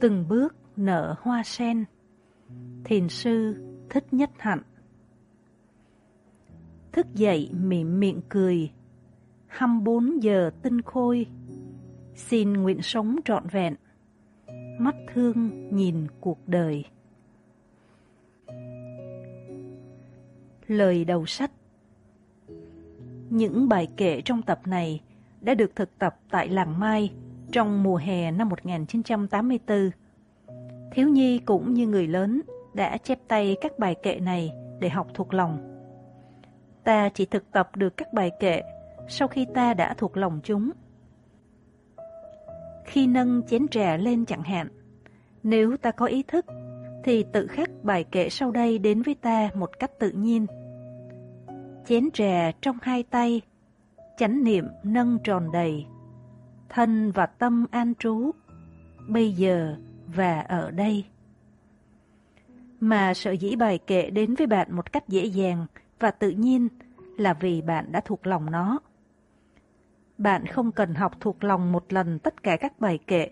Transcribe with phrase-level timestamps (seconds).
[0.00, 1.84] từng bước nở hoa sen.
[2.84, 3.56] Thiền sư
[3.90, 4.62] thích nhất hạnh.
[6.92, 8.70] Thức dậy mỉm miệng cười,
[9.46, 11.26] 24 giờ tinh khôi,
[12.14, 13.74] xin nguyện sống trọn vẹn,
[14.78, 16.84] mắt thương nhìn cuộc đời.
[20.66, 21.50] Lời đầu sách
[23.30, 25.00] Những bài kể trong tập này
[25.40, 27.10] đã được thực tập tại Làng Mai
[27.52, 29.90] trong mùa hè năm 1984.
[30.92, 32.40] Thiếu nhi cũng như người lớn
[32.74, 35.58] đã chép tay các bài kệ này để học thuộc lòng.
[36.84, 38.62] Ta chỉ thực tập được các bài kệ
[39.08, 40.70] sau khi ta đã thuộc lòng chúng.
[42.84, 44.68] Khi nâng chén trà lên chẳng hạn,
[45.42, 46.46] nếu ta có ý thức,
[47.04, 50.46] thì tự khắc bài kệ sau đây đến với ta một cách tự nhiên.
[51.86, 53.40] Chén trà trong hai tay,
[54.16, 55.86] chánh niệm nâng tròn đầy,
[56.68, 58.30] thân và tâm an trú,
[59.08, 59.76] bây giờ
[60.14, 61.04] và ở đây.
[62.80, 65.66] Mà sợ dĩ bài kệ đến với bạn một cách dễ dàng
[65.98, 66.68] và tự nhiên
[67.16, 68.78] là vì bạn đã thuộc lòng nó.
[70.18, 73.30] Bạn không cần học thuộc lòng một lần tất cả các bài kệ.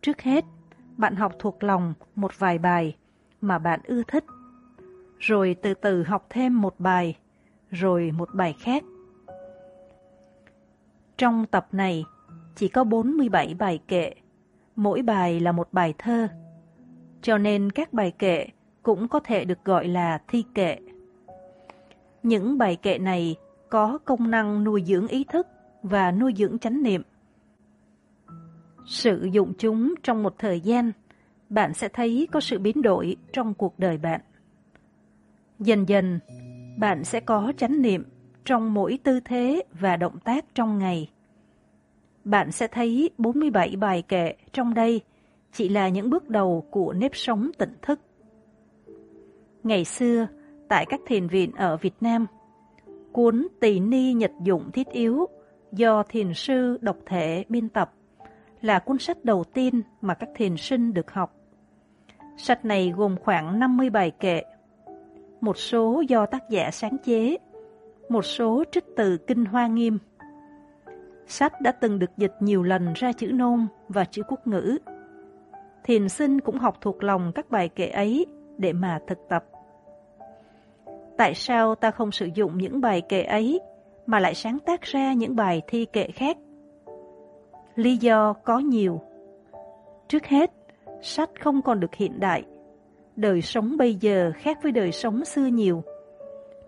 [0.00, 0.44] Trước hết,
[0.96, 2.96] bạn học thuộc lòng một vài bài
[3.40, 4.24] mà bạn ưa thích,
[5.18, 7.16] rồi từ từ học thêm một bài,
[7.70, 8.84] rồi một bài khác.
[11.16, 12.04] Trong tập này,
[12.58, 14.12] chỉ có 47 bài kệ,
[14.76, 16.28] mỗi bài là một bài thơ.
[17.22, 18.46] Cho nên các bài kệ
[18.82, 20.78] cũng có thể được gọi là thi kệ.
[22.22, 23.36] Những bài kệ này
[23.68, 25.46] có công năng nuôi dưỡng ý thức
[25.82, 27.02] và nuôi dưỡng chánh niệm.
[28.86, 30.92] Sử dụng chúng trong một thời gian,
[31.48, 34.20] bạn sẽ thấy có sự biến đổi trong cuộc đời bạn.
[35.58, 36.20] Dần dần,
[36.76, 38.04] bạn sẽ có chánh niệm
[38.44, 41.10] trong mỗi tư thế và động tác trong ngày.
[42.24, 45.00] Bạn sẽ thấy 47 bài kệ trong đây
[45.52, 48.00] chỉ là những bước đầu của nếp sống tỉnh thức.
[49.62, 50.26] Ngày xưa,
[50.68, 52.26] tại các thiền viện ở Việt Nam,
[53.12, 55.26] cuốn Tỳ Ni Nhật Dụng Thiết Yếu
[55.72, 57.92] do thiền sư độc thể biên tập
[58.60, 61.34] là cuốn sách đầu tiên mà các thiền sinh được học.
[62.36, 64.42] Sách này gồm khoảng 50 bài kệ,
[65.40, 67.36] một số do tác giả sáng chế,
[68.08, 69.98] một số trích từ Kinh Hoa Nghiêm.
[71.28, 74.78] Sách đã từng được dịch nhiều lần ra chữ nôm và chữ quốc ngữ.
[75.84, 78.26] Thiền sinh cũng học thuộc lòng các bài kệ ấy
[78.58, 79.44] để mà thực tập.
[81.16, 83.60] Tại sao ta không sử dụng những bài kệ ấy
[84.06, 86.36] mà lại sáng tác ra những bài thi kệ khác?
[87.74, 89.00] Lý do có nhiều.
[90.08, 90.50] Trước hết,
[91.02, 92.42] sách không còn được hiện đại.
[93.16, 95.82] Đời sống bây giờ khác với đời sống xưa nhiều.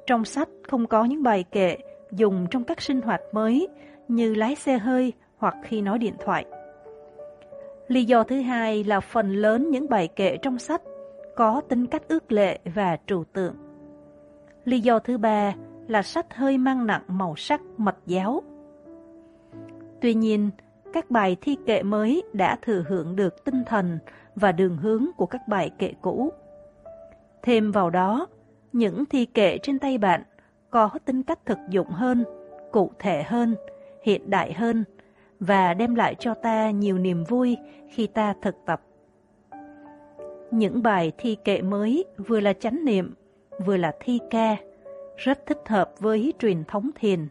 [0.07, 1.77] Trong sách không có những bài kệ
[2.11, 3.69] dùng trong các sinh hoạt mới
[4.11, 6.45] như lái xe hơi hoặc khi nói điện thoại.
[7.89, 10.83] Lý do thứ hai là phần lớn những bài kệ trong sách
[11.37, 13.55] có tính cách ước lệ và trừu tượng.
[14.65, 15.55] Lý do thứ ba
[15.89, 18.43] là sách hơi mang nặng màu sắc mật giáo.
[20.01, 20.51] Tuy nhiên,
[20.93, 23.99] các bài thi kệ mới đã thừa hưởng được tinh thần
[24.35, 26.33] và đường hướng của các bài kệ cũ.
[27.43, 28.27] Thêm vào đó,
[28.73, 30.23] những thi kệ trên tay bạn
[30.71, 32.25] có tính cách thực dụng hơn,
[32.73, 33.55] cụ thể hơn,
[34.03, 34.85] hiện đại hơn
[35.41, 37.57] và đem lại cho ta nhiều niềm vui
[37.89, 38.83] khi ta thực tập.
[40.51, 43.15] Những bài thi kệ mới vừa là chánh niệm,
[43.67, 44.57] vừa là thi ca,
[45.17, 47.29] rất thích hợp với truyền thống thiền.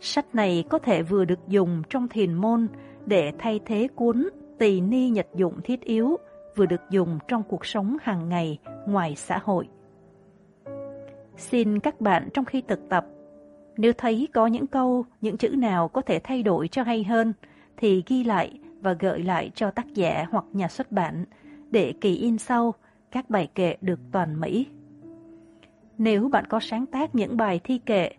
[0.00, 2.68] Sách này có thể vừa được dùng trong thiền môn
[3.06, 6.16] để thay thế cuốn Tỳ Ni Nhật Dụng Thiết Yếu,
[6.56, 9.68] vừa được dùng trong cuộc sống hàng ngày ngoài xã hội.
[11.36, 13.06] Xin các bạn trong khi thực tập,
[13.76, 17.32] nếu thấy có những câu, những chữ nào có thể thay đổi cho hay hơn,
[17.76, 21.24] thì ghi lại và gợi lại cho tác giả hoặc nhà xuất bản.
[21.70, 22.74] Để kỳ in sau
[23.10, 24.66] các bài kệ được toàn Mỹ.
[25.98, 28.10] Nếu bạn có sáng tác những bài thi kệ,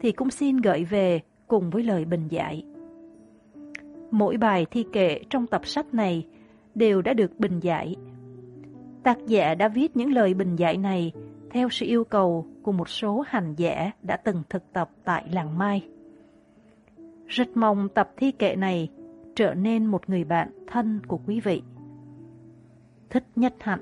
[0.00, 2.64] thì cũng xin gợi về cùng với lời bình giải
[4.10, 6.26] Mỗi bài thi kệ trong tập sách này
[6.74, 7.96] đều đã được bình giải
[9.02, 11.12] Tác giả đã viết những lời bình giải này
[11.56, 15.58] theo sự yêu cầu của một số hành giả đã từng thực tập tại làng
[15.58, 15.88] Mai.
[17.26, 18.90] Rất mong tập thi kệ này
[19.34, 21.62] trở nên một người bạn thân của quý vị.
[23.10, 23.80] Thích nhất hạnh.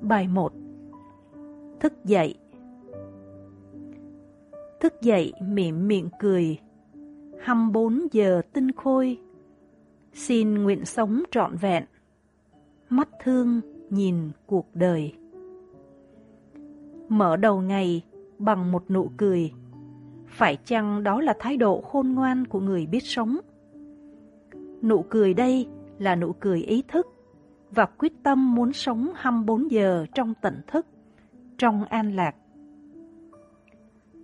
[0.00, 0.52] Bài 1
[1.80, 2.34] Thức dậy.
[4.80, 6.58] Thức dậy miệng miệng cười.
[7.40, 9.18] 24 giờ tinh khôi.
[10.12, 11.84] Xin nguyện sống trọn vẹn.
[12.88, 13.60] Mắt thương
[13.92, 15.12] nhìn cuộc đời
[17.08, 18.02] Mở đầu ngày
[18.38, 19.52] bằng một nụ cười
[20.26, 23.36] Phải chăng đó là thái độ khôn ngoan của người biết sống
[24.82, 25.66] Nụ cười đây
[25.98, 27.06] là nụ cười ý thức
[27.74, 30.86] và quyết tâm muốn sống 24 giờ trong tỉnh thức,
[31.58, 32.34] trong an lạc.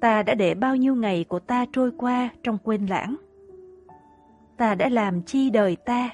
[0.01, 3.17] Ta đã để bao nhiêu ngày của ta trôi qua trong quên lãng?
[4.57, 6.11] Ta đã làm chi đời ta?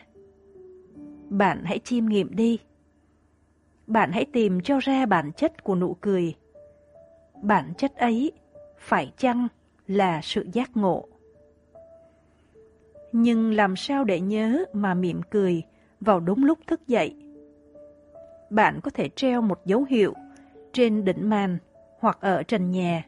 [1.31, 2.59] Bạn hãy chiêm nghiệm đi.
[3.87, 6.35] Bạn hãy tìm cho ra bản chất của nụ cười.
[7.43, 8.33] Bản chất ấy
[8.79, 9.49] phải chăng
[9.87, 11.09] là sự giác ngộ?
[13.13, 15.63] Nhưng làm sao để nhớ mà mỉm cười
[16.01, 17.17] vào đúng lúc thức dậy?
[18.51, 20.15] Bạn có thể treo một dấu hiệu
[20.73, 21.59] trên đỉnh màn
[21.99, 23.05] hoặc ở trần nhà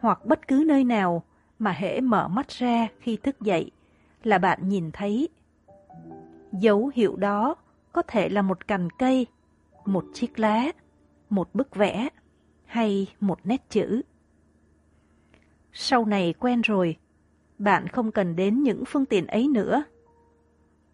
[0.00, 1.22] hoặc bất cứ nơi nào
[1.58, 3.70] mà hễ mở mắt ra khi thức dậy
[4.22, 5.28] là bạn nhìn thấy.
[6.52, 7.54] Dấu hiệu đó
[7.92, 9.26] có thể là một cành cây,
[9.84, 10.72] một chiếc lá,
[11.30, 12.08] một bức vẽ
[12.64, 14.02] hay một nét chữ.
[15.72, 16.96] Sau này quen rồi,
[17.58, 19.82] bạn không cần đến những phương tiện ấy nữa.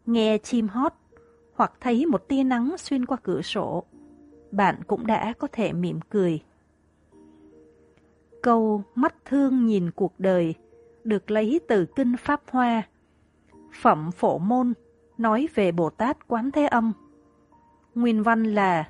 [0.06, 0.92] Nghe chim hót
[1.54, 3.84] hoặc thấy một tia nắng xuyên qua cửa sổ,
[4.50, 6.42] bạn cũng đã có thể mỉm cười.
[8.42, 10.54] Câu mắt thương nhìn cuộc đời
[11.04, 12.82] được lấy từ Kinh Pháp Hoa.
[13.82, 14.72] Phẩm Phổ Môn
[15.18, 16.92] nói về Bồ Tát Quán Thế Âm.
[17.96, 18.88] Nguyên văn là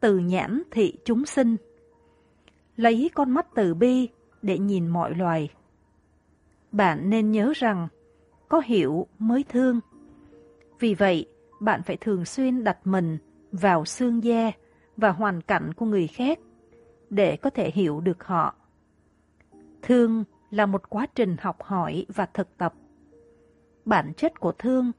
[0.00, 1.56] từ nhãn thị chúng sinh.
[2.76, 4.08] Lấy con mắt từ bi
[4.42, 5.48] để nhìn mọi loài.
[6.72, 7.88] Bạn nên nhớ rằng
[8.48, 9.80] có hiểu mới thương.
[10.78, 11.26] Vì vậy,
[11.60, 13.18] bạn phải thường xuyên đặt mình
[13.52, 14.50] vào xương da
[14.96, 16.38] và hoàn cảnh của người khác
[17.10, 18.54] để có thể hiểu được họ.
[19.82, 22.74] Thương là một quá trình học hỏi và thực tập.
[23.84, 24.92] Bản chất của thương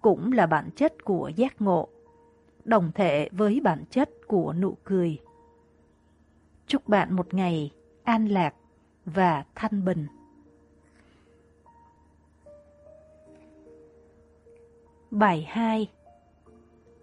[0.00, 1.88] cũng là bản chất của giác ngộ,
[2.64, 5.18] đồng thể với bản chất của nụ cười.
[6.66, 7.70] Chúc bạn một ngày
[8.02, 8.54] an lạc
[9.04, 10.06] và thanh bình.
[15.10, 15.90] Bài 2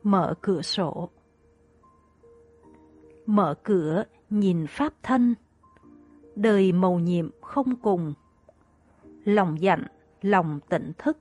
[0.03, 1.09] Mở cửa sổ
[3.25, 5.35] Mở cửa nhìn pháp thân
[6.37, 8.13] đời màu nhiệm không cùng.
[9.23, 9.83] Lòng dặn,
[10.21, 11.17] lòng tỉnh thức,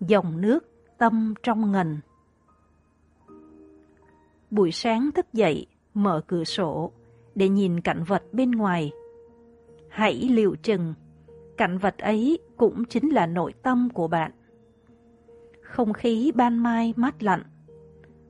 [0.00, 0.60] dòng nước
[0.98, 2.00] tâm trong ngần.
[4.52, 6.92] Buổi sáng thức dậy, mở cửa sổ
[7.34, 8.92] để nhìn cảnh vật bên ngoài.
[9.88, 10.94] Hãy liệu chừng,
[11.56, 14.30] cảnh vật ấy cũng chính là nội tâm của bạn.
[15.62, 17.42] Không khí ban mai mát lạnh,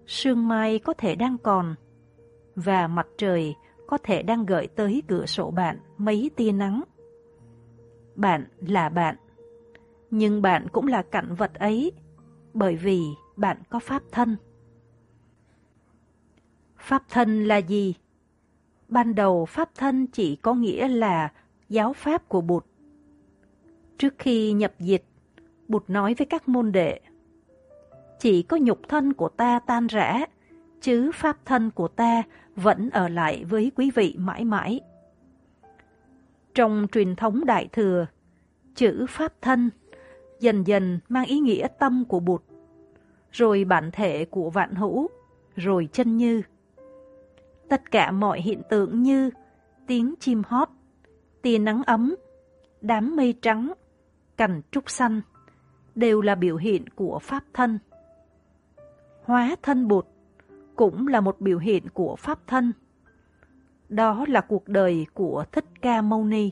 [0.07, 1.75] sương mai có thể đang còn,
[2.57, 3.55] và mặt trời
[3.87, 6.83] có thể đang gợi tới cửa sổ bạn mấy tia nắng.
[8.15, 9.17] Bạn là bạn,
[10.11, 11.93] nhưng bạn cũng là cảnh vật ấy,
[12.55, 13.03] bởi vì
[13.37, 14.37] bạn có pháp thân.
[16.83, 17.95] Pháp thân là gì?
[18.89, 21.33] Ban đầu pháp thân chỉ có nghĩa là
[21.69, 22.67] giáo pháp của Bụt.
[23.99, 25.05] Trước khi nhập dịch
[25.69, 27.01] Bụt nói với các môn đệ,
[28.19, 30.27] chỉ có nhục thân của ta tan rã,
[30.81, 32.23] chứ pháp thân của ta
[32.57, 34.81] vẫn ở lại với quý vị mãi mãi.
[36.55, 38.07] Trong truyền thống Đại Thừa,
[38.75, 39.71] chữ Pháp Thân
[40.41, 42.43] dần dần mang ý nghĩa tâm của Bụt,
[43.33, 45.09] rồi bản thể của vạn hữu,
[45.57, 46.43] rồi chân như.
[47.73, 49.31] Tất cả mọi hiện tượng như
[49.87, 50.69] tiếng chim hót,
[51.43, 52.17] tia nắng ấm,
[52.81, 53.73] đám mây trắng,
[54.37, 55.21] cành trúc xanh
[55.95, 57.79] đều là biểu hiện của Pháp Thân.
[59.25, 60.07] Hóa thân Bụt
[60.77, 62.73] cũng là một biểu hiện của Pháp thân.
[63.89, 66.51] Đó là cuộc đời của Thích Ca Mâu Ni.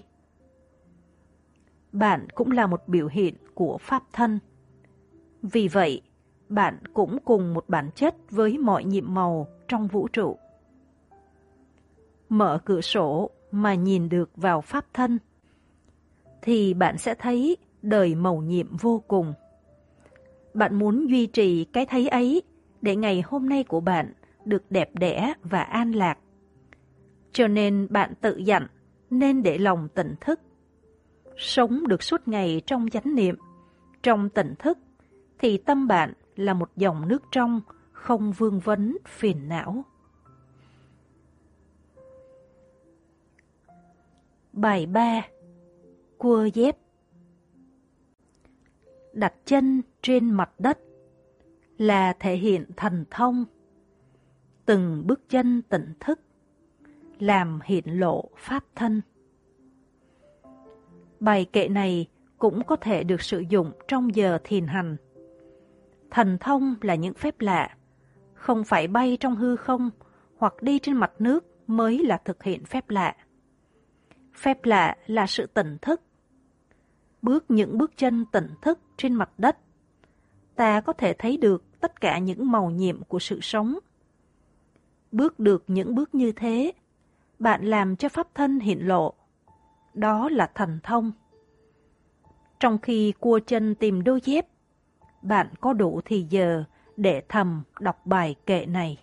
[1.93, 4.39] Bạn cũng là một biểu hiện của Pháp thân.
[5.43, 6.03] Vì vậy,
[6.49, 10.39] bạn cũng cùng một bản chất với mọi nhiệm màu trong vũ trụ.
[12.31, 15.19] Mở cửa sổ mà nhìn được vào Pháp thân,
[16.43, 19.35] thì bạn sẽ thấy đời màu nhiệm vô cùng.
[20.55, 22.43] Bạn muốn duy trì cái thấy ấy
[22.83, 24.13] để ngày hôm nay của bạn
[24.45, 26.19] được đẹp đẽ và an lạc.
[27.33, 28.67] Cho nên bạn tự dặn
[29.11, 30.41] nên để lòng tỉnh thức.
[31.37, 33.37] Sống được suốt ngày trong chánh niệm,
[34.03, 34.79] trong tỉnh thức,
[35.39, 37.61] thì tâm bạn là một dòng nước trong,
[37.93, 39.85] không vương vấn phiền não.
[44.53, 45.27] Bài 3
[46.19, 46.77] Cua dép
[49.13, 50.79] Đặt chân trên mặt đất
[51.79, 53.45] là thể hiện thần thông
[54.67, 56.21] từng bước chân tỉnh thức,
[57.19, 59.03] làm hiện lộ pháp thân.
[61.21, 62.07] Bài kệ này
[62.39, 64.97] cũng có thể được sử dụng trong giờ thiền hành.
[66.11, 67.77] Thần thông là những phép lạ,
[68.35, 69.91] không phải bay trong hư không
[70.37, 73.17] hoặc đi trên mặt nước mới là thực hiện phép lạ.
[74.41, 76.03] Phép lạ là sự tỉnh thức.
[77.23, 79.59] Bước những bước chân tỉnh thức trên mặt đất,
[80.57, 83.79] ta có thể thấy được tất cả những màu nhiệm của sự sống.
[85.13, 86.73] Bước được những bước như thế,
[87.39, 89.15] bạn làm cho pháp thân hiện lộ.
[89.95, 91.13] Đó là thần thông.
[92.61, 94.47] Trong khi cua chân tìm đôi dép,
[95.23, 96.65] bạn có đủ thì giờ
[96.97, 98.99] để thầm đọc bài kệ này.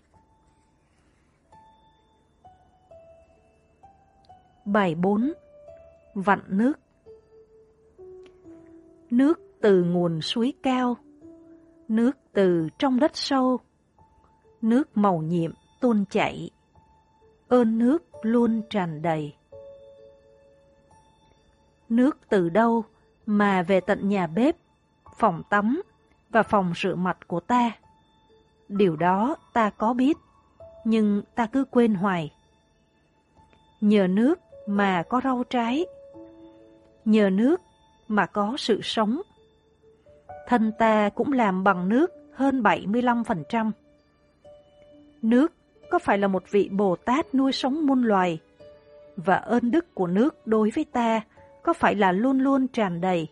[4.68, 5.34] Bài 4
[6.14, 6.74] Vặn nước
[9.10, 10.98] Nước từ nguồn suối cao
[11.88, 13.60] Nước từ trong đất sâu
[14.62, 16.50] Nước màu nhiệm tuôn chảy
[17.48, 19.34] Ơn nước luôn tràn đầy
[21.90, 22.84] Nước từ đâu
[23.26, 24.56] mà về tận nhà bếp,
[25.18, 25.82] phòng tắm
[26.30, 27.72] và phòng rửa mặt của ta?
[28.70, 30.18] Điều đó ta có biết,
[30.84, 32.34] nhưng ta cứ quên hoài.
[33.82, 35.86] Nhờ nước mà có rau trái.
[37.06, 37.62] Nhờ nước
[38.08, 39.22] mà có sự sống.
[40.48, 43.72] Thân ta cũng làm bằng nước hơn 75%.
[45.22, 45.54] Nước
[45.90, 48.40] có phải là một vị Bồ Tát nuôi sống muôn loài?
[49.16, 51.22] Và ơn đức của nước đối với ta
[51.64, 53.28] có phải là luôn luôn tràn đầy?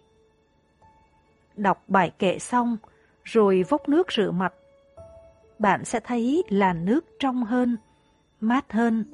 [1.56, 2.77] Đọc bài kệ xong,
[3.24, 4.54] rồi vốc nước rửa mặt.
[5.60, 7.77] Bạn sẽ thấy là nước trong hơn,
[8.42, 9.06] mát hơn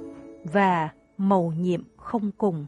[0.43, 0.89] và
[1.21, 2.65] màu nhiệm không cùng.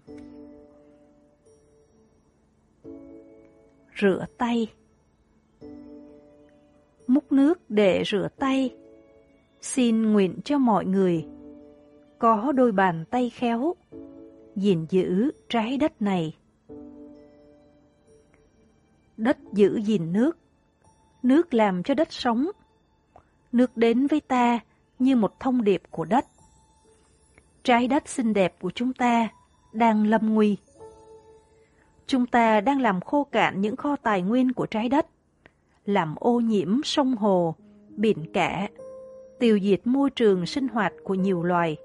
[4.02, 4.68] Rửa tay.
[7.08, 8.76] Múc nước để rửa tay.
[9.62, 11.26] Xin nguyện cho mọi người
[12.20, 13.76] Có đôi bàn tay khéo,
[14.56, 16.38] gìn giữ trái đất này.
[19.18, 20.38] Đất giữ gìn nước.
[21.24, 22.48] Nước làm cho đất sống.
[23.52, 24.60] Nước đến với ta
[25.00, 26.26] như một thông điệp của đất
[27.64, 29.30] trái đất xinh đẹp của chúng ta
[29.74, 30.58] đang lâm nguy.
[32.08, 35.08] Chúng ta đang làm khô cạn những kho tài nguyên của trái đất,
[35.86, 37.56] làm ô nhiễm sông hồ,
[37.90, 38.68] biển cả,
[39.40, 41.78] tiêu diệt môi trường sinh hoạt của nhiều loài.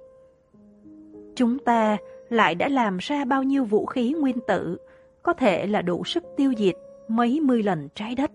[1.35, 1.97] Chúng ta
[2.29, 4.77] lại đã làm ra bao nhiêu vũ khí nguyên tử
[5.23, 6.75] có thể là đủ sức tiêu diệt
[7.09, 8.31] mấy mươi lần trái đất.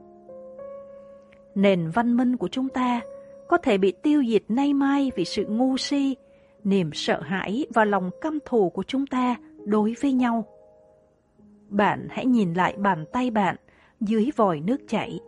[1.55, 3.01] Nền văn minh của chúng ta
[3.47, 6.15] có thể bị tiêu diệt nay mai vì sự ngu si
[6.63, 10.45] niềm sợ hãi và lòng căm thù của chúng ta đối với nhau.
[11.69, 13.55] Bạn hãy nhìn lại bàn tay bạn
[13.99, 15.19] dưới vòi nước chảy.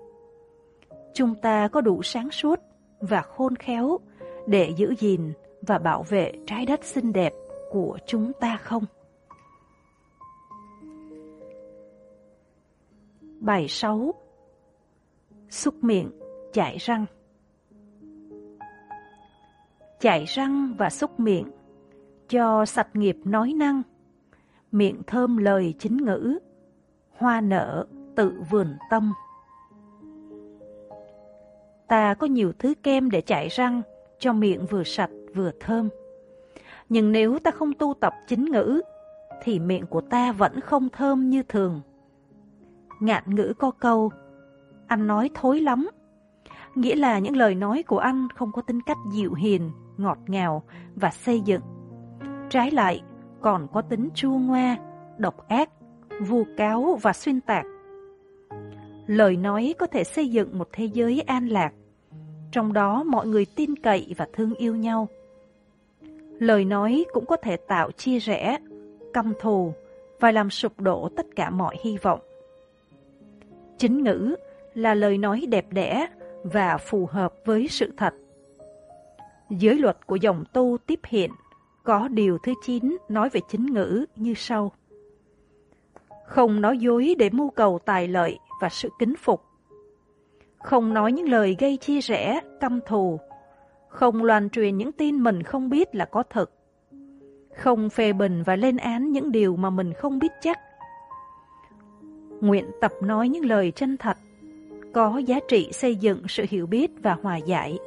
[1.14, 2.60] Chúng ta có đủ sáng suốt
[3.00, 3.98] và khôn khéo
[4.48, 7.34] để giữ gìn và bảo vệ trái đất xinh đẹp
[7.72, 8.86] của chúng ta không?
[13.40, 14.14] Bài 6
[15.50, 16.12] Xúc miệng,
[16.54, 17.06] chải răng
[20.06, 21.48] chải răng và xúc miệng,
[22.30, 23.82] cho sạch nghiệp nói năng,
[24.72, 26.40] miệng thơm lời chính ngữ,
[27.18, 27.86] hoa nở
[28.16, 29.14] tự vườn tâm.
[31.88, 33.82] Ta có nhiều thứ kem để chải răng,
[34.20, 35.90] cho miệng vừa sạch vừa thơm.
[36.90, 38.82] Nhưng nếu ta không tu tập chính ngữ,
[39.44, 41.82] thì miệng của ta vẫn không thơm như thường.
[43.02, 44.12] Ngạn ngữ có câu,
[44.88, 45.90] anh nói thối lắm,
[46.76, 50.64] nghĩa là những lời nói của anh không có tính cách dịu hiền, ngọt ngào
[50.96, 51.62] và xây dựng.
[52.50, 53.02] Trái lại,
[53.42, 54.78] còn có tính chua ngoa,
[55.18, 55.70] độc ác,
[56.20, 57.66] vu cáo và xuyên tạc.
[59.08, 61.74] Lời nói có thể xây dựng một thế giới an lạc,
[62.52, 65.08] trong đó mọi người tin cậy và thương yêu nhau.
[66.40, 68.58] Lời nói cũng có thể tạo chia rẽ,
[69.14, 69.74] căm thù
[70.20, 72.20] và làm sụp đổ tất cả mọi hy vọng.
[73.78, 74.36] Chính ngữ
[74.74, 76.08] là lời nói đẹp đẽ
[76.44, 78.14] và phù hợp với sự thật.
[79.50, 81.32] Giới luật của dòng tu tiếp hiện
[81.84, 84.72] có điều thứ 9 nói về chính ngữ như sau.
[86.26, 89.42] Không nói dối để mưu cầu tài lợi và sự kính phục.
[90.58, 93.20] Không nói những lời gây chia rẽ, căm thù.
[93.88, 96.52] Không loan truyền những tin mình không biết là có thật.
[97.56, 100.60] Không phê bình và lên án những điều mà mình không biết chắc.
[102.42, 104.18] Nguyện tập nói những lời chân thật,
[104.94, 107.78] có giá trị xây dựng sự hiểu biết và hòa giải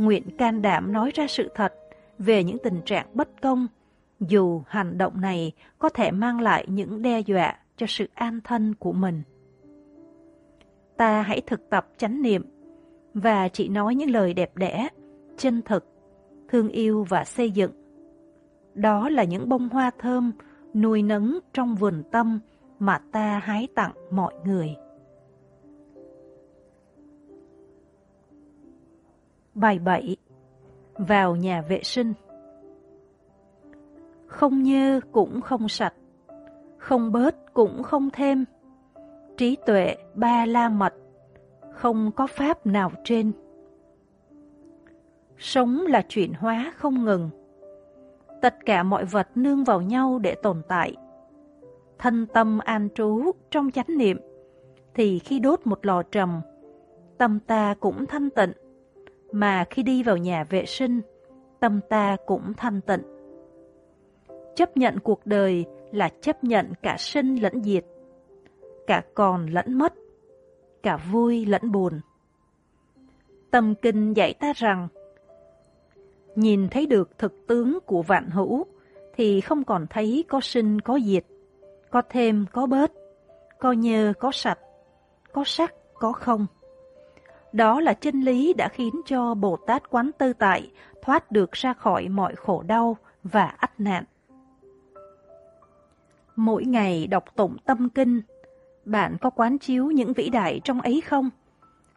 [0.00, 1.74] nguyện can đảm nói ra sự thật
[2.18, 3.66] về những tình trạng bất công,
[4.20, 8.74] dù hành động này có thể mang lại những đe dọa cho sự an thân
[8.74, 9.22] của mình.
[10.96, 12.44] Ta hãy thực tập chánh niệm
[13.14, 14.88] và chỉ nói những lời đẹp đẽ,
[15.36, 15.84] chân thực,
[16.48, 17.72] thương yêu và xây dựng.
[18.74, 20.32] Đó là những bông hoa thơm
[20.74, 22.40] nuôi nấng trong vườn tâm
[22.78, 24.76] mà ta hái tặng mọi người.
[29.54, 30.16] Bài 7
[30.94, 32.12] Vào nhà vệ sinh
[34.26, 35.94] Không nhơ cũng không sạch,
[36.78, 38.44] không bớt cũng không thêm,
[39.36, 40.94] trí tuệ ba la mật,
[41.72, 43.32] không có pháp nào trên.
[45.38, 47.30] Sống là chuyển hóa không ngừng.
[48.42, 50.96] Tất cả mọi vật nương vào nhau để tồn tại.
[51.98, 54.20] Thân tâm an trú trong chánh niệm,
[54.94, 56.40] thì khi đốt một lò trầm,
[57.18, 58.52] tâm ta cũng thanh tịnh,
[59.32, 61.00] mà khi đi vào nhà vệ sinh,
[61.60, 63.02] tâm ta cũng thanh tịnh.
[64.56, 67.84] Chấp nhận cuộc đời là chấp nhận cả sinh lẫn diệt,
[68.86, 69.94] cả còn lẫn mất,
[70.82, 72.00] cả vui lẫn buồn.
[73.50, 74.88] Tâm kinh dạy ta rằng,
[76.34, 78.66] nhìn thấy được thực tướng của vạn hữu,
[79.14, 81.24] thì không còn thấy có sinh có diệt,
[81.90, 82.92] có thêm có bớt,
[83.58, 84.58] có nhơ có sạch,
[85.32, 86.46] có sắc có không.
[87.52, 90.70] Đó là chân lý đã khiến cho Bồ Tát Quán Tư Tại
[91.02, 94.04] thoát được ra khỏi mọi khổ đau và ách nạn.
[96.36, 98.20] Mỗi ngày đọc tụng tâm kinh,
[98.84, 101.30] bạn có quán chiếu những vĩ đại trong ấy không?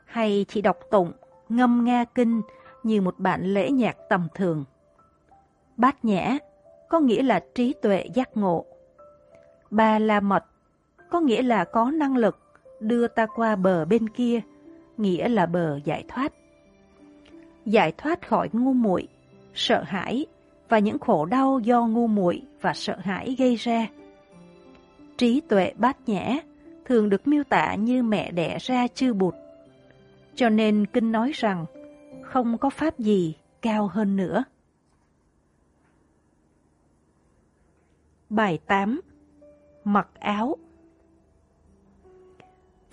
[0.05, 1.11] Hay chỉ đọc tụng,
[1.49, 2.41] ngâm nga kinh
[2.83, 4.63] như một bản lễ nhạc tầm thường?
[5.77, 6.37] Bát nhã
[6.89, 8.65] có nghĩa là trí tuệ giác ngộ.
[9.69, 10.45] Ba la mật
[11.09, 12.39] có nghĩa là có năng lực
[12.79, 14.41] đưa ta qua bờ bên kia,
[14.97, 16.33] nghĩa là bờ giải thoát.
[17.65, 19.07] Giải thoát khỏi ngu muội,
[19.53, 20.25] sợ hãi
[20.69, 23.87] và những khổ đau do ngu muội và sợ hãi gây ra.
[25.17, 26.37] Trí tuệ bát nhã
[26.85, 29.33] thường được miêu tả như mẹ đẻ ra chư bụt.
[30.35, 31.65] Cho nên kinh nói rằng
[32.21, 34.43] không có pháp gì cao hơn nữa.
[38.29, 39.01] Bài 8
[39.83, 40.57] Mặc áo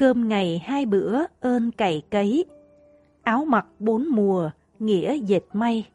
[0.00, 2.44] Cơm ngày hai bữa ơn cày cấy,
[3.22, 5.88] áo mặc bốn mùa nghĩa dệt may.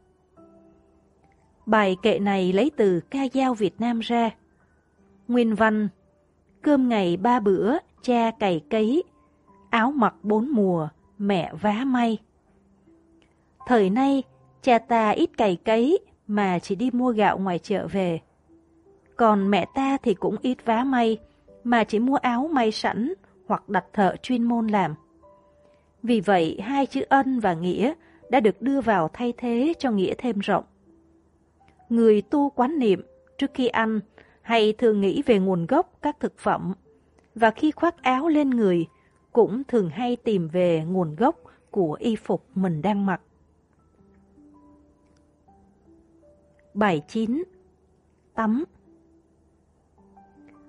[1.65, 4.29] Bài kệ này lấy từ ca dao Việt Nam ra.
[5.27, 5.87] Nguyên văn
[6.61, 9.03] Cơm ngày ba bữa, cha cày cấy,
[9.69, 12.17] áo mặc bốn mùa, mẹ vá may.
[13.67, 14.23] Thời nay,
[14.61, 18.19] cha ta ít cày cấy mà chỉ đi mua gạo ngoài chợ về.
[19.15, 21.17] Còn mẹ ta thì cũng ít vá may,
[21.63, 23.13] mà chỉ mua áo may sẵn
[23.47, 24.95] hoặc đặt thợ chuyên môn làm.
[26.03, 27.93] Vì vậy, hai chữ ân và nghĩa
[28.29, 30.63] đã được đưa vào thay thế cho nghĩa thêm rộng.
[31.89, 33.01] Người tu quán niệm
[33.37, 33.99] trước khi ăn
[34.41, 36.73] hay thường nghĩ về nguồn gốc các thực phẩm
[37.35, 38.85] và khi khoác áo lên người
[39.31, 41.39] cũng thường hay tìm về nguồn gốc
[41.71, 43.21] của y phục mình đang mặc.
[46.73, 47.43] Bài 9
[48.33, 48.63] Tắm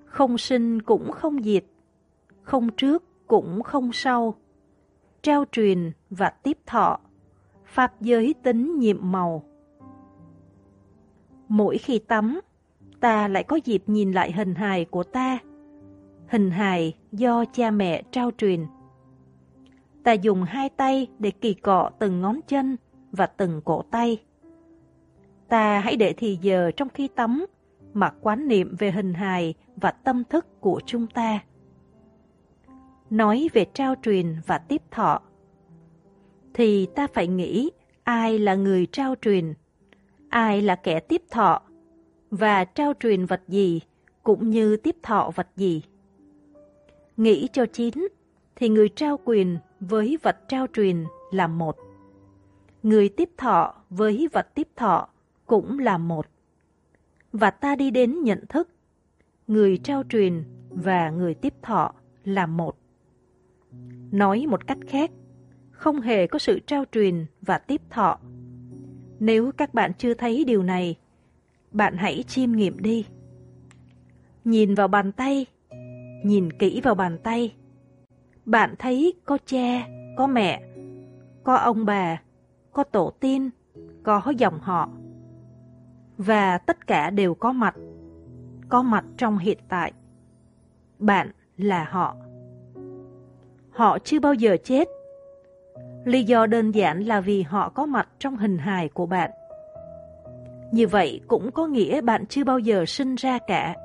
[0.05, 1.63] Không sinh cũng không diệt,
[2.47, 4.35] không trước cũng không sau,
[5.21, 6.99] trao truyền và tiếp thọ,
[7.65, 9.43] pháp giới tính nhiệm màu.
[11.47, 12.39] Mỗi khi tắm,
[12.99, 15.39] ta lại có dịp nhìn lại hình hài của ta.
[16.27, 18.65] Hình hài do cha mẹ trao truyền.
[20.03, 22.75] Ta dùng hai tay để kỳ cọ từng ngón chân
[23.11, 24.23] và từng cổ tay.
[25.47, 27.45] Ta hãy để thì giờ trong khi tắm
[27.93, 31.39] mà quán niệm về hình hài và tâm thức của chúng ta.
[33.09, 35.21] Nói về trao truyền và tiếp thọ,
[36.53, 37.71] thì ta phải nghĩ
[38.03, 39.53] ai là người trao truyền,
[40.29, 41.61] ai là kẻ tiếp thọ
[42.31, 43.81] và trao truyền vật gì
[44.23, 45.83] cũng như tiếp thọ vật gì.
[47.17, 47.93] Nghĩ cho chín
[48.55, 51.77] thì người trao quyền với vật trao truyền là một.
[52.83, 55.07] Người tiếp thọ với vật tiếp thọ
[55.45, 56.25] cũng là một.
[57.31, 58.69] Và ta đi đến nhận thức,
[59.47, 61.93] người trao truyền và người tiếp thọ
[62.23, 62.77] là một.
[64.11, 65.11] Nói một cách khác,
[65.71, 68.19] không hề có sự trao truyền và tiếp thọ.
[69.19, 70.95] Nếu các bạn chưa thấy điều này,
[71.71, 73.05] bạn hãy chiêm nghiệm đi.
[74.45, 75.45] Nhìn vào bàn tay,
[76.23, 77.55] nhìn kỹ vào bàn tay.
[78.45, 79.87] Bạn thấy có cha,
[80.17, 80.61] có mẹ,
[81.43, 82.21] có ông bà,
[82.71, 83.49] có tổ tiên,
[84.03, 84.89] có dòng họ.
[86.17, 87.75] Và tất cả đều có mặt,
[88.69, 89.93] có mặt trong hiện tại.
[90.99, 92.15] Bạn là họ.
[93.77, 94.87] Họ chưa bao giờ chết.
[96.05, 99.31] Lý do đơn giản là vì họ có mặt trong hình hài của bạn.
[100.71, 103.75] Như vậy cũng có nghĩa bạn chưa bao giờ sinh ra cả.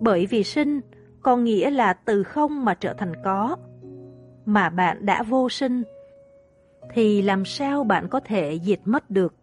[0.00, 0.80] Bởi vì sinh
[1.22, 3.56] có nghĩa là từ không mà trở thành có.
[4.44, 5.82] Mà bạn đã vô sinh,
[6.92, 9.34] thì làm sao bạn có thể diệt mất được?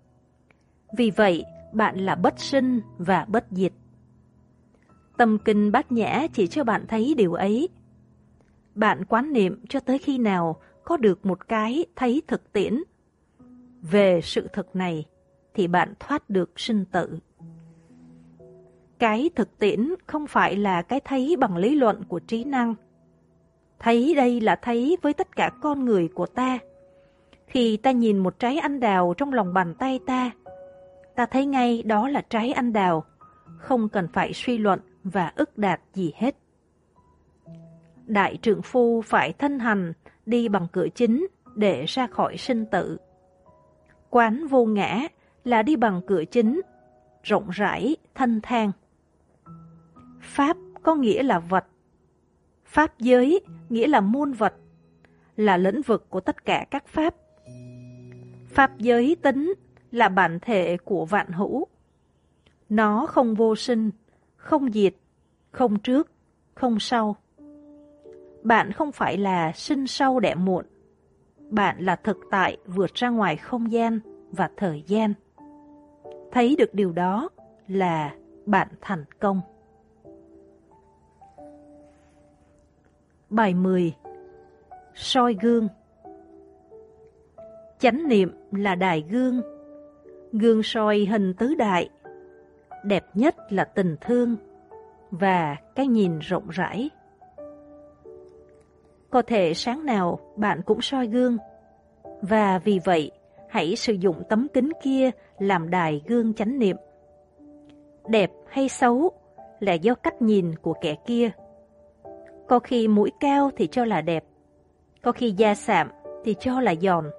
[0.97, 3.73] Vì vậy, bạn là bất sinh và bất diệt.
[5.17, 7.69] Tâm kinh bát nhã chỉ cho bạn thấy điều ấy.
[8.75, 12.83] Bạn quán niệm cho tới khi nào có được một cái thấy thực tiễn.
[13.81, 15.05] Về sự thực này,
[15.53, 17.19] thì bạn thoát được sinh tử.
[18.99, 22.75] Cái thực tiễn không phải là cái thấy bằng lý luận của trí năng.
[23.79, 26.59] Thấy đây là thấy với tất cả con người của ta.
[27.47, 30.31] Khi ta nhìn một trái anh đào trong lòng bàn tay ta,
[31.15, 33.03] ta thấy ngay đó là trái anh đào,
[33.57, 36.35] không cần phải suy luận và ức đạt gì hết.
[38.11, 39.93] Đại trượng phu phải thân hành
[40.25, 42.97] đi bằng cửa chính để ra khỏi sinh tử.
[44.09, 45.07] Quán vô ngã
[45.43, 46.61] là đi bằng cửa chính,
[47.23, 48.71] rộng rãi, thanh thang.
[50.21, 51.65] Pháp có nghĩa là vật.
[52.65, 54.53] Pháp giới nghĩa là muôn vật,
[55.35, 57.15] là lĩnh vực của tất cả các pháp.
[58.47, 59.53] Pháp giới tính
[59.91, 61.67] là bản thể của vạn hữu.
[62.69, 63.91] Nó không vô sinh,
[64.35, 64.95] không diệt,
[65.51, 66.11] không trước,
[66.55, 67.15] không sau.
[68.43, 70.65] Bạn không phải là sinh sau đẻ muộn.
[71.49, 73.99] Bạn là thực tại vượt ra ngoài không gian
[74.31, 75.13] và thời gian.
[76.31, 77.29] Thấy được điều đó
[77.67, 79.41] là bạn thành công.
[83.29, 83.93] Bài 10
[84.95, 85.67] soi gương
[87.79, 89.41] Chánh niệm là đài gương,
[90.31, 91.89] gương soi hình tứ đại,
[92.83, 94.35] đẹp nhất là tình thương
[95.11, 96.89] và cái nhìn rộng rãi.
[99.11, 101.37] Có thể sáng nào bạn cũng soi gương,
[102.21, 103.11] và vì vậy
[103.49, 106.75] hãy sử dụng tấm kính kia làm đài gương chánh niệm.
[108.07, 109.11] Đẹp hay xấu
[109.59, 111.31] là do cách nhìn của kẻ kia.
[112.47, 114.23] Có khi mũi cao thì cho là đẹp,
[115.01, 115.91] có khi da sạm
[116.23, 117.11] thì cho là giòn.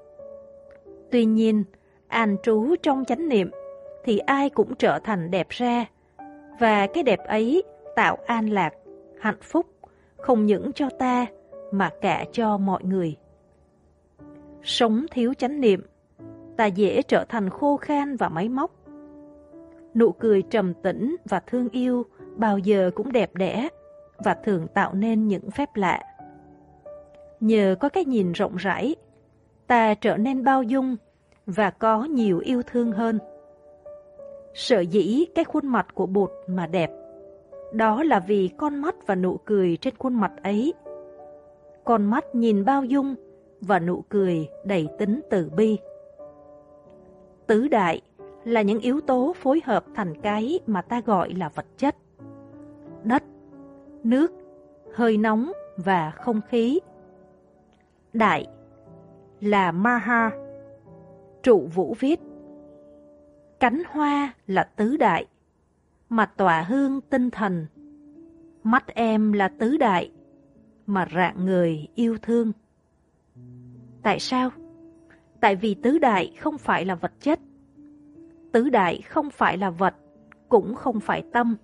[1.11, 1.65] Tuy nhiên,
[2.09, 3.51] an trú trong chánh niệm
[4.05, 5.85] thì ai cũng trở thành đẹp ra,
[6.61, 7.63] và cái đẹp ấy
[7.97, 8.71] tạo an lạc,
[9.21, 9.67] hạnh phúc,
[10.17, 11.27] không những cho ta
[11.73, 13.17] mà cả cho mọi người.
[14.63, 15.87] Sống thiếu chánh niệm,
[16.57, 18.71] ta dễ trở thành khô khan và máy móc.
[19.95, 22.05] Nụ cười trầm tĩnh và thương yêu
[22.37, 23.69] bao giờ cũng đẹp đẽ
[24.25, 26.01] và thường tạo nên những phép lạ.
[27.41, 28.95] Nhờ có cái nhìn rộng rãi,
[29.67, 30.97] ta trở nên bao dung
[31.47, 33.19] và có nhiều yêu thương hơn.
[34.55, 36.91] Sợ dĩ cái khuôn mặt của bột mà đẹp,
[37.73, 40.75] đó là vì con mắt và nụ cười trên khuôn mặt ấy.
[41.85, 43.15] Con mắt nhìn bao dung
[43.61, 45.79] và nụ cười đầy tính từ bi.
[47.47, 48.01] Tứ đại
[48.45, 51.97] là những yếu tố phối hợp thành cái mà ta gọi là vật chất.
[53.05, 53.23] Đất,
[54.05, 54.33] nước,
[54.95, 56.81] hơi nóng và không khí.
[58.13, 58.47] Đại
[59.41, 60.31] là Maha,
[61.43, 62.21] trụ vũ viết.
[63.61, 65.27] Cánh hoa là tứ đại,
[66.09, 67.67] mà tỏa hương tinh thần.
[68.63, 70.11] Mắt em là tứ đại,
[70.93, 72.53] mà rạng người yêu thương.
[74.03, 74.51] Tại sao?
[75.41, 77.41] Tại vì tứ đại không phải là vật chất.
[78.53, 79.95] Tứ đại không phải là vật,
[80.49, 81.57] cũng không phải tâm.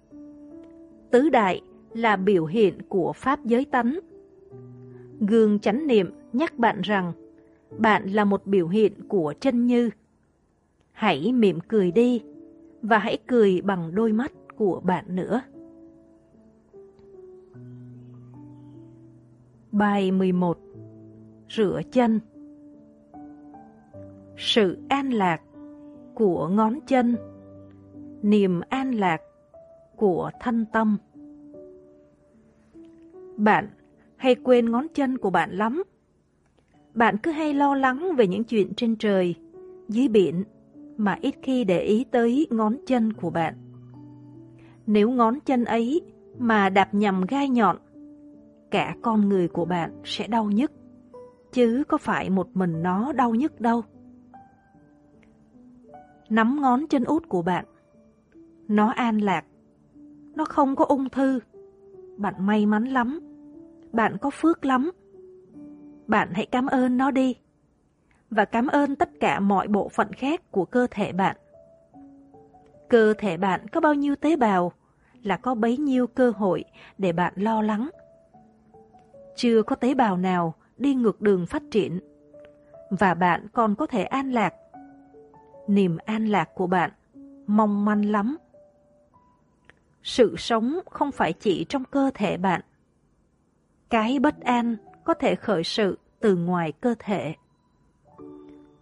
[1.10, 1.62] Tứ đại
[1.94, 3.98] là biểu hiện của Pháp giới tánh.
[5.20, 7.12] Gương chánh niệm nhắc bạn rằng
[7.78, 9.90] bạn là một biểu hiện của chân như.
[10.92, 12.22] Hãy mỉm cười đi
[12.82, 15.40] và hãy cười bằng đôi mắt của bạn nữa.
[19.72, 20.58] Bài 11
[21.48, 22.20] Rửa chân
[24.36, 25.40] Sự an lạc
[26.14, 27.16] của ngón chân
[28.22, 29.20] Niềm an lạc
[29.96, 30.96] của thân tâm
[33.36, 33.68] Bạn
[34.16, 35.82] hay quên ngón chân của bạn lắm.
[36.94, 39.34] Bạn cứ hay lo lắng về những chuyện trên trời,
[39.88, 40.44] dưới biển,
[40.96, 43.54] mà ít khi để ý tới ngón chân của bạn.
[44.86, 46.00] Nếu ngón chân ấy
[46.38, 47.76] mà đạp nhầm gai nhọn,
[48.70, 50.72] cả con người của bạn sẽ đau nhức,
[51.52, 53.82] chứ có phải một mình nó đau nhức đâu.
[56.30, 57.64] Nắm ngón chân út của bạn,
[58.68, 59.44] nó an lạc,
[60.34, 61.40] nó không có ung thư,
[62.16, 63.20] bạn may mắn lắm
[63.92, 64.90] bạn có phước lắm.
[66.06, 67.36] Bạn hãy cảm ơn nó đi.
[68.30, 71.36] Và cảm ơn tất cả mọi bộ phận khác của cơ thể bạn.
[72.88, 74.72] Cơ thể bạn có bao nhiêu tế bào
[75.22, 76.64] là có bấy nhiêu cơ hội
[76.98, 77.90] để bạn lo lắng.
[79.38, 82.00] Chưa có tế bào nào đi ngược đường phát triển.
[82.90, 84.54] Và bạn còn có thể an lạc.
[85.66, 86.90] Niềm an lạc của bạn
[87.46, 88.36] mong manh lắm.
[90.02, 92.60] Sự sống không phải chỉ trong cơ thể bạn,
[93.90, 97.34] cái bất an có thể khởi sự từ ngoài cơ thể.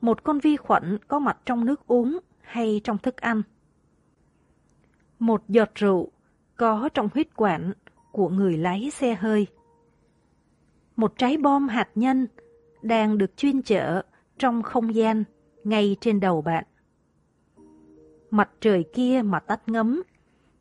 [0.00, 3.42] Một con vi khuẩn có mặt trong nước uống hay trong thức ăn.
[5.18, 6.10] Một giọt rượu
[6.56, 7.72] có trong huyết quản
[8.12, 9.46] của người lái xe hơi.
[10.96, 12.26] Một trái bom hạt nhân
[12.82, 14.02] đang được chuyên chở
[14.38, 15.24] trong không gian
[15.64, 16.64] ngay trên đầu bạn.
[18.30, 20.02] Mặt trời kia mà tắt ngấm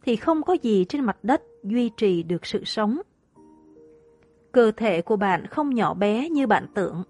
[0.03, 2.97] thì không có gì trên mặt đất duy trì được sự sống
[4.51, 7.03] Cơ thể của bạn không nhỏ bé như bạn tưởng.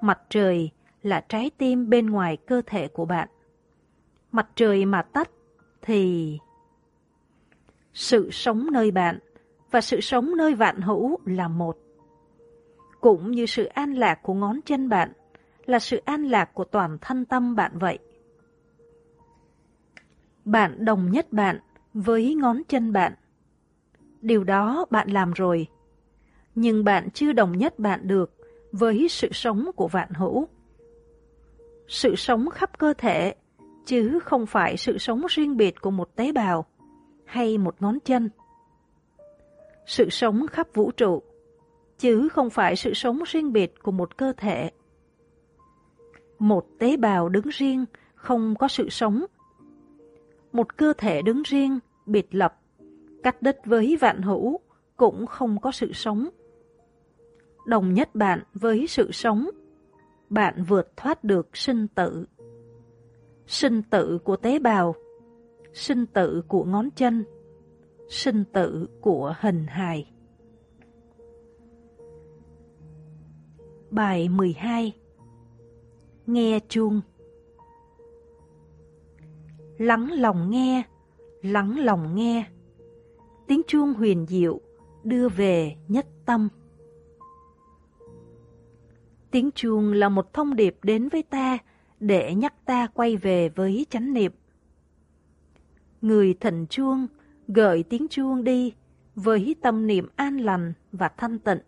[0.00, 0.70] Mặt trời
[1.02, 3.28] là trái tim bên ngoài cơ thể của bạn.
[4.32, 5.30] Mặt trời mà tắt
[5.82, 6.38] thì...
[7.92, 9.18] Sự sống nơi bạn
[9.70, 11.78] và sự sống nơi vạn hữu là một.
[13.00, 15.12] Cũng như sự an lạc của ngón chân bạn
[15.66, 17.98] là sự an lạc của toàn thân tâm bạn vậy.
[20.44, 21.58] Bạn đồng nhất bạn
[21.94, 23.12] với ngón chân bạn.
[24.20, 25.66] Điều đó bạn làm rồi.
[26.54, 28.34] Nhưng bạn chưa đồng nhất bạn được
[28.72, 30.48] với sự sống của vạn hữu.
[31.88, 33.34] Sự sống khắp cơ thể,
[33.86, 36.66] chứ không phải sự sống riêng biệt của một tế bào
[37.24, 38.30] hay một ngón chân.
[39.86, 41.22] Sự sống khắp vũ trụ,
[41.98, 44.70] chứ không phải sự sống riêng biệt của một cơ thể.
[46.38, 47.84] Một tế bào đứng riêng
[48.14, 49.24] không có sự sống.
[50.52, 52.60] Một cơ thể đứng riêng, biệt lập,
[53.22, 54.60] cắt đứt với vạn hữu
[54.96, 56.28] cũng không có sự sống.
[57.66, 59.50] Đồng nhất bạn với sự sống,
[60.30, 62.26] bạn vượt thoát được sinh tử.
[63.46, 64.94] Sinh tử của tế bào,
[65.72, 67.24] sinh tử của ngón chân,
[68.08, 70.10] sinh tử của hình hài.
[73.90, 74.92] Bài 12
[76.26, 77.00] Nghe chuông
[79.78, 80.82] Lắng lòng nghe,
[81.42, 82.46] lắng lòng nghe
[83.46, 84.60] Tiếng chuông huyền diệu
[85.04, 86.48] đưa về nhất tâm
[89.30, 91.58] Tiếng chuông là một thông điệp đến với ta
[92.00, 94.32] để nhắc ta quay về với chánh niệm.
[96.00, 97.06] Người thịnh chuông
[97.48, 98.74] gợi tiếng chuông đi
[99.14, 101.58] với tâm niệm an lành và thanh tịnh.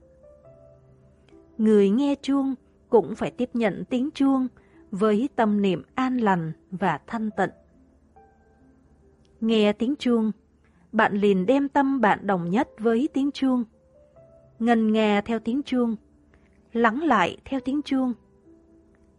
[1.60, 2.54] Người nghe chuông
[2.88, 4.48] cũng phải tiếp nhận tiếng chuông
[4.90, 7.50] với tâm niệm an lành và thanh tịnh.
[9.40, 10.32] Nghe tiếng chuông,
[10.92, 13.64] bạn liền đem tâm bạn đồng nhất với tiếng chuông.
[14.58, 15.96] Ngân nghe theo tiếng chuông,
[16.72, 18.12] lắng lại theo tiếng chuông.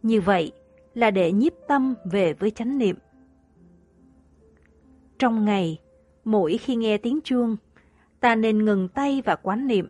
[0.02, 0.52] Như vậy
[0.94, 2.96] là để nhiếp tâm về với chánh niệm.
[5.18, 5.80] Trong ngày,
[6.24, 7.56] mỗi khi nghe tiếng chuông,
[8.20, 9.88] ta nên ngừng tay và quán niệm.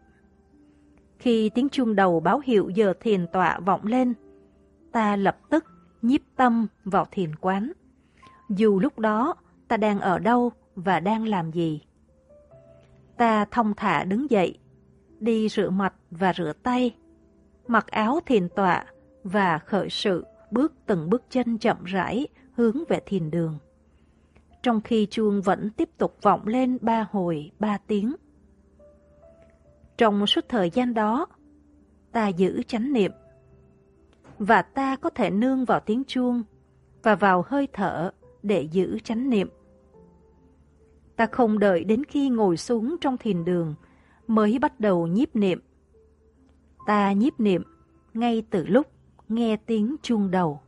[1.23, 4.15] Khi tiếng chuông đầu báo hiệu giờ thiền tọa vọng lên,
[4.93, 5.65] ta lập tức
[6.03, 7.73] nhiếp tâm vào thiền quán.
[8.49, 9.35] Dù lúc đó
[9.69, 11.81] ta đang ở đâu và đang làm gì.
[13.17, 14.59] Ta thông thả đứng dậy,
[15.21, 16.95] đi rửa mặt và rửa tay,
[17.67, 18.85] mặc áo thiền tọa
[19.25, 23.59] và khởi sự bước từng bước chân chậm rãi hướng về thiền đường
[24.63, 28.15] trong khi chuông vẫn tiếp tục vọng lên ba hồi ba tiếng.
[30.03, 31.27] Trong suốt thời gian đó,
[32.13, 33.13] ta giữ chánh niệm,
[34.39, 36.43] và ta có thể nương vào tiếng chuông
[37.03, 38.11] và vào hơi thở
[38.43, 39.49] để giữ chánh niệm.
[41.17, 43.75] Ta không đợi đến khi ngồi xuống trong thiền đường
[44.27, 45.61] mới bắt đầu nhiếp niệm.
[46.87, 47.63] Ta nhiếp niệm
[48.15, 48.87] ngay từ lúc
[49.29, 50.61] nghe tiếng chuông đầu.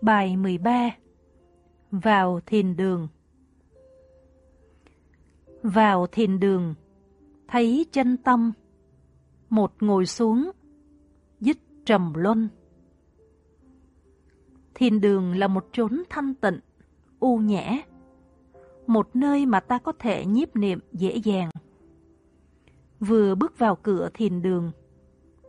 [0.00, 0.90] Bài 13
[1.90, 3.08] Vào thiền đường
[5.62, 6.74] vào thiền đường,
[7.48, 8.52] thấy chân tâm,
[9.50, 10.50] một ngồi xuống,
[11.40, 12.48] dứt trầm luân.
[14.74, 16.60] Thiền đường là một chốn thanh tịnh,
[17.20, 17.78] u nhã,
[18.86, 21.50] một nơi mà ta có thể nhiếp niệm dễ dàng.
[23.00, 24.70] Vừa bước vào cửa thiền đường,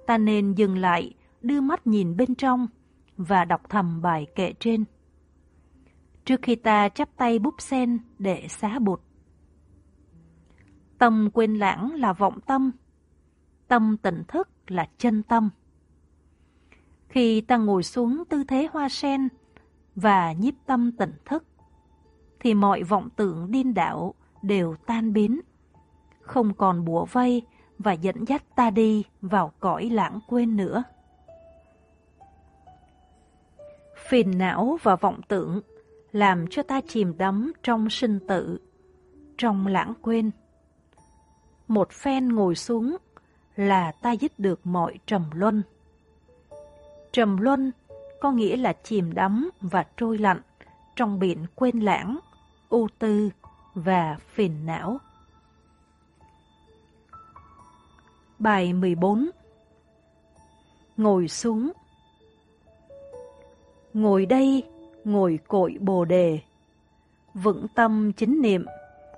[0.08, 2.68] ta nên dừng lại, đưa mắt nhìn bên trong,
[3.18, 4.86] và đọc thầm bài kệ trên.
[6.26, 9.02] Trước khi ta chắp tay búp sen để xá bụt.
[11.00, 12.72] Tâm quên lãng là vọng tâm,
[13.68, 15.50] tâm tỉnh thức là chân tâm.
[17.08, 19.28] Khi ta ngồi xuống tư thế hoa sen
[19.96, 21.44] và nhiếp tâm tỉnh thức,
[22.40, 25.40] thì mọi vọng tưởng điên đảo đều tan biến,
[26.22, 27.42] không còn bủa vây
[27.78, 30.84] và dẫn dắt ta đi vào cõi lãng quên nữa.
[34.10, 35.62] phiền não và vọng tưởng
[36.12, 38.60] làm cho ta chìm đắm trong sinh tử,
[39.38, 40.32] trong lãng quên.
[41.70, 42.98] Một phen ngồi xuống
[43.56, 45.64] là ta dứt được mọi trầm luân.
[47.12, 47.72] Trầm luân
[48.22, 50.42] có nghĩa là chìm đắm và trôi lặn
[50.96, 52.20] trong biển quên lãng,
[52.70, 53.30] ưu tư
[53.74, 54.98] và phiền não.
[58.40, 59.30] Bài 14
[60.98, 61.72] Ngồi xuống
[63.94, 64.64] Ngồi đây,
[65.04, 66.40] ngồi cội bồ đề,
[67.34, 68.66] vững tâm chính niệm,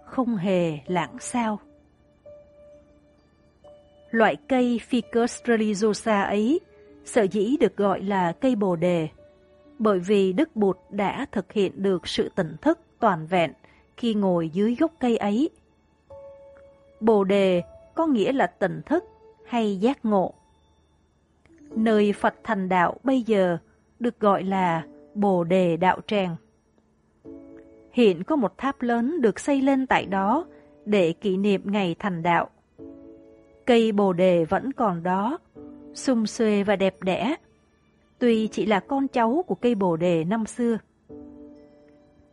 [0.05, 1.59] không hề lãng sao.
[4.11, 6.59] Loại cây Ficus religiosa ấy
[7.05, 9.07] sở dĩ được gọi là cây bồ đề,
[9.79, 13.53] bởi vì Đức Bụt đã thực hiện được sự tỉnh thức toàn vẹn
[13.97, 15.49] khi ngồi dưới gốc cây ấy.
[16.99, 17.61] Bồ đề
[17.95, 19.03] có nghĩa là tỉnh thức
[19.45, 20.33] hay giác ngộ.
[21.75, 23.57] Nơi Phật thành đạo bây giờ
[23.99, 26.35] được gọi là Bồ đề đạo tràng.
[27.91, 30.45] Hiện có một tháp lớn được xây lên tại đó
[30.85, 32.49] để kỷ niệm ngày thành đạo.
[33.71, 35.37] Cây bồ đề vẫn còn đó,
[35.93, 37.35] sum xuê và đẹp đẽ,
[38.19, 40.77] tuy chỉ là con cháu của cây bồ đề năm xưa.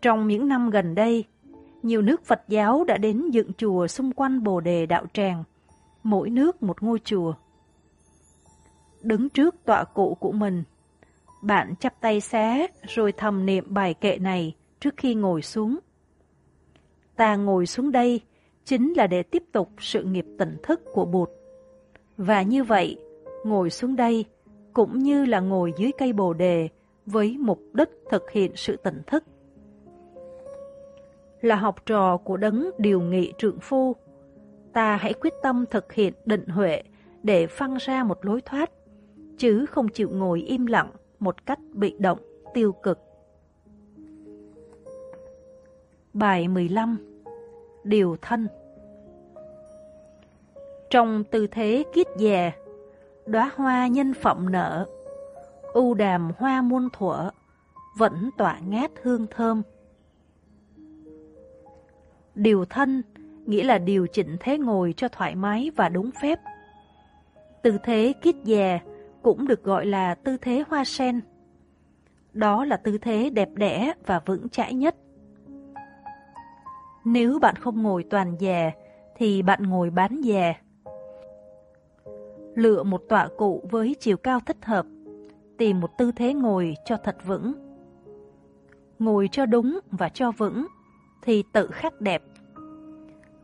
[0.03, 1.25] Trong những năm gần đây,
[1.83, 5.45] nhiều nước Phật giáo đã đến dựng chùa xung quanh bồ đề đạo tràng,
[6.03, 7.33] mỗi nước một ngôi chùa.
[9.03, 10.63] Đứng trước tọa cụ của mình,
[11.43, 15.79] bạn chắp tay xé rồi thầm niệm bài kệ này trước khi ngồi xuống.
[17.17, 18.21] Ta ngồi xuống đây
[18.69, 21.31] chính là để tiếp tục sự nghiệp tỉnh thức của Bụt.
[22.17, 22.97] Và như vậy,
[23.45, 24.25] ngồi xuống đây
[24.73, 26.69] cũng như là ngồi dưới cây bồ đề
[27.07, 29.25] với mục đích thực hiện sự tỉnh thức.
[31.41, 33.97] Là học trò của đấng điều nghị trượng phu,
[34.73, 36.83] ta hãy quyết tâm thực hiện định huệ
[37.23, 38.71] để phăng ra một lối thoát,
[39.39, 42.19] chứ không chịu ngồi im lặng một cách bị động,
[42.55, 42.99] tiêu cực.
[46.13, 46.99] Bài 15
[47.85, 48.49] Điều thân
[50.91, 52.53] trong tư thế kiết già,
[53.27, 54.87] đóa hoa nhân phẩm nở,
[55.73, 57.31] u đàm hoa muôn thuở,
[57.97, 59.63] vẫn tỏa ngát hương thơm.
[62.35, 63.03] Điều thân
[63.47, 66.39] nghĩa là điều chỉnh thế ngồi cho thoải mái và đúng phép.
[67.63, 68.79] Tư thế kiết già
[69.23, 71.21] cũng được gọi là tư thế hoa sen.
[72.33, 74.97] Đó là tư thế đẹp đẽ và vững chãi nhất.
[77.05, 78.71] Nếu bạn không ngồi toàn già,
[79.17, 80.55] thì bạn ngồi bán già.
[82.59, 84.87] Lựa một tọa cụ với chiều cao thích hợp,
[85.59, 87.53] tìm một tư thế ngồi cho thật vững.
[88.99, 90.67] Ngồi cho đúng và cho vững,
[91.23, 92.23] thì tự khắc đẹp.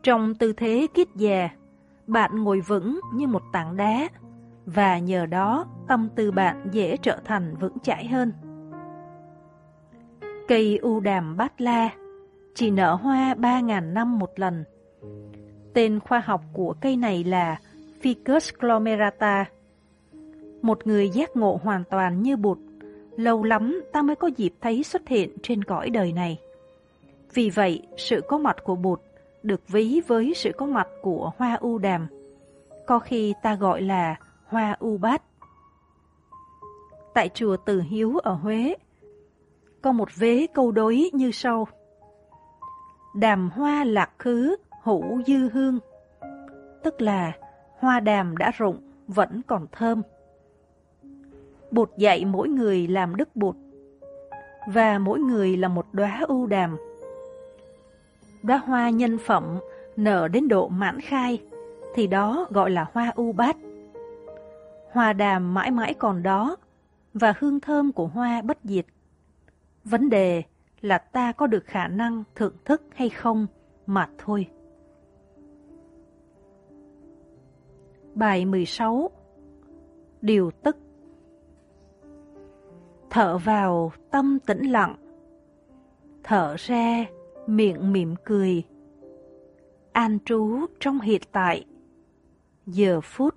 [0.03, 1.48] Trong tư thế kiết già,
[2.07, 4.09] bạn ngồi vững như một tảng đá,
[4.66, 8.33] và nhờ đó tâm tư bạn dễ trở thành vững chãi hơn.
[10.48, 11.88] Cây u đàm bát la
[12.55, 14.64] chỉ nở hoa 3.000 năm một lần.
[15.74, 17.59] Tên khoa học của cây này là
[18.04, 19.44] Ficus glomerata.
[20.62, 22.58] Một người giác ngộ hoàn toàn như bụt,
[23.16, 26.40] lâu lắm ta mới có dịp thấy xuất hiện trên cõi đời này.
[27.34, 29.00] Vì vậy, sự có mặt của bụt
[29.42, 32.06] được ví với sự có mặt của hoa u đàm.
[32.86, 35.22] Có khi ta gọi là hoa u bát.
[37.14, 38.74] Tại chùa Từ Hiếu ở Huế,
[39.82, 41.68] có một vế câu đối như sau.
[43.14, 45.78] Đàm hoa lạc khứ, hữu dư hương.
[46.82, 47.32] Tức là
[47.78, 50.02] hoa đàm đã rụng, vẫn còn thơm.
[51.70, 53.56] Bụt dạy mỗi người làm đức bụt,
[54.66, 56.76] và mỗi người là một đóa ưu đàm.
[58.42, 59.58] Đóa hoa nhân phẩm
[59.96, 61.42] nở đến độ mãn khai,
[61.94, 63.56] thì đó gọi là hoa u bát.
[64.92, 66.56] Hoa đàm mãi mãi còn đó,
[67.14, 68.87] và hương thơm của hoa bất diệt.
[69.84, 70.42] Vấn đề
[70.80, 73.46] là ta có được khả năng thưởng thức hay không
[73.87, 74.46] mà thôi.
[78.14, 79.11] Bài 16
[80.20, 80.77] Điều tức.
[83.11, 84.96] Thở vào tâm tĩnh lặng.
[86.22, 87.07] Thở ra
[87.46, 88.62] miệng mỉm cười.
[89.92, 91.64] An trú trong hiện tại.
[92.66, 93.35] Giờ phút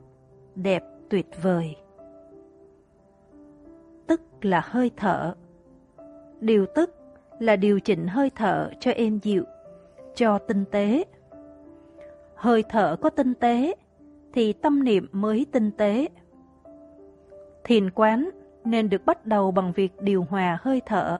[0.55, 1.75] đẹp tuyệt vời.
[4.07, 5.35] Tức là hơi thở.
[6.39, 6.95] Điều tức
[7.39, 9.43] là điều chỉnh hơi thở cho êm dịu,
[10.15, 11.03] cho tinh tế.
[12.35, 13.73] Hơi thở có tinh tế
[14.37, 16.07] thì tâm niệm mới tinh tế.
[17.63, 18.29] Thiền quán
[18.65, 21.17] nên được bắt đầu bằng việc điều hòa hơi thở.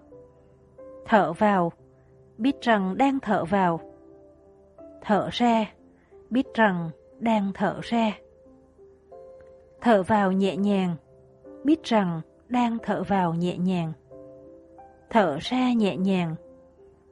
[1.06, 1.72] Thở vào,
[2.38, 3.80] biết rằng đang thở vào.
[5.02, 5.74] Thở ra,
[6.30, 8.12] biết rằng đang thở ra.
[9.82, 10.96] Thở vào nhẹ nhàng,
[11.64, 13.94] biết rằng đang thở vào nhẹ nhàng
[15.10, 16.36] thở ra nhẹ nhàng,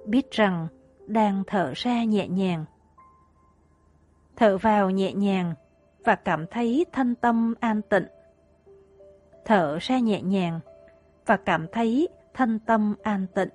[0.06, 0.68] biết rằng
[1.08, 2.66] đang thở ra nhẹ nhàng.
[4.36, 5.54] Thở vào nhẹ nhàng
[6.06, 8.06] và cảm thấy thân tâm an tịnh.
[9.46, 10.60] Thở ra nhẹ nhàng
[11.26, 13.50] và cảm thấy thân tâm an tịnh.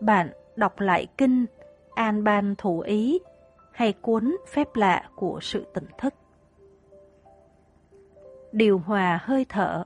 [0.00, 1.46] Bạn đọc lại kinh
[1.94, 3.18] An Ban Thủ Ý
[3.72, 6.14] hay cuốn Phép Lạ của Sự Tỉnh Thức.
[8.52, 9.84] Điều hòa hơi thở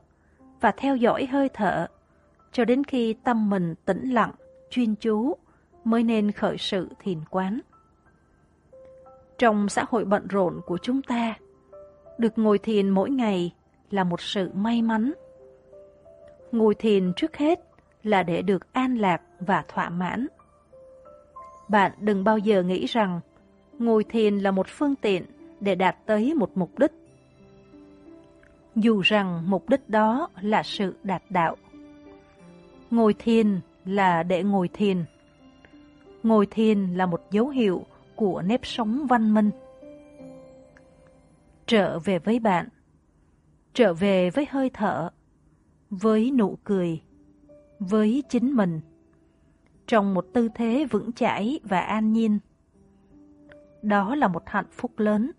[0.61, 1.87] và theo dõi hơi thở
[2.53, 4.33] cho đến khi tâm mình tĩnh lặng,
[4.70, 5.37] chuyên chú,
[5.85, 7.61] mới nên khởi sự thiền quán.
[9.39, 11.34] Trong xã hội bận rộn của chúng ta,
[12.18, 13.55] được ngồi thiền mỗi ngày
[13.91, 15.12] là một sự may mắn.
[16.53, 17.61] Ngồi thiền trước hết
[18.03, 20.26] là để được an lạc và thỏa mãn.
[21.68, 23.20] Bạn đừng bao giờ nghĩ rằng
[23.78, 25.24] Ngồi thiền là một phương tiện
[25.61, 26.93] để đạt tới một mục đích.
[28.76, 31.57] Dù rằng mục đích đó là sự đạt đạo.
[32.91, 35.05] Ngồi thiền là để ngồi thiền.
[36.22, 37.84] Ngồi thiền là một dấu hiệu
[38.18, 39.50] của nếp sống văn minh.
[41.66, 42.68] Trở về với bạn.
[43.74, 45.10] Trở về với hơi thở.
[45.90, 47.02] Với nụ cười.
[47.78, 48.80] Với chính mình.
[49.86, 52.38] Trong một tư thế vững chãi và an nhiên.
[53.82, 55.30] Đó là một hạnh phúc lớn.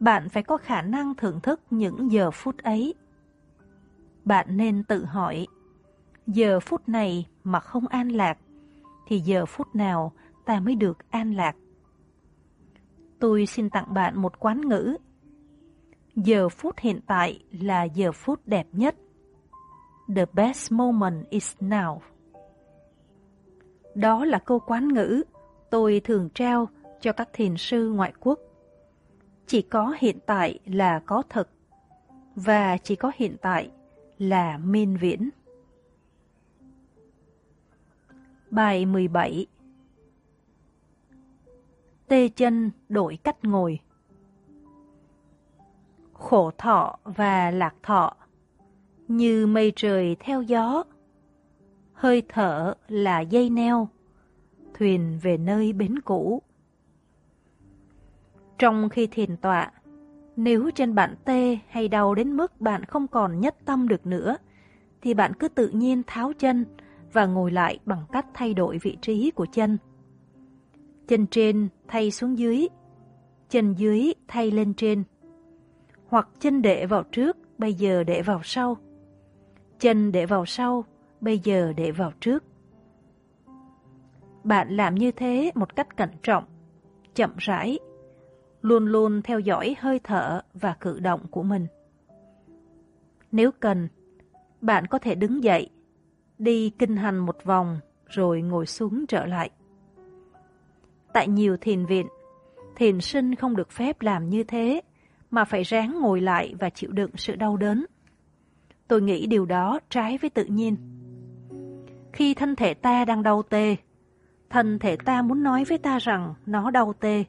[0.00, 2.94] Bạn phải có khả năng thưởng thức những giờ phút ấy.
[4.24, 5.46] Bạn nên tự hỏi,
[6.26, 8.38] giờ phút này mà không an lạc,
[9.06, 10.12] thì giờ phút nào
[10.44, 11.56] ta mới được an lạc?
[13.18, 14.96] Tôi xin tặng bạn một quán ngữ.
[16.16, 18.96] Giờ phút hiện tại là giờ phút đẹp nhất.
[20.16, 21.98] The best moment is now.
[23.94, 25.22] Đó là câu quán ngữ
[25.70, 26.68] tôi thường trao
[27.00, 28.38] cho các thiền sư ngoại quốc.
[29.46, 31.48] Chỉ có hiện tại là có thật,
[32.34, 33.70] và chỉ có hiện tại
[34.18, 35.30] là miên viễn.
[38.50, 39.46] Bài 17
[42.08, 43.80] Tê chân đổi cách ngồi
[46.12, 48.16] Khổ thọ và lạc thọ
[49.08, 50.84] Như mây trời theo gió
[51.92, 53.88] Hơi thở là dây neo
[54.74, 56.42] Thuyền về nơi bến cũ
[58.58, 59.70] trong khi thiền tọa,
[60.36, 64.36] nếu chân bạn tê hay đau đến mức bạn không còn nhất tâm được nữa,
[65.02, 66.64] thì bạn cứ tự nhiên tháo chân
[67.12, 69.78] và ngồi lại bằng cách thay đổi vị trí của chân.
[71.08, 72.68] Chân trên thay xuống dưới,
[73.50, 75.04] chân dưới thay lên trên.
[76.06, 78.76] Hoặc chân để vào trước, bây giờ để vào sau.
[79.78, 80.84] Chân để vào sau,
[81.20, 82.44] bây giờ để vào trước.
[84.44, 86.44] Bạn làm như thế một cách cẩn trọng,
[87.14, 87.78] chậm rãi
[88.64, 91.66] luôn luôn theo dõi hơi thở và cử động của mình.
[93.32, 93.88] Nếu cần,
[94.60, 95.70] bạn có thể đứng dậy,
[96.38, 99.50] đi kinh hành một vòng rồi ngồi xuống trở lại.
[101.14, 102.06] Tại nhiều thiền viện,
[102.76, 104.80] thiền sinh không được phép làm như thế,
[105.30, 107.86] mà phải ráng ngồi lại và chịu đựng sự đau đớn.
[108.88, 110.76] Tôi nghĩ điều đó trái với tự nhiên.
[112.12, 113.76] Khi thân thể ta đang đau tê,
[114.50, 117.24] thân thể ta muốn nói với ta rằng nó đau tê,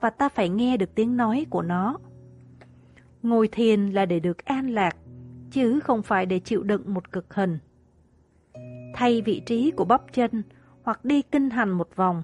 [0.00, 1.98] và ta phải nghe được tiếng nói của nó.
[3.22, 4.96] Ngồi thiền là để được an lạc,
[5.50, 7.58] chứ không phải để chịu đựng một cực hình.
[8.94, 10.42] Thay vị trí của bắp chân
[10.82, 12.22] hoặc đi kinh hành một vòng,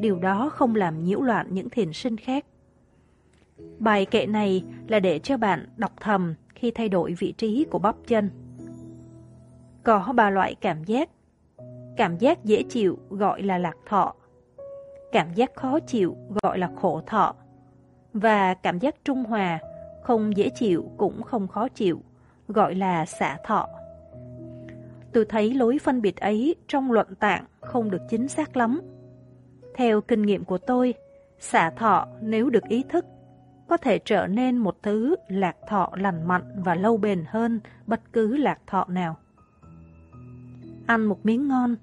[0.00, 2.44] điều đó không làm nhiễu loạn những thiền sinh khác.
[3.78, 7.78] Bài kệ này là để cho bạn đọc thầm khi thay đổi vị trí của
[7.78, 8.30] bắp chân.
[9.82, 11.10] Có ba loại cảm giác.
[11.96, 14.14] Cảm giác dễ chịu gọi là lạc thọ,
[15.12, 17.34] cảm giác khó chịu gọi là khổ thọ,
[18.12, 19.58] và cảm giác trung hòa,
[20.02, 22.00] không dễ chịu cũng không khó chịu,
[22.48, 23.68] gọi là xả thọ.
[25.12, 28.80] Tôi thấy lối phân biệt ấy trong luận tạng không được chính xác lắm.
[29.74, 30.94] Theo kinh nghiệm của tôi,
[31.38, 33.04] xả thọ nếu được ý thức,
[33.68, 38.00] có thể trở nên một thứ lạc thọ lành mạnh và lâu bền hơn bất
[38.12, 39.16] cứ lạc thọ nào.
[40.86, 41.76] Ăn một miếng ngon,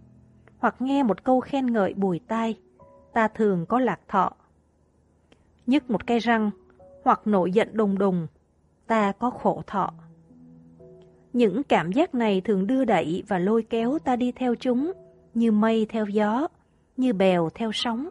[0.60, 2.60] hoặc nghe một câu khen ngợi bùi tai,
[3.14, 4.32] ta thường có lạc thọ.
[5.68, 6.52] Nhức một cây răng,
[7.04, 8.28] hoặc nổi giận đùng đùng,
[8.88, 9.94] ta có khổ thọ.
[11.34, 14.92] Những cảm giác này thường đưa đẩy và lôi kéo ta đi theo chúng,
[15.34, 16.48] như mây theo gió,
[17.00, 18.10] như bèo theo sóng.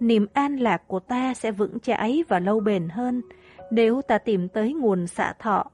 [0.00, 3.22] Niềm an lạc của ta sẽ vững chãi và lâu bền hơn
[3.70, 5.64] nếu ta tìm tới nguồn xạ thọ.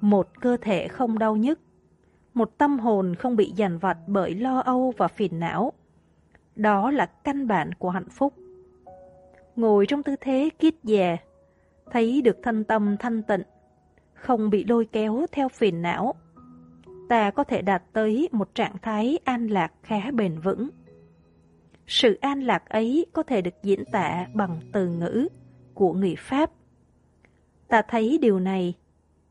[0.00, 1.60] Một cơ thể không đau nhức,
[2.34, 5.72] một tâm hồn không bị dằn vặt bởi lo âu và phiền não,
[6.56, 8.34] đó là căn bản của hạnh phúc.
[9.56, 11.16] Ngồi trong tư thế kiết già,
[11.90, 13.42] thấy được thân tâm thanh tịnh,
[14.14, 16.14] không bị lôi kéo theo phiền não.
[17.08, 20.68] Ta có thể đạt tới một trạng thái an lạc khá bền vững.
[21.86, 25.28] Sự an lạc ấy có thể được diễn tả bằng từ ngữ
[25.74, 26.50] của người Pháp.
[27.68, 28.74] Ta thấy điều này,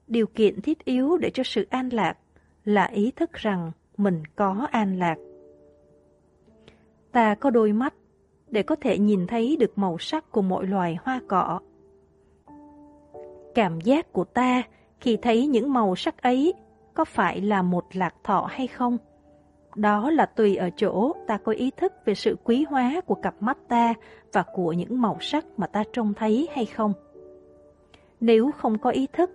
[0.08, 2.18] điều kiện thiết yếu để cho sự an lạc
[2.66, 5.16] là ý thức rằng mình có an lạc.
[7.12, 7.94] Ta có đôi mắt
[8.48, 11.60] để có thể nhìn thấy được màu sắc của mọi loài hoa cỏ.
[13.56, 14.64] Cảm giác của ta
[15.00, 16.54] khi thấy những màu sắc ấy
[16.94, 18.98] có phải là một lạc thọ hay không?
[19.76, 23.36] Đó là tùy ở chỗ ta có ý thức về sự quý hóa của cặp
[23.40, 23.94] mắt ta
[24.34, 26.94] và của những màu sắc mà ta trông thấy hay không.
[28.20, 29.32] Nếu không có ý thức,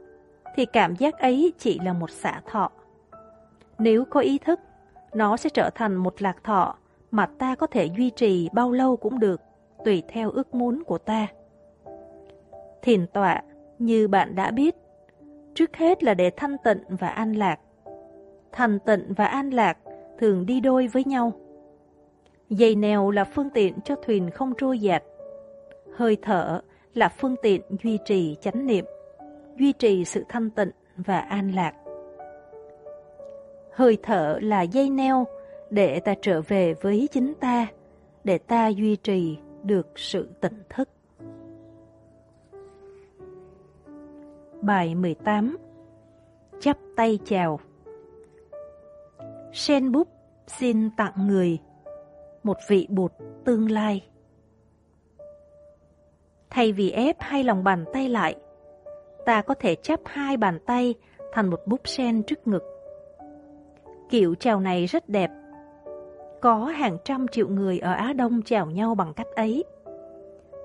[0.56, 2.70] thì cảm giác ấy chỉ là một xả thọ.
[3.78, 4.60] Nếu có ý thức,
[5.14, 6.76] nó sẽ trở thành một lạc thọ
[7.10, 9.40] mà ta có thể duy trì bao lâu cũng được,
[9.84, 11.26] tùy theo ước muốn của ta.
[12.82, 13.42] Thiền tọa,
[13.78, 14.76] như bạn đã biết,
[15.54, 17.60] trước hết là để thanh tịnh và an lạc.
[18.52, 19.78] Thanh tịnh và an lạc
[20.20, 21.32] thường đi đôi với nhau.
[22.48, 25.02] Dây neo là phương tiện cho thuyền không trôi dạt.
[25.96, 26.60] Hơi thở
[26.94, 28.84] là phương tiện duy trì chánh niệm,
[29.58, 31.72] duy trì sự thanh tịnh và an lạc.
[33.72, 35.26] Hơi thở là dây neo
[35.70, 37.66] để ta trở về với chính ta,
[38.24, 40.88] để ta duy trì được sự tỉnh thức.
[44.62, 45.56] Bài 18
[46.60, 47.60] Chắp tay chào
[49.52, 50.08] Sen bút
[50.46, 51.58] xin tặng người
[52.42, 53.12] một vị bột
[53.44, 54.08] tương lai.
[56.50, 58.36] Thay vì ép hai lòng bàn tay lại,
[59.26, 60.94] ta có thể chắp hai bàn tay
[61.32, 62.62] thành một búp sen trước ngực.
[64.10, 65.30] Kiểu chào này rất đẹp.
[66.40, 69.64] Có hàng trăm triệu người ở Á Đông chào nhau bằng cách ấy.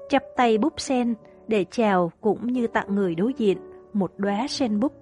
[0.10, 1.14] Chắp tay búp sen
[1.48, 3.58] để chào cũng như tặng người đối diện
[3.94, 4.94] một đóa sen búp.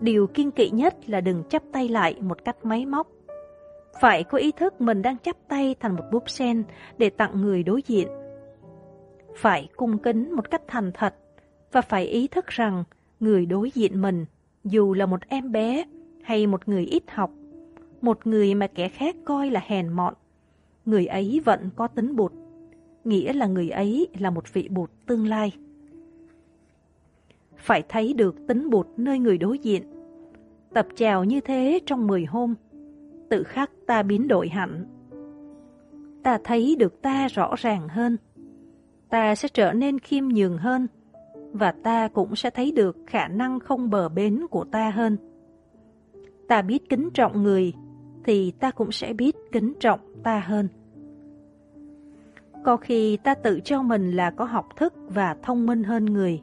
[0.00, 3.08] Điều kiên kỵ nhất là đừng chắp tay lại một cách máy móc.
[4.00, 6.64] Phải có ý thức mình đang chắp tay thành một búp sen
[6.98, 8.08] để tặng người đối diện.
[9.36, 11.14] Phải cung kính một cách thành thật
[11.72, 12.84] và phải ý thức rằng
[13.20, 14.24] người đối diện mình,
[14.64, 15.84] dù là một em bé
[16.22, 17.30] hay một người ít học,
[18.00, 20.14] một người mà kẻ khác coi là hèn mọn,
[20.84, 22.32] người ấy vẫn có tính bụt,
[23.04, 25.52] nghĩa là người ấy là một vị bụt tương lai.
[27.56, 29.82] Phải thấy được tính bụt nơi người đối diện.
[30.74, 32.54] Tập trèo như thế trong 10 hôm,
[33.30, 34.84] tự khắc ta biến đổi hẳn.
[36.22, 38.16] Ta thấy được ta rõ ràng hơn.
[39.10, 40.86] Ta sẽ trở nên khiêm nhường hơn,
[41.52, 45.16] và ta cũng sẽ thấy được khả năng không bờ bến của ta hơn.
[46.48, 47.72] Ta biết kính trọng người,
[48.24, 50.68] thì ta cũng sẽ biết kính trọng ta hơn.
[52.64, 56.42] Có khi ta tự cho mình là có học thức và thông minh hơn người.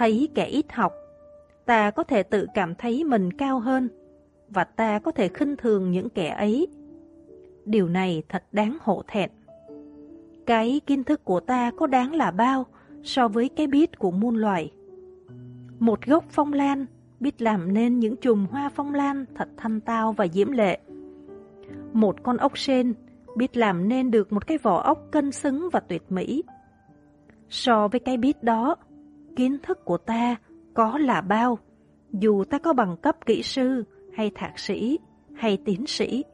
[0.00, 0.92] Thấy kẻ ít học,
[1.66, 3.88] ta có thể tự cảm thấy mình cao hơn
[4.48, 6.68] và ta có thể khinh thường những kẻ ấy.
[7.64, 9.30] Điều này thật đáng hổ thẹn.
[10.46, 12.66] Cái kiến thức của ta có đáng là bao
[13.02, 14.72] so với cái biết của muôn loài.
[15.78, 16.86] Một gốc phong lan
[17.20, 20.78] biết làm nên những chùm hoa phong lan thật thanh tao và diễm lệ.
[21.92, 22.94] Một con ốc sên
[23.36, 26.42] biết làm nên được một cái vỏ ốc cân xứng và tuyệt mỹ.
[27.48, 28.76] So với cái biết đó,
[29.40, 30.36] kiến thức của ta
[30.74, 31.58] có là bao,
[32.12, 33.84] dù ta có bằng cấp kỹ sư,
[34.14, 34.98] hay thạc sĩ,
[35.34, 36.24] hay tiến sĩ.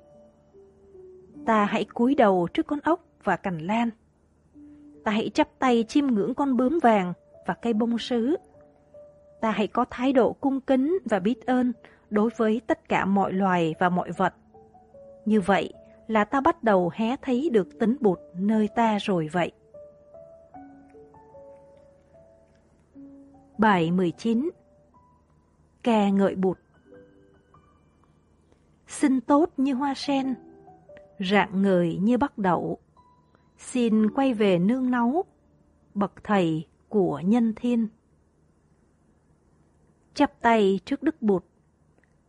[1.47, 3.91] Ta hãy cúi đầu trước con ốc và cành lan.
[5.05, 7.13] Ta hãy chắp tay chiêm ngưỡng con bướm vàng
[7.47, 8.37] và cây bông sứ.
[9.41, 11.73] Ta hãy có thái độ cung kính và biết ơn
[12.11, 14.35] đối với tất cả mọi loài và mọi vật.
[15.25, 15.73] Như vậy
[16.07, 19.53] là ta bắt đầu hé thấy được tính bụt nơi ta rồi vậy.
[23.59, 24.51] Bài 19
[25.83, 26.59] Ca ngợi bụt
[28.89, 30.35] xin tốt như hoa sen,
[31.19, 32.79] rạng ngời như bắt đậu.
[33.59, 35.25] Xin quay về nương náu,
[35.95, 37.89] bậc thầy của nhân thiên.
[40.15, 41.45] Chắp tay trước Đức Bụt,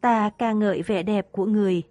[0.02, 1.84] ta ca ngợi vẻ đẹp của người.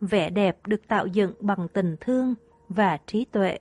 [0.00, 2.34] Vẻ đẹp được tạo dựng bằng tình thương
[2.68, 3.58] và trí tuệ.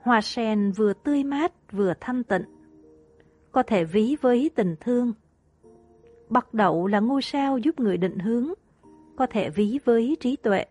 [0.00, 2.44] Hoa sen vừa tươi mát vừa thanh tịnh,
[3.52, 5.12] có thể ví với tình thương.
[6.28, 8.52] Bắt đậu là ngôi sao giúp người định hướng,
[9.16, 10.64] có thể ví với trí tuệ.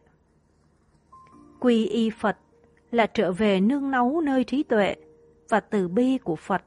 [1.59, 2.37] Quy y Phật
[2.91, 4.95] là trở về nương náu nơi trí tuệ
[5.49, 6.63] và từ bi của Phật.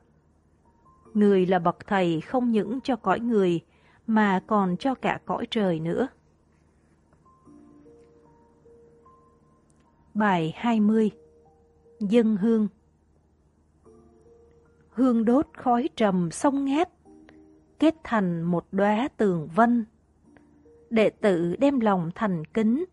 [1.14, 3.60] Người là bậc thầy không những cho cõi người
[4.06, 6.08] mà còn cho cả cõi trời nữa.
[10.14, 11.10] Bài 20
[12.00, 12.68] Dân hương
[14.92, 16.88] Hương đốt khói trầm sông ngát,
[17.78, 19.84] kết thành một đóa tường vân
[20.92, 22.84] đệ tử đem lòng thành kính,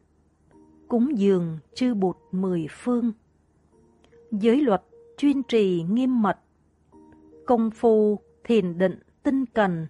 [0.88, 3.12] cúng dường chư bụt mười phương.
[4.32, 4.84] Giới luật
[5.18, 6.38] chuyên trì nghiêm mật,
[7.45, 9.88] công phu thiền định tinh cần,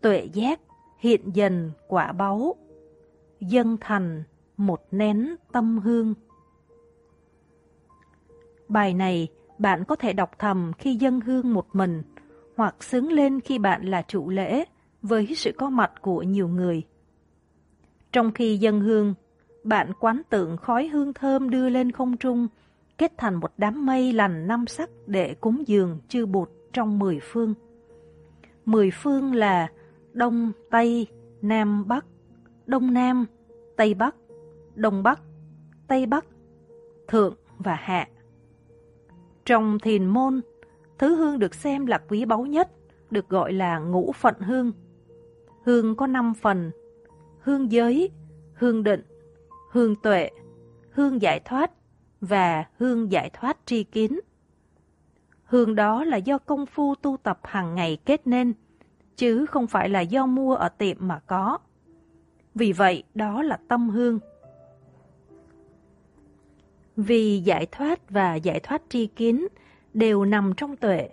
[0.00, 0.60] tuệ giác
[0.98, 2.54] hiện dần quả báu,
[3.40, 4.22] dân thành
[4.56, 6.14] một nén tâm hương.
[8.68, 9.28] Bài này
[9.58, 12.02] bạn có thể đọc thầm khi dân hương một mình,
[12.56, 14.64] hoặc sướng lên khi bạn là chủ lễ
[15.02, 16.82] với sự có mặt của nhiều người.
[18.12, 19.14] Trong khi dân hương,
[19.64, 22.48] bạn quán tượng khói hương thơm đưa lên không trung,
[22.98, 27.20] kết thành một đám mây lành năm sắc để cúng dường chư bụt trong mười
[27.22, 27.54] phương.
[28.64, 29.68] Mười phương là
[30.12, 31.06] Đông, Tây,
[31.42, 32.06] Nam, Bắc,
[32.66, 33.26] Đông Nam,
[33.76, 34.14] Tây Bắc,
[34.74, 35.20] Đông Bắc,
[35.86, 36.24] Tây Bắc,
[37.08, 38.08] Thượng, và hạ.
[39.46, 40.40] Trong thiền môn,
[40.98, 42.70] thứ hương được xem là quý báu nhất,
[43.10, 44.72] được gọi là ngũ phận hương.
[45.64, 46.70] Hương có 5 phần,
[47.40, 48.10] hương giới,
[48.54, 49.02] hương định,
[49.70, 50.30] hương tuệ,
[50.90, 51.70] hương giải thoát
[52.20, 54.20] và hương giải thoát tri kiến.
[55.44, 58.52] Hương đó là do công phu tu tập hàng ngày kết nên,
[59.16, 61.58] chứ không phải là do mua ở tiệm mà có.
[62.54, 64.18] Vì vậy, đó là tâm hương.
[66.96, 69.46] Vì giải thoát và giải thoát tri kiến
[69.94, 71.08] đều nằm trong tuệ,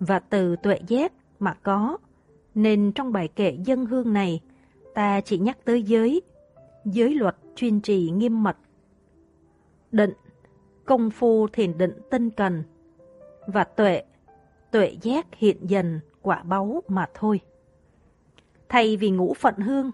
[0.00, 1.98] và từ tuệ giác mà có,
[2.54, 4.40] nên trong bài kệ dân hương này,
[4.94, 6.22] ta chỉ nhắc tới giới,
[6.84, 8.56] giới luật chuyên trì nghiêm mật.
[9.92, 10.12] Định,
[10.84, 12.62] công phu thiền định tinh cần,
[13.46, 14.02] và tuệ,
[14.70, 17.40] tuệ giác hiện dần quả báu mà thôi.
[18.68, 19.90] Thay vì ngũ phận hương,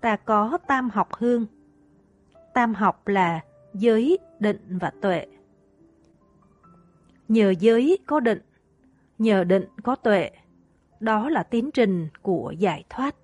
[0.00, 1.46] ta có tam học hương.
[2.54, 3.40] Tam học là
[3.78, 5.26] giới, định và tuệ.
[7.28, 8.40] Nhờ giới có định,
[9.18, 10.30] nhờ định có tuệ,
[11.00, 13.14] đó là tiến trình của giải thoát.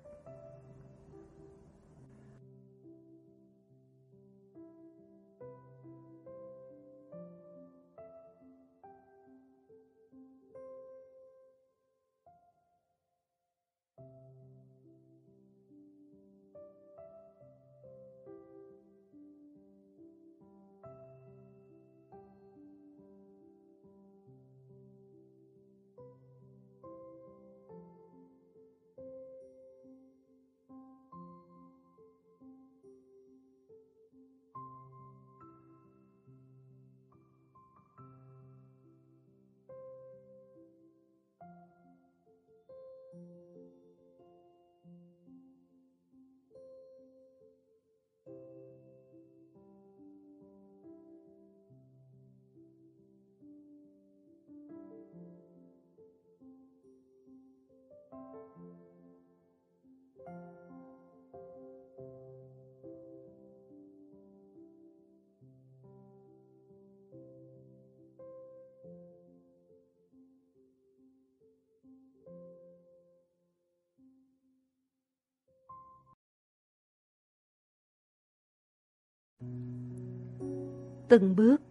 [81.07, 81.61] Từng bước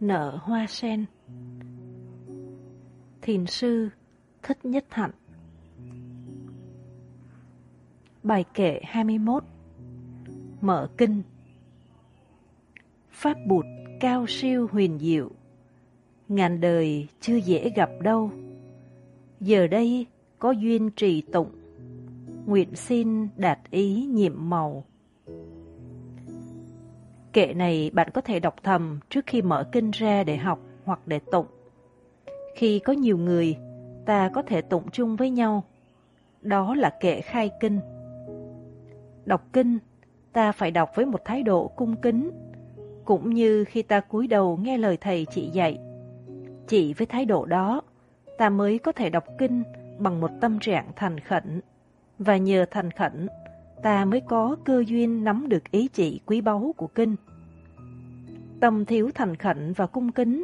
[0.00, 1.04] nở hoa sen.
[3.22, 3.88] Thiền sư
[4.42, 5.10] Thích Nhất Hạnh.
[8.22, 9.44] Bài kệ 21
[10.60, 11.22] Mở kinh.
[13.10, 13.64] Pháp bụt
[14.00, 15.30] cao siêu huyền diệu.
[16.28, 18.30] Ngàn đời chưa dễ gặp đâu.
[19.40, 20.06] Giờ đây
[20.38, 21.50] có duyên trì tụng.
[22.46, 24.84] Nguyện xin đạt ý nhiệm màu.
[27.32, 31.00] Kệ này bạn có thể đọc thầm trước khi mở kinh ra để học hoặc
[31.06, 31.46] để tụng.
[32.56, 33.56] Khi có nhiều người,
[34.06, 35.64] ta có thể tụng chung với nhau.
[36.42, 37.80] Đó là kệ khai kinh.
[39.24, 39.78] Đọc kinh,
[40.32, 42.30] ta phải đọc với một thái độ cung kính,
[43.04, 45.78] cũng như khi ta cúi đầu nghe lời thầy chỉ dạy.
[46.66, 47.82] Chỉ với thái độ đó,
[48.38, 49.62] ta mới có thể đọc kinh
[49.98, 51.60] bằng một tâm trạng thành khẩn,
[52.18, 53.28] và nhờ thành khẩn,
[53.82, 57.16] ta mới có cơ duyên nắm được ý chỉ quý báu của kinh.
[58.60, 60.42] Tâm thiếu thành khẩn và cung kính,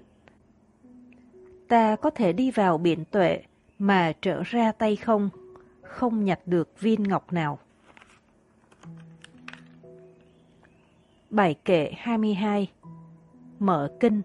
[1.69, 3.43] ta có thể đi vào biển tuệ
[3.79, 5.31] mà trở ra tay không,
[5.83, 7.59] không nhặt được viên ngọc nào.
[11.31, 12.71] Bài kệ 22
[13.59, 14.23] Mở kinh.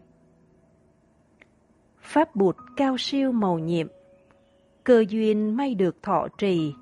[2.01, 3.87] Pháp bụt cao siêu màu nhiệm.
[4.83, 6.73] Cơ duyên may được thọ trì.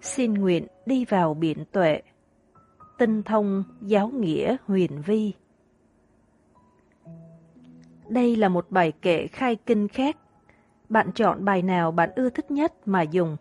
[0.00, 2.02] Xin nguyện đi vào biển tuệ.
[2.98, 5.32] Tinh thông giáo nghĩa huyền vi.
[8.08, 10.16] Đây là một bài kệ khai kinh khác.
[10.88, 13.36] Bạn chọn bài nào bạn ưa thích nhất mà dùng.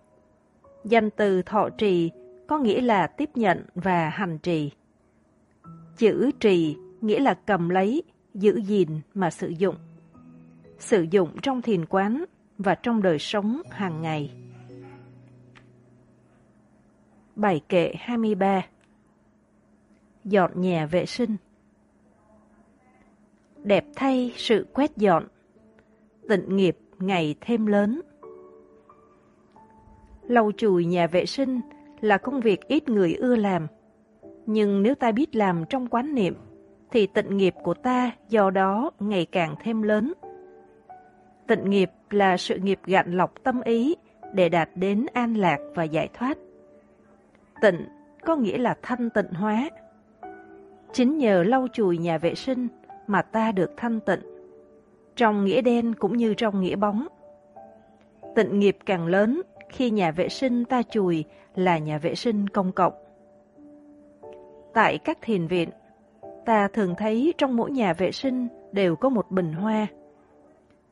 [0.84, 2.12] Danh từ thọ trì
[2.47, 4.72] có nghĩa là tiếp nhận và hành trì.
[5.97, 8.03] Chữ trì nghĩa là cầm lấy,
[8.34, 9.76] giữ gìn mà sử dụng.
[10.80, 12.26] Sử dụng trong thiền quán
[12.57, 14.38] và trong đời sống hàng ngày.
[17.39, 18.65] Bài kệ 23
[20.23, 21.35] Dọn nhà vệ sinh
[23.63, 25.27] Đẹp thay sự quét dọn,
[26.29, 28.01] tịnh nghiệp ngày thêm lớn.
[30.27, 31.61] Lau chùi nhà vệ sinh
[32.01, 33.67] là công việc ít người ưa làm
[34.45, 36.35] nhưng nếu ta biết làm trong quán niệm,
[36.91, 40.13] thì tịnh nghiệp của ta do đó ngày càng thêm lớn.
[41.47, 43.95] Tịnh nghiệp là sự nghiệp gạn lọc tâm ý
[44.33, 46.37] để đạt đến an lạc và giải thoát.
[47.62, 47.86] Tịnh
[48.26, 49.70] có nghĩa là thanh tịnh hóa.
[50.93, 52.68] Chính nhờ lau chùi nhà vệ sinh
[53.07, 54.20] mà ta được thanh tịnh.
[55.16, 57.07] trong nghĩa đen cũng như trong nghĩa bóng.
[58.36, 62.72] Tịnh nghiệp càng lớn khi nhà vệ sinh ta chùi là nhà vệ sinh công
[62.72, 62.93] cộng.
[64.74, 65.70] Tại các thiền viện,
[66.45, 69.88] ta thường thấy trong mỗi nhà vệ sinh đều có một bình hoa.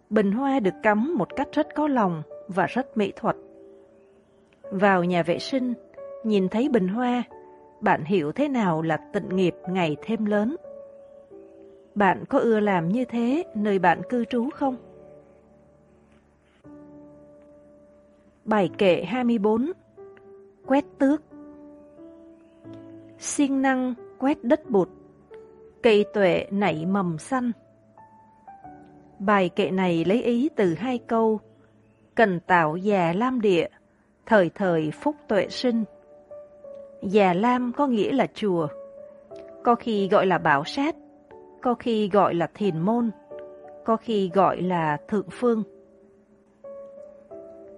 [0.09, 3.35] Bình hoa được cắm một cách rất có lòng và rất mỹ thuật.
[4.71, 5.73] Vào nhà vệ sinh,
[6.23, 7.23] nhìn thấy bình hoa,
[7.81, 10.55] bạn hiểu thế nào là tịnh nghiệp ngày thêm lớn.
[11.95, 14.75] Bạn có ưa làm như thế nơi bạn cư trú không?
[18.45, 19.71] Bài kệ 24
[20.65, 21.21] Quét tước
[23.19, 24.89] siêng năng quét đất bụt,
[25.83, 27.51] cây tuệ nảy mầm xanh.
[29.19, 31.39] Bài kệ này lấy ý từ hai câu
[32.15, 33.67] Cần tạo già lam địa,
[34.25, 35.83] thời thời phúc tuệ sinh.
[37.09, 38.67] Già lam có nghĩa là chùa,
[39.63, 40.95] có khi gọi là bảo sát,
[41.61, 43.11] có khi gọi là thiền môn,
[43.85, 45.63] có khi gọi là thượng phương.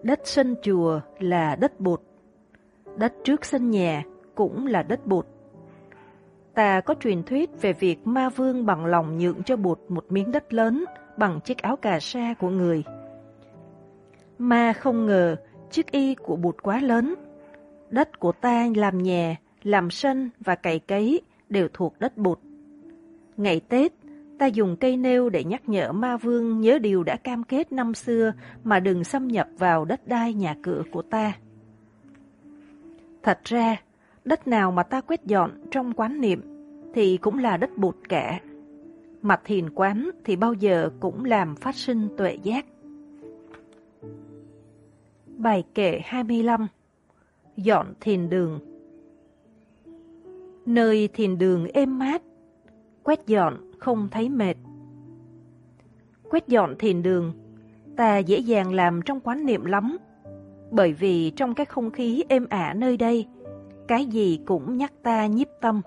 [0.03, 2.01] Đất sân chùa là đất bột,
[2.97, 4.03] đất trước sân nhà
[4.35, 5.25] cũng là đất bột.
[6.53, 10.31] Ta có truyền thuyết về việc ma vương bằng lòng nhượng cho bột một miếng
[10.31, 10.85] đất lớn
[11.17, 12.83] bằng chiếc áo cà sa của người.
[14.37, 15.35] Ma không ngờ
[15.71, 17.15] chiếc y của bột quá lớn.
[17.89, 22.39] Đất của ta làm nhà, làm sân và cày cấy đều thuộc đất bụt.
[23.37, 23.93] Ngày Tết,
[24.39, 27.93] ta dùng cây nêu để nhắc nhở ma vương nhớ điều đã cam kết năm
[27.93, 28.33] xưa
[28.63, 31.33] mà đừng xâm nhập vào đất đai nhà cửa của ta.
[33.23, 33.75] Thật ra,
[34.25, 36.41] đất nào mà ta quét dọn trong quán niệm
[36.93, 38.39] thì cũng là đất bụt cả.
[39.21, 42.65] Mặt thiền quán thì bao giờ cũng làm phát sinh tuệ giác.
[45.37, 46.67] Bài kệ 25
[47.63, 48.59] Dọn thiền đường
[50.65, 52.21] Nơi thiền đường êm mát,
[53.03, 54.57] quét dọn không thấy mệt.
[56.29, 57.33] Quét dọn thiền đường,
[57.97, 59.97] ta dễ dàng làm trong quán niệm lắm,
[60.71, 63.25] bởi vì trong cái không khí êm ả nơi đây,
[63.87, 65.81] cái gì cũng nhắc ta nhiếp tâm.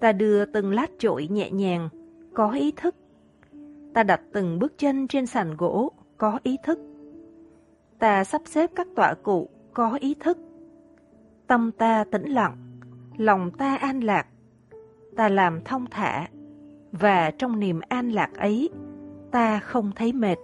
[0.00, 1.88] Ta đưa từng lát trội nhẹ nhàng,
[2.34, 2.94] có ý thức.
[3.94, 6.78] Ta đặt từng bước chân trên sàn gỗ, có ý thức.
[7.98, 10.38] Ta sắp xếp các tọa cụ, có ý thức.
[11.46, 12.56] Tâm ta tĩnh lặng,
[13.16, 14.26] lòng ta an lạc.
[15.16, 16.28] Ta làm thông thả,
[16.92, 18.70] và trong niềm an lạc ấy,
[19.30, 20.38] ta không thấy mệt.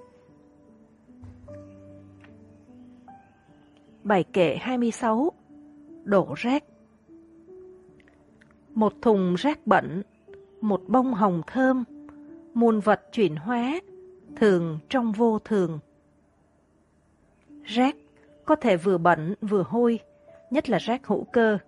[4.04, 5.32] Bài kệ 26
[6.04, 6.64] Đổ rác
[8.74, 10.02] Một thùng rác bẩn,
[10.60, 11.84] một bông hồng thơm,
[12.54, 13.80] muôn vật chuyển hóa,
[14.36, 15.78] thường trong vô thường.
[17.62, 17.96] Rác
[18.52, 19.98] có thể vừa bẩn vừa hôi,
[20.50, 21.58] nhất là rác hữu cơ.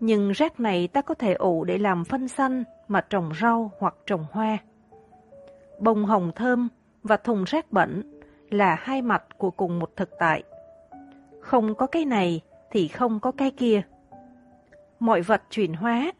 [0.00, 3.94] Nhưng rác này ta có thể ủ để làm phân xanh mà trồng rau hoặc
[4.06, 4.58] trồng hoa.
[5.78, 6.68] Bông hồng thơm
[7.02, 8.20] và thùng rác bẩn
[8.50, 10.42] là hai mặt của cùng một thực tại.
[11.40, 12.40] Không có cái này
[12.70, 13.82] thì không có cái kia.
[15.00, 16.12] Mọi vật chuyển hóa.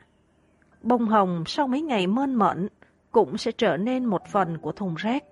[0.83, 2.68] Bông hồng sau mấy ngày mơn mởn
[3.11, 5.24] cũng sẽ trở nên một phần của thùng rác.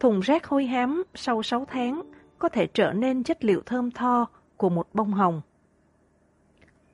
[0.00, 2.02] Thùng rác hôi hám sau 6 tháng
[2.40, 4.26] có thể trở nên chất liệu thơm tho
[4.56, 5.40] của một bông hồng.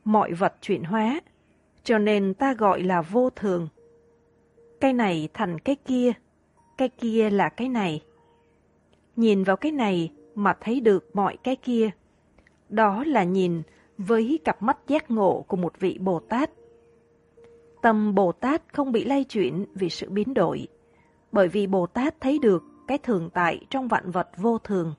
[0.04, 1.20] Mọi vật chuyển hóa,
[1.84, 3.68] cho nên ta gọi là vô thường.
[4.80, 6.12] Cái này thành cái kia,
[6.78, 8.02] cái kia là cái này.
[9.16, 11.90] Nhìn vào cái này mà thấy được mọi cái kia.
[12.68, 13.62] Đó là nhìn
[13.98, 16.50] với cặp mắt giác ngộ của một vị Bồ Tát.
[17.82, 20.68] Tâm Bồ Tát không bị lay chuyển vì sự biến đổi,
[21.32, 24.94] bởi vì Bồ Tát thấy được cái thường tại trong vạn vật vô thường.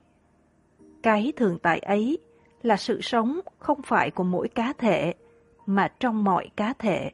[1.02, 2.18] Cái thường tại ấy
[2.62, 5.14] là sự sống không phải của mỗi cá thể,
[5.66, 7.10] mà trong mọi cá thể.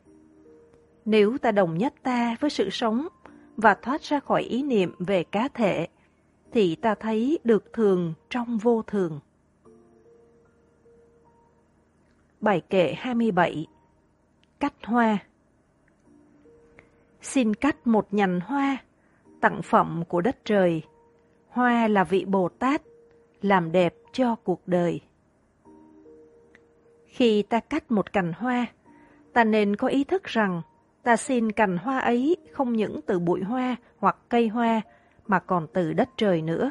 [1.05, 3.09] Nếu ta đồng nhất ta với sự sống
[3.57, 5.89] và thoát ra khỏi ý niệm về cá thể,
[6.53, 9.20] thì ta thấy được thường trong vô thường.
[12.41, 13.66] Bài kệ 27
[14.61, 15.18] Cắt hoa
[17.24, 18.76] Xin cắt một nhành hoa,
[19.41, 20.82] tặng phẩm của đất trời.
[21.49, 22.82] Hoa là vị Bồ Tát,
[23.45, 25.01] làm đẹp cho cuộc đời.
[27.07, 28.66] Khi ta cắt một cành hoa,
[29.32, 30.62] ta nên có ý thức rằng
[31.03, 34.80] ta xin cành hoa ấy không những từ bụi hoa hoặc cây hoa
[35.26, 36.70] mà còn từ đất trời nữa.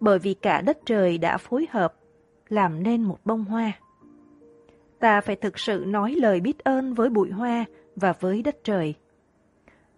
[0.00, 1.94] Bởi vì cả đất trời đã phối hợp
[2.48, 3.72] làm nên một bông hoa.
[4.98, 7.64] Ta phải thực sự nói lời biết ơn với bụi hoa
[7.96, 8.94] và với đất trời.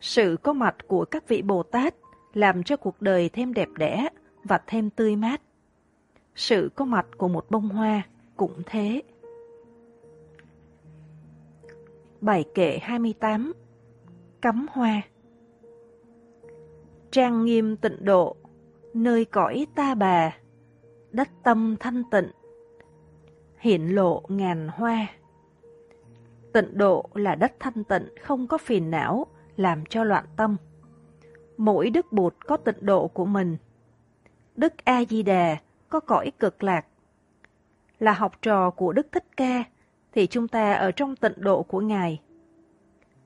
[0.01, 1.95] Sự có mặt của các vị Bồ Tát
[2.35, 4.09] làm cho cuộc đời thêm đẹp đẽ
[4.45, 5.41] và thêm tươi mát.
[6.35, 8.03] Sự có mặt của một bông hoa
[8.37, 9.03] cũng thế.
[12.21, 13.53] Bài kệ 28
[14.41, 15.03] Cắm hoa
[17.13, 18.37] trang nghiêm tịnh độ,
[18.95, 20.37] nơi cõi ta bà,
[21.11, 22.31] đất tâm thanh tịnh,
[23.59, 25.07] hiện lộ ngàn hoa.
[26.53, 29.27] Tịnh độ là đất thanh tịnh, không có phiền não,
[29.57, 30.57] làm cho loạn tâm.
[31.57, 33.57] Mỗi đức bụt có tịnh độ của mình.
[34.57, 35.57] Đức A-di-đà
[35.93, 36.87] có cõi cực lạc.
[37.99, 39.65] Là học trò của Đức Thích Ca,
[40.13, 42.21] thì chúng ta ở trong tịnh độ của Ngài.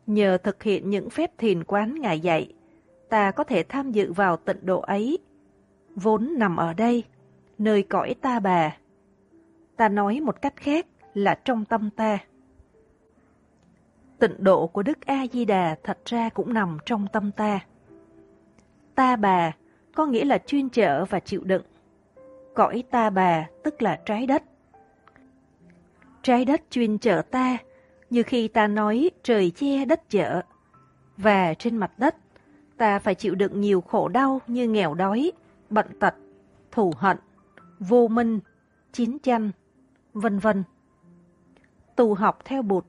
[0.07, 2.53] Nhờ thực hiện những phép thiền quán Ngài dạy,
[3.09, 5.19] ta có thể tham dự vào tịnh độ ấy,
[5.95, 7.05] vốn nằm ở đây,
[7.59, 8.77] nơi cõi ta bà.
[9.77, 12.19] Ta nói một cách khác là trong tâm ta.
[14.19, 17.61] Tịnh độ của Đức A-di-đà thật ra cũng nằm trong tâm ta.
[18.95, 19.53] Ta bà
[19.95, 21.63] có nghĩa là chuyên trở và chịu đựng.
[22.57, 24.43] Cõi ta bà tức là trái đất.
[26.23, 27.59] Trái đất chuyên chở ta,
[28.11, 30.43] như khi ta nói trời che đất chở.
[31.17, 32.17] Và trên mặt đất,
[32.77, 35.33] ta phải chịu đựng nhiều khổ đau như nghèo đói,
[35.71, 36.15] bận tật,
[36.71, 37.17] thù hận,
[37.79, 38.41] vô minh,
[38.93, 39.51] chiến tranh,
[40.13, 40.65] vân vân.
[41.97, 42.85] Tu học theo Bụt,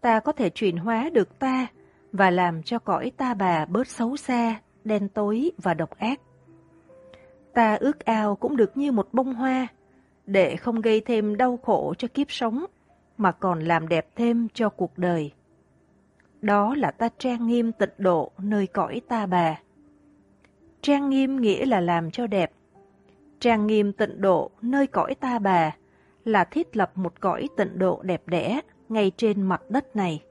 [0.00, 1.66] ta có thể chuyển hóa được ta
[2.12, 6.20] và làm cho cõi ta bà bớt xấu xa, đen tối và độc ác.
[7.54, 9.66] Ta ước ao cũng được như một bông hoa,
[10.26, 12.64] để không gây thêm đau khổ cho kiếp sống,
[13.18, 15.32] mà còn làm đẹp thêm cho cuộc đời.
[16.42, 19.60] Đó là ta trang nghiêm tịnh độ nơi cõi ta bà.
[20.80, 22.52] Trang nghiêm nghĩa là làm cho đẹp.
[23.40, 25.76] Trang nghiêm tịnh độ nơi cõi ta bà
[26.24, 30.22] là thiết lập một cõi tịnh độ đẹp đẽ ngay trên mặt đất này.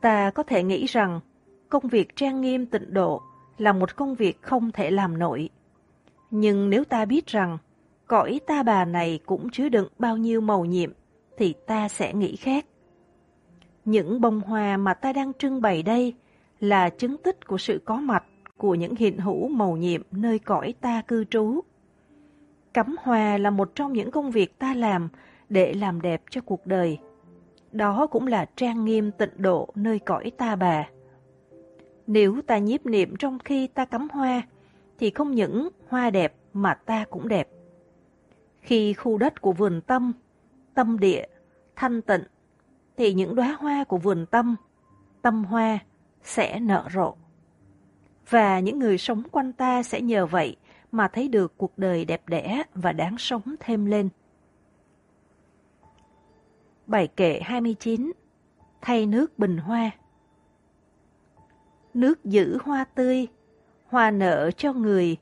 [0.00, 1.20] Ta có thể nghĩ rằng
[1.68, 3.22] công việc trang nghiêm tịnh độ
[3.60, 5.48] là một công việc không thể làm nổi.
[6.30, 7.58] Nhưng nếu ta biết rằng
[8.06, 10.92] cõi ta bà này cũng chứa đựng bao nhiêu màu nhiệm,
[11.36, 12.66] thì ta sẽ nghĩ khác.
[13.84, 16.14] Những bông hoa mà ta đang trưng bày đây
[16.60, 18.24] là chứng tích của sự có mặt
[18.56, 21.60] của những hiện hữu màu nhiệm nơi cõi ta cư trú.
[22.74, 25.08] Cắm hoa là một trong những công việc ta làm
[25.48, 26.98] để làm đẹp cho cuộc đời.
[27.72, 30.88] Đó cũng là trang nghiêm tịnh độ nơi cõi ta bà.
[32.12, 34.42] Nếu ta nhiếp niệm trong khi ta cắm hoa,
[34.98, 37.48] thì không những hoa đẹp mà ta cũng đẹp.
[38.60, 40.12] Khi khu đất của vườn tâm,
[40.74, 41.24] tâm địa,
[41.76, 42.22] thanh tịnh,
[42.96, 44.56] thì những đóa hoa của vườn tâm,
[45.22, 45.78] tâm hoa
[46.22, 47.14] sẽ nở rộ.
[48.30, 50.56] Và những người sống quanh ta sẽ nhờ vậy
[50.92, 54.08] mà thấy được cuộc đời đẹp đẽ và đáng sống thêm lên.
[56.86, 58.12] Bài kệ 29
[58.80, 59.90] Thay nước bình hoa
[61.94, 63.26] Nước giữ hoa tươi,
[63.86, 65.16] hoa nở cho người,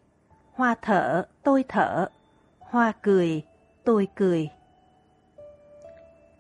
[0.53, 2.09] hoa thở, tôi thở,
[2.59, 3.43] hoa cười,
[3.85, 4.49] tôi cười.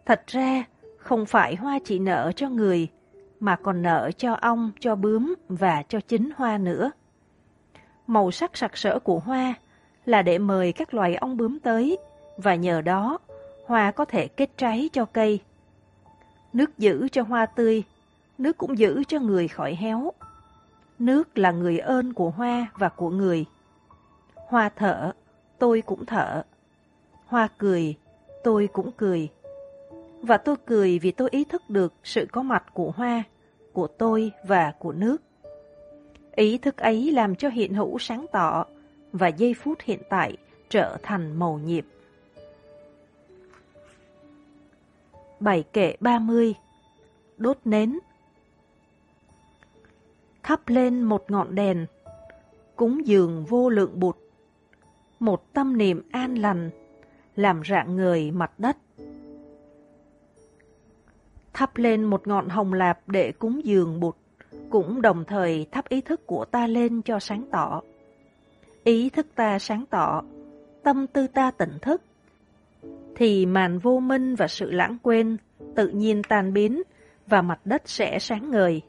[0.07, 0.64] Thật ra,
[0.99, 2.89] không phải hoa chỉ nở cho người,
[3.41, 6.91] mà còn nở cho ong, cho bướm và cho chính hoa nữa.
[8.07, 9.55] Màu sắc sặc sỡ của hoa
[10.07, 11.99] là để mời các loài ong bướm tới,
[12.37, 13.18] và nhờ đó
[13.66, 15.41] hoa có thể kết trái cho cây.
[16.53, 17.83] Nước giữ cho hoa tươi,
[18.39, 20.12] nước cũng giữ cho người khỏi héo.
[20.99, 23.45] Nước là người ơn của hoa và của người.
[24.34, 25.12] Hoa thở,
[25.59, 26.43] tôi cũng thở.
[27.26, 27.95] Hoa cười,
[28.45, 29.28] tôi cũng cười.
[30.22, 33.22] Và tôi cười vì tôi ý thức được sự có mặt của hoa,
[33.72, 35.16] của tôi và của nước.
[36.34, 38.64] Ý thức ấy làm cho hiện hữu sáng tỏ
[39.12, 40.36] và giây phút hiện tại
[40.68, 41.86] trở thành màu nhịp.
[45.41, 46.55] Bảy kệ 30
[47.36, 47.99] Đốt nến
[50.49, 51.87] Thắp lên một ngọn đèn,
[52.77, 54.17] cúng dường vô lượng bụt,
[55.21, 56.71] một tâm niệm an lành,
[57.37, 58.77] làm rạng người mặt đất
[61.59, 64.17] thắp lên một ngọn hồng lạp để cúng dường Bụt,
[64.71, 67.83] cũng đồng thời thắp ý thức của ta lên cho sáng tỏ.
[68.85, 70.23] Ý thức ta sáng tỏ,
[70.83, 72.03] tâm tư ta tỉnh thức,
[73.17, 75.37] thì màn vô minh và sự lãng quên
[75.77, 76.83] tự nhiên tan biến
[77.27, 78.83] và mặt đất sẽ sáng ngời.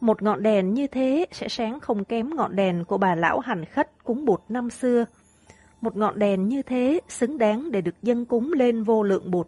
[0.00, 3.64] Một ngọn đèn như thế sẽ sáng không kém ngọn đèn của bà lão hành
[3.64, 5.04] khách cúng bụt năm xưa.
[5.80, 9.46] Một ngọn đèn như thế xứng đáng để được dân cúng lên vô lượng bụt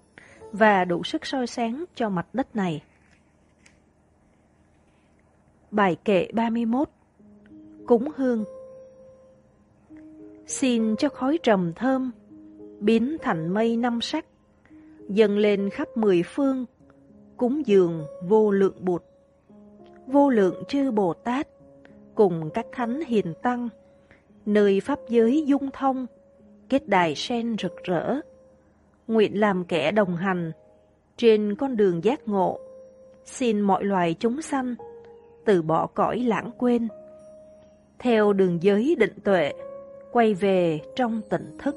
[0.53, 2.83] và đủ sức soi sáng cho mặt đất này.
[5.71, 6.89] Bài kệ 31
[7.87, 8.45] Cúng hương
[10.47, 12.11] Xin cho khói trầm thơm,
[12.81, 14.25] biến thành mây năm sắc,
[15.09, 16.65] dâng lên khắp mười phương,
[17.37, 19.03] cúng dường vô lượng bụt,
[20.09, 21.49] vô lượng chư Bồ Tát,
[22.15, 23.69] cùng các thánh hiền tăng,
[24.47, 26.07] nơi pháp giới dung thông,
[26.69, 28.21] kết đài sen rực rỡ,
[29.07, 30.53] nguyện làm kẻ đồng hành
[31.17, 32.59] trên con đường giác ngộ.
[33.25, 34.75] Xin mọi loài chúng sanh
[35.45, 36.89] từ bỏ cõi lãng quên,
[37.99, 39.53] theo đường giới định tuệ,
[40.13, 41.77] quay về trong tỉnh thức.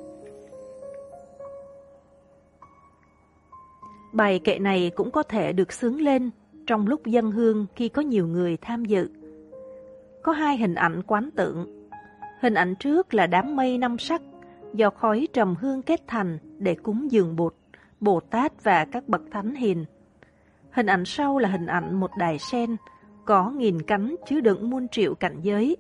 [4.14, 6.32] Bài kệ này cũng có thể được sướng lên
[6.72, 9.10] trong lúc dân hương khi có nhiều người tham dự.
[10.24, 11.88] Có hai hình ảnh quán tượng.
[12.42, 14.22] Hình ảnh trước là đám mây năm sắc
[14.74, 17.56] do khói trầm hương kết thành để cúng dường bột,
[18.00, 19.86] Bồ Tát và các bậc thánh hiền.
[20.72, 22.76] Hình ảnh sau là hình ảnh một đài sen
[23.26, 25.78] có nghìn cánh chứa đựng muôn triệu cảnh giới,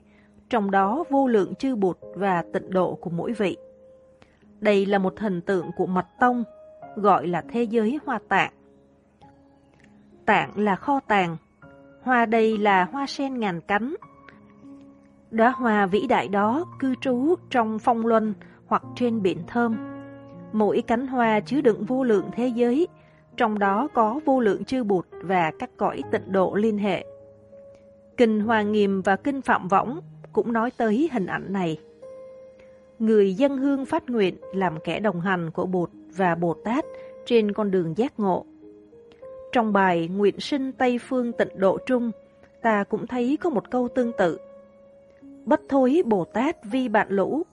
[0.49, 3.57] trong đó vô lượng chư bụt và tịnh độ của mỗi vị.
[4.59, 6.43] Đây là một hình tượng của mật tông,
[6.95, 8.51] gọi là thế giới hoa tạng.
[10.31, 11.37] Tạng là kho tàng,
[12.01, 13.95] hoa đây là hoa sen ngàn cánh.
[15.31, 18.33] Đóa hoa vĩ đại đó cư trú trong phong luân
[18.65, 19.77] hoặc trên biển thơm.
[20.51, 22.87] Mỗi cánh hoa chứa đựng vô lượng thế giới,
[23.37, 27.05] trong đó có vô lượng chư bụt và các cõi tịnh độ liên hệ.
[28.17, 29.99] Kinh Hoa Nghiêm và Kinh Phạm Võng
[30.33, 31.77] cũng nói tới hình ảnh này.
[32.99, 36.85] Người dân hương phát nguyện làm kẻ đồng hành của Bụt và Bồ Tát
[37.25, 38.45] trên con đường giác ngộ.
[39.51, 42.11] Trong bài Nguyện sinh Tây Phương tịnh độ trung,
[42.61, 44.39] ta cũng thấy có một câu tương tự.
[45.45, 47.43] Bất thối Bồ Tát vi bạn lũ,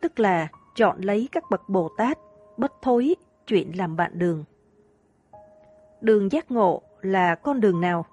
[0.00, 2.18] tức là chọn lấy các bậc Bồ Tát,
[2.56, 3.14] bất thối,
[3.46, 4.44] chuyện làm bạn đường.
[6.00, 8.06] Đường giác ngộ là con đường nào?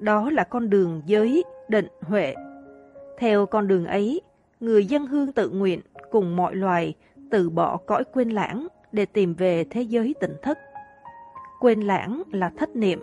[0.00, 2.34] Đó là con đường giới, định, huệ.
[3.18, 4.20] Theo con đường ấy,
[4.60, 6.94] người dân hương tự nguyện cùng mọi loài
[7.30, 10.58] từ bỏ cõi quên lãng để tìm về thế giới tỉnh thức.
[11.64, 13.00] Quên lãng là thất niệm,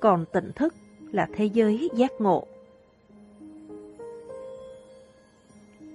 [0.00, 0.74] còn tỉnh thức
[1.12, 2.46] là thế giới giác ngộ.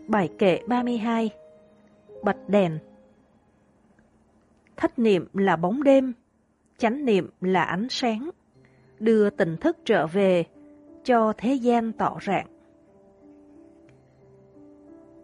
[0.08, 1.30] Bài kệ 32
[2.24, 2.80] Bật đèn
[4.78, 6.14] Thất niệm là bóng đêm,
[6.78, 8.30] chánh niệm là ánh sáng
[8.99, 10.43] đưa tỉnh thức trở về,
[11.04, 12.47] cho thế gian tỏ rạng.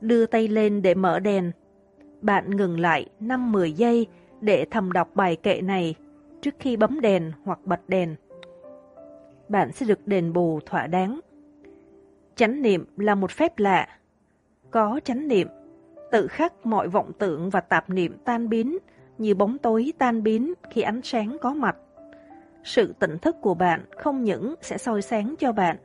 [0.01, 1.51] Đưa tay lên để mở đèn,
[2.21, 4.07] bạn ngừng lại 5-10 giây
[4.41, 5.95] để thầm đọc bài kệ này
[6.41, 8.15] trước khi bấm đèn hoặc bật đèn.
[9.49, 11.19] Bạn sẽ được đền bù thỏa đáng.
[12.35, 13.87] Chánh niệm là một phép lạ.
[14.71, 15.47] Có chánh niệm,
[16.11, 18.77] tự khắc mọi vọng tưởng và tạp niệm tan biến
[19.17, 21.77] như bóng tối tan biến khi ánh sáng có mặt.
[22.63, 25.77] Sự tỉnh thức của bạn không những sẽ soi sáng cho bạn,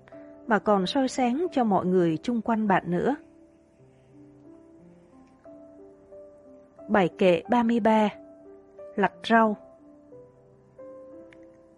[0.46, 3.16] mà còn soi sáng cho mọi người chung quanh bạn nữa.
[6.88, 8.08] Bài kệ 33
[8.96, 9.56] Lặt rau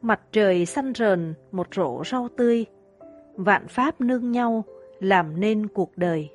[0.02, 2.66] Mặt trời xanh rờn một rổ rau tươi,
[3.34, 4.64] vạn pháp nương nhau
[5.00, 6.30] làm nên cuộc đời.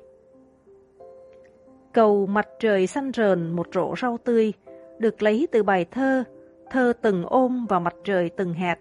[1.92, 4.52] Cầu mặt trời xanh rờn một rổ rau tươi
[4.98, 6.24] được lấy từ bài thơ
[6.70, 8.78] thơ từng ôm vào mặt trời từng hạt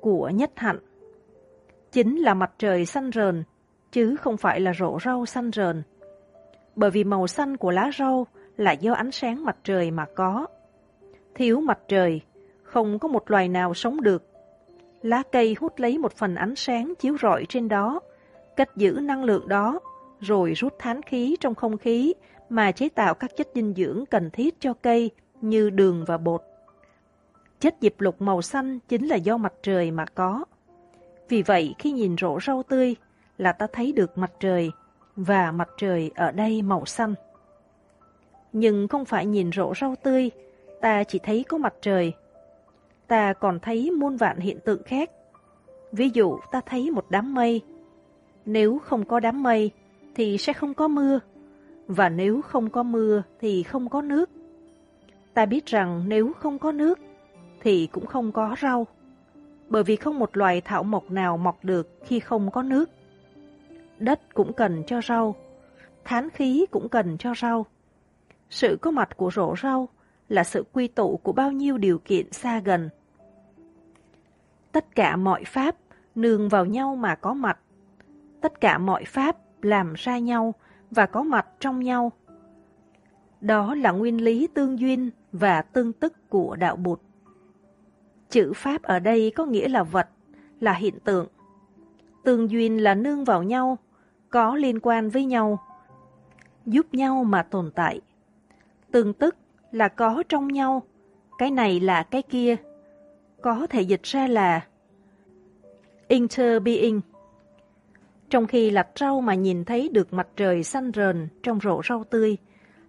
[0.00, 0.78] của Nhất Hạnh.
[1.92, 3.44] Chính là mặt trời xanh rờn,
[3.92, 5.82] chứ không phải là rổ rau xanh rờn.
[6.76, 8.26] Bởi vì màu xanh của lá rau
[8.56, 10.46] là do ánh sáng mặt trời mà có.
[11.34, 12.20] Thiếu mặt trời,
[12.70, 14.22] không có một loài nào sống được.
[15.02, 18.00] Lá cây hút lấy một phần ánh sáng chiếu rọi trên đó,
[18.56, 19.80] cách giữ năng lượng đó,
[20.20, 22.14] rồi rút thán khí trong không khí
[22.48, 25.10] mà chế tạo các chất dinh dưỡng cần thiết cho cây
[25.40, 26.42] như đường và bột.
[27.60, 30.44] Chất diệp lục màu xanh chính là do mặt trời mà có.
[31.28, 32.96] Vì vậy khi nhìn rổ rau tươi
[33.38, 34.70] là ta thấy được mặt trời
[35.16, 37.14] và mặt trời ở đây màu xanh.
[38.52, 40.30] Nhưng không phải nhìn rổ rau tươi,
[40.80, 42.12] ta chỉ thấy có mặt trời.
[43.10, 45.10] Ta còn thấy muôn vạn hiện tượng khác.
[45.92, 47.62] Ví dụ ta thấy một đám mây.
[48.46, 49.70] Nếu không có đám mây
[50.14, 51.20] thì sẽ không có mưa.
[51.86, 54.30] Và nếu không có mưa thì không có nước.
[55.34, 56.98] Ta biết rằng nếu không có nước
[57.60, 58.86] thì cũng không có rau,
[59.68, 62.90] bởi vì không một loài thảo mộc nào mọc được khi không có nước.
[63.98, 65.34] Đất cũng cần cho rau,
[66.04, 67.66] thán khí cũng cần cho rau.
[68.50, 69.88] Sự có mặt của rổ rau
[70.28, 72.88] là sự quy tụ của bao nhiêu điều kiện xa gần.
[74.72, 75.76] Tất cả mọi pháp
[76.14, 77.58] nương vào nhau mà có mặt.
[78.40, 80.54] Tất cả mọi pháp làm ra nhau
[80.90, 82.12] và có mặt trong nhau.
[83.40, 87.00] Đó là nguyên lý tương duyên và tương tức của đạo Bụt.
[88.30, 90.08] Chữ Pháp ở đây có nghĩa là vật,
[90.60, 91.26] là hiện tượng.
[92.24, 93.78] Tương duyên là nương vào nhau,
[94.30, 95.58] có liên quan với nhau,
[96.66, 98.00] giúp nhau mà tồn tại.
[98.90, 99.36] Tương tức
[99.72, 100.82] là có trong nhau,
[101.38, 102.56] cái này là cái kia.
[103.42, 104.66] Có thể dịch ra là
[106.08, 107.00] interbeing.
[108.30, 112.04] Trong khi lặt rau mà nhìn thấy được mặt trời xanh rờn trong rổ rau
[112.04, 112.36] tươi,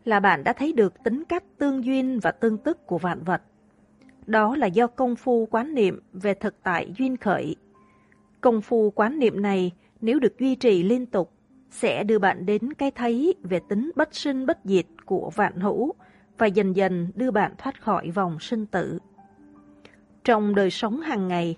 [0.05, 3.41] là bạn đã thấy được tính cách tương duyên và tương tức của vạn vật.
[4.25, 7.55] Đó là do công phu quán niệm về thực tại duyên khởi.
[8.41, 9.71] Công phu quán niệm này
[10.01, 11.31] nếu được duy trì liên tục
[11.71, 15.93] sẽ đưa bạn đến cái thấy về tính bất sinh bất diệt của vạn hữu
[16.37, 18.99] và dần dần đưa bạn thoát khỏi vòng sinh tử.
[20.23, 21.55] Trong đời sống hàng ngày,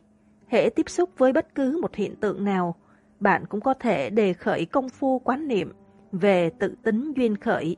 [0.47, 2.75] hệ tiếp xúc với bất cứ một hiện tượng nào,
[3.19, 5.73] bạn cũng có thể đề khởi công phu quán niệm
[6.11, 7.75] về tự tính duyên khởi,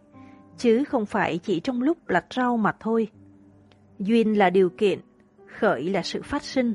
[0.58, 3.08] chứ không phải chỉ trong lúc lặt rau mà thôi.
[4.00, 5.00] Duyên là điều kiện,
[5.60, 6.74] khởi là sự phát sinh.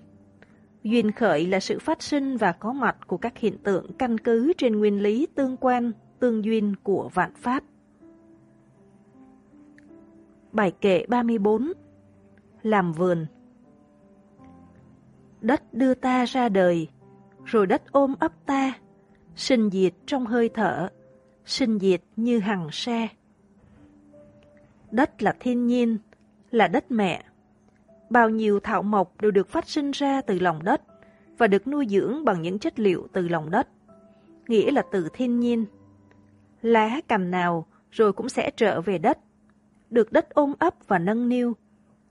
[0.83, 4.53] Duyên khởi là sự phát sinh và có mặt của các hiện tượng căn cứ
[4.59, 7.65] trên nguyên lý tương quan, tương duyên của vạn pháp.
[10.53, 11.73] Bài kệ 34
[12.63, 13.27] Làm vườn
[15.41, 16.89] Đất đưa ta ra đời,
[17.45, 18.73] rồi đất ôm ấp ta,
[19.37, 20.89] sinh diệt trong hơi thở,
[21.45, 23.09] sinh diệt như hằng xe.
[24.91, 25.99] Đất là thiên nhiên,
[26.51, 27.25] là đất mẹ.
[28.11, 30.83] Bao nhiêu thảo mộc đều được phát sinh ra từ lòng đất
[31.39, 33.69] và được nuôi dưỡng bằng những chất liệu từ lòng đất,
[34.49, 35.65] nghĩa là từ thiên nhiên.
[36.63, 39.19] Lá cành nào rồi cũng sẽ trở về đất,
[39.91, 41.57] được đất ôm ấp và nâng niu,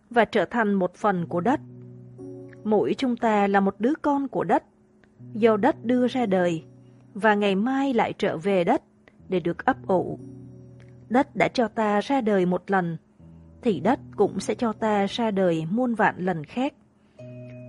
[0.10, 1.60] và trở thành một phần của đất.
[2.70, 4.64] Mỗi chúng ta là một đứa con của đất,
[5.34, 6.64] do đất đưa ra đời,
[7.14, 8.82] và ngày mai lại trở về đất
[9.30, 10.20] để được ấp ủ.
[11.10, 12.98] Đất đã cho ta ra đời một lần,
[13.62, 16.74] thì đất cũng sẽ cho ta ra đời muôn vạn lần khác.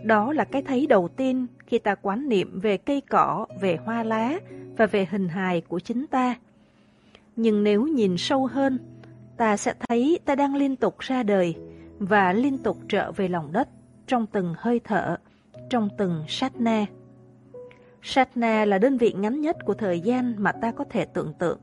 [0.05, 4.03] Đó là cái thấy đầu tiên khi ta quán niệm về cây cỏ, về hoa
[4.03, 4.38] lá
[4.76, 6.34] và về hình hài của chính ta.
[7.36, 8.78] Nhưng nếu nhìn sâu hơn,
[9.36, 11.55] ta sẽ thấy ta đang liên tục ra đời
[11.98, 13.68] và liên tục trở về lòng đất
[14.11, 15.16] trong từng hơi thở,
[15.68, 16.86] trong từng sát na.
[18.02, 21.32] Sát na là đơn vị ngắn nhất của thời gian mà ta có thể tưởng
[21.38, 21.61] tượng.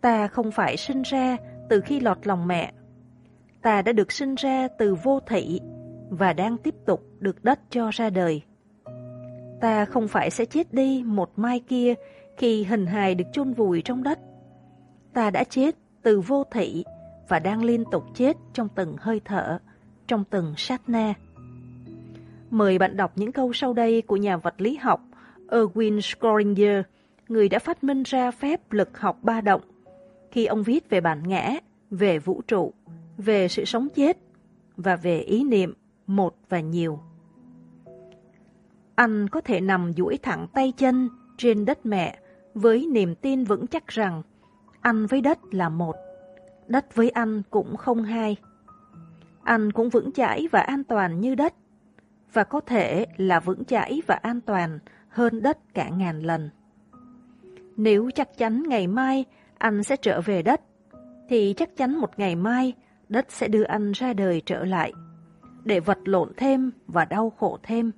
[0.00, 1.36] Ta không phải sinh ra
[1.68, 2.72] từ khi lọt lòng mẹ.
[3.62, 5.60] Ta đã được sinh ra từ vô thị
[6.10, 8.42] và đang tiếp tục được đất cho ra đời.
[9.60, 11.94] Ta không phải sẽ chết đi một mai kia
[12.36, 14.18] khi hình hài được chôn vùi trong đất.
[15.14, 16.84] Ta đã chết từ vô thị
[17.28, 19.58] và đang liên tục chết trong từng hơi thở,
[20.06, 21.14] trong từng sát na.
[22.52, 25.00] Mời bạn đọc những câu sau đây của nhà vật lý học
[25.48, 26.82] Erwin Schrödinger,
[27.28, 29.60] người đã phát minh ra phép lực học ba động,
[30.30, 31.54] khi ông viết về bản ngã,
[31.90, 32.72] về vũ trụ,
[33.18, 34.18] về sự sống chết
[34.76, 35.74] và về ý niệm
[36.06, 37.00] một và nhiều.
[38.94, 42.18] Anh có thể nằm duỗi thẳng tay chân trên đất mẹ
[42.54, 44.22] với niềm tin vững chắc rằng
[44.80, 45.96] anh với đất là một,
[46.66, 48.36] đất với anh cũng không hai.
[49.42, 51.54] Anh cũng vững chãi và an toàn như đất,
[52.32, 54.78] và có thể là vững chãi và an toàn
[55.08, 56.50] hơn đất cả ngàn lần.
[57.76, 59.24] Nếu chắc chắn ngày mai
[59.58, 60.60] anh sẽ trở về đất,
[61.28, 62.72] thì chắc chắn một ngày mai
[63.08, 64.92] đất sẽ đưa anh ra đời trở lại,
[65.64, 67.92] để vật lộn thêm và đau khổ thêm.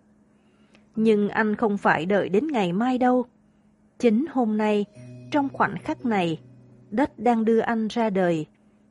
[0.97, 3.25] Nhưng anh không phải đợi đến ngày mai đâu.
[3.99, 4.85] Chính hôm nay,
[5.31, 6.41] trong khoảnh khắc này,
[6.91, 8.47] đất đang đưa anh ra đời,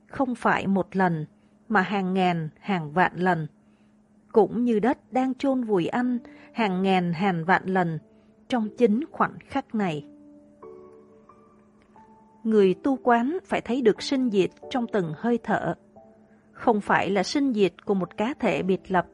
[0.08, 1.26] không phải một lần,
[1.70, 3.48] mà hàng ngàn, hàng vạn lần.
[4.34, 6.20] Cũng như đất đang chôn vùi anh
[6.54, 8.00] hàng ngàn hàng vạn lần
[8.48, 10.06] trong chính khoảnh khắc này.
[12.43, 15.76] Người tu quán phải thấy được sinh diệt trong từng hơi thở.
[16.51, 19.05] Không phải là sinh diệt của một cá thể biệt lập,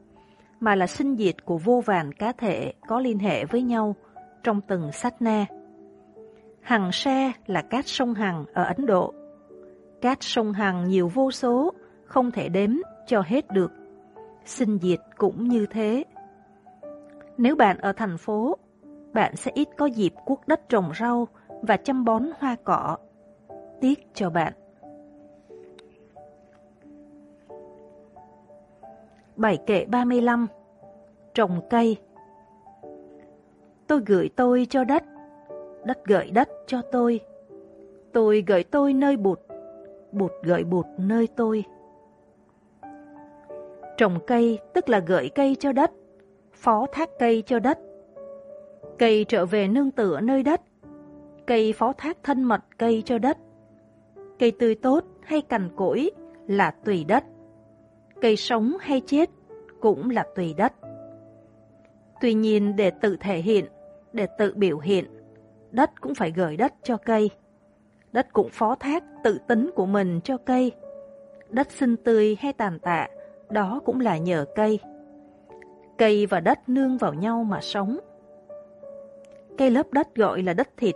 [0.60, 3.96] mà là sinh diệt của vô vàn cá thể có liên hệ với nhau
[4.42, 5.46] trong từng sát na.
[6.60, 9.14] Hằng xe là cát sông Hằng ở Ấn Độ.
[10.00, 11.72] Cát sông Hằng nhiều vô số,
[12.04, 12.70] không thể đếm
[13.06, 13.72] cho hết được.
[14.50, 16.04] Sinh diệt cũng như thế.
[17.38, 18.56] Nếu bạn ở thành phố,
[19.12, 21.28] bạn sẽ ít có dịp cuốc đất trồng rau
[21.62, 22.96] và chăm bón hoa cỏ.
[23.80, 24.52] Tiếc cho bạn.
[29.36, 30.46] Bảy kệ 35
[31.34, 31.96] Trồng cây
[33.86, 35.04] Tôi gửi tôi cho đất
[35.84, 37.20] đất gửi đất cho tôi.
[38.12, 39.40] Tôi gửi tôi nơi bụt,
[40.12, 41.64] bụt gửi bụt nơi tôi.
[44.00, 45.90] Trồng cây tức là gửi cây cho đất,
[46.54, 47.78] phó thác cây cho đất.
[48.98, 50.60] Cây trở về nương tựa nơi đất,
[51.46, 53.38] cây phó thác thân mật cây cho đất.
[54.38, 56.10] Cây tươi tốt hay cằn cỗi
[56.46, 57.24] là tùy đất.
[58.20, 59.30] Cây sống hay chết
[59.80, 60.72] cũng là tùy đất.
[62.20, 63.64] Tuy nhiên để tự thể hiện,
[64.12, 65.04] để tự biểu hiện,
[65.70, 67.30] đất cũng phải gửi đất cho cây.
[68.12, 70.72] Đất cũng phó thác tự tính của mình cho cây.
[71.50, 73.08] Đất xinh tươi hay tàn tạ,
[73.50, 74.80] đó cũng là nhờ cây.
[75.98, 77.98] Cây và đất nương vào nhau mà sống.
[79.58, 80.94] Cây lớp đất gọi là đất thịt,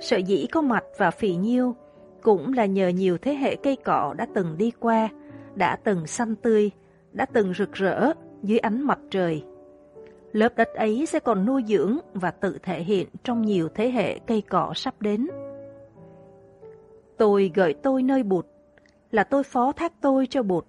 [0.00, 1.74] sợi dĩ có mặt và phì nhiêu,
[2.22, 5.08] cũng là nhờ nhiều thế hệ cây cỏ đã từng đi qua,
[5.54, 6.70] đã từng xanh tươi,
[7.12, 8.12] đã từng rực rỡ
[8.42, 9.44] dưới ánh mặt trời.
[10.32, 14.18] Lớp đất ấy sẽ còn nuôi dưỡng và tự thể hiện trong nhiều thế hệ
[14.18, 15.26] cây cỏ sắp đến.
[17.16, 18.46] Tôi gợi tôi nơi bụt,
[19.10, 20.66] là tôi phó thác tôi cho bụt.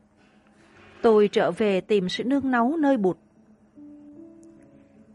[1.08, 3.18] Tôi trở về tìm sự nương náu nơi bụt.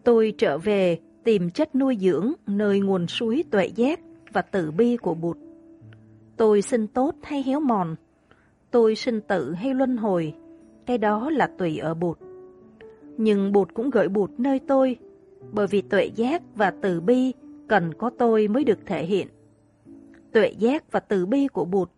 [0.04, 4.00] Tôi trở về tìm chất nuôi dưỡng nơi nguồn suối tuệ giác
[4.32, 5.36] và tử bi của bụt.
[6.36, 7.94] Tôi sinh tốt hay héo mòn,
[8.70, 10.34] tôi sinh tử hay luân hồi,
[10.86, 12.18] cái đó là tùy ở bụt.
[13.16, 14.96] Nhưng bụt cũng gửi bụt nơi tôi,
[15.52, 17.32] bởi vì tuệ giác và từ bi
[17.68, 19.28] cần có tôi mới được thể hiện.
[20.32, 21.90] Tuệ giác và từ bi của bụt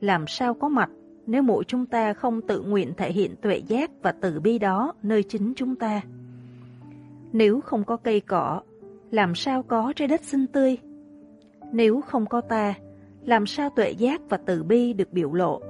[0.00, 0.90] làm sao có mặt
[1.30, 4.94] nếu mỗi chúng ta không tự nguyện thể hiện tuệ giác và từ bi đó
[5.02, 6.00] nơi chính chúng ta.
[7.32, 8.60] Nếu không có cây cỏ,
[9.10, 10.78] làm sao có trái đất xinh tươi?
[11.72, 12.74] Nếu không có ta,
[13.24, 15.60] làm sao tuệ giác và từ bi được biểu lộ?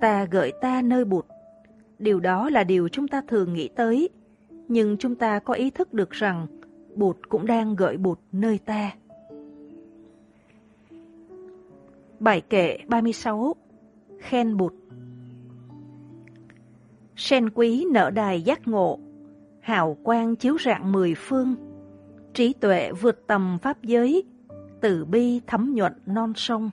[0.00, 1.26] Ta gợi ta nơi bụt.
[1.98, 4.08] Điều đó là điều chúng ta thường nghĩ tới,
[4.68, 6.46] nhưng chúng ta có ý thức được rằng
[6.94, 8.92] bụt cũng đang gợi bụt nơi ta.
[12.20, 13.54] Bài kệ 36
[14.18, 14.72] Khen bụt
[17.16, 18.98] Sen quý nở đài giác ngộ,
[19.60, 21.54] hào quang chiếu rạng mười phương,
[22.34, 24.24] trí tuệ vượt tầm pháp giới,
[24.80, 26.70] từ bi thấm nhuận non sông.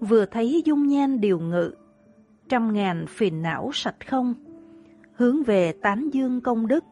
[0.00, 1.70] Vừa thấy dung nhan điều ngự,
[2.48, 4.34] trăm ngàn phiền não sạch không,
[5.14, 6.84] hướng về tán dương công đức,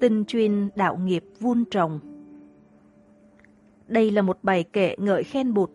[0.00, 2.00] tinh chuyên đạo nghiệp vun trồng.
[3.86, 5.70] Đây là một bài kệ ngợi khen bụt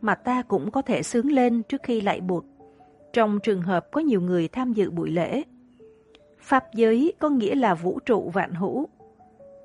[0.00, 2.44] mà ta cũng có thể sướng lên trước khi lại bụt,
[3.18, 5.42] trong trường hợp có nhiều người tham dự buổi lễ.
[6.38, 8.88] Pháp giới có nghĩa là vũ trụ vạn hữu.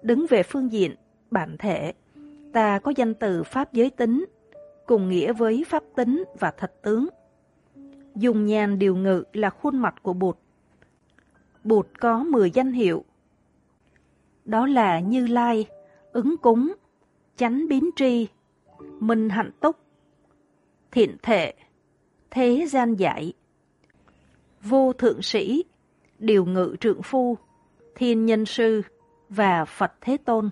[0.02, 0.96] Đứng về phương diện,
[1.32, 1.94] bản thể,
[2.54, 4.26] ta có danh từ Pháp giới tính,
[4.86, 7.08] cùng nghĩa với Pháp tính và thật tướng.
[8.16, 10.38] Dùng nhàn điều ngự là khuôn mặt của Bụt.
[11.64, 13.06] Bụt có 10 danh hiệu.
[14.46, 15.66] Đó là Như Lai,
[16.12, 16.74] ứng cúng,
[17.36, 18.28] chánh biến tri,
[19.00, 19.76] minh hạnh túc,
[20.92, 21.54] thiện thệ,
[22.32, 23.34] thế gian giải,
[24.64, 25.64] vô thượng sĩ,
[26.20, 27.38] điều ngự trượng phu,
[27.96, 28.82] thiên nhân sư
[29.30, 30.50] và Phật Thế Tôn.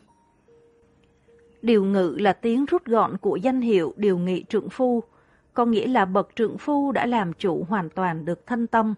[1.61, 5.03] Điều ngự là tiếng rút gọn của danh hiệu điều nghị trượng phu,
[5.53, 8.93] có nghĩa là bậc trượng phu đã làm chủ hoàn toàn được thân tâm,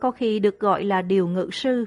[0.00, 1.84] có khi được gọi là điều ngự sư.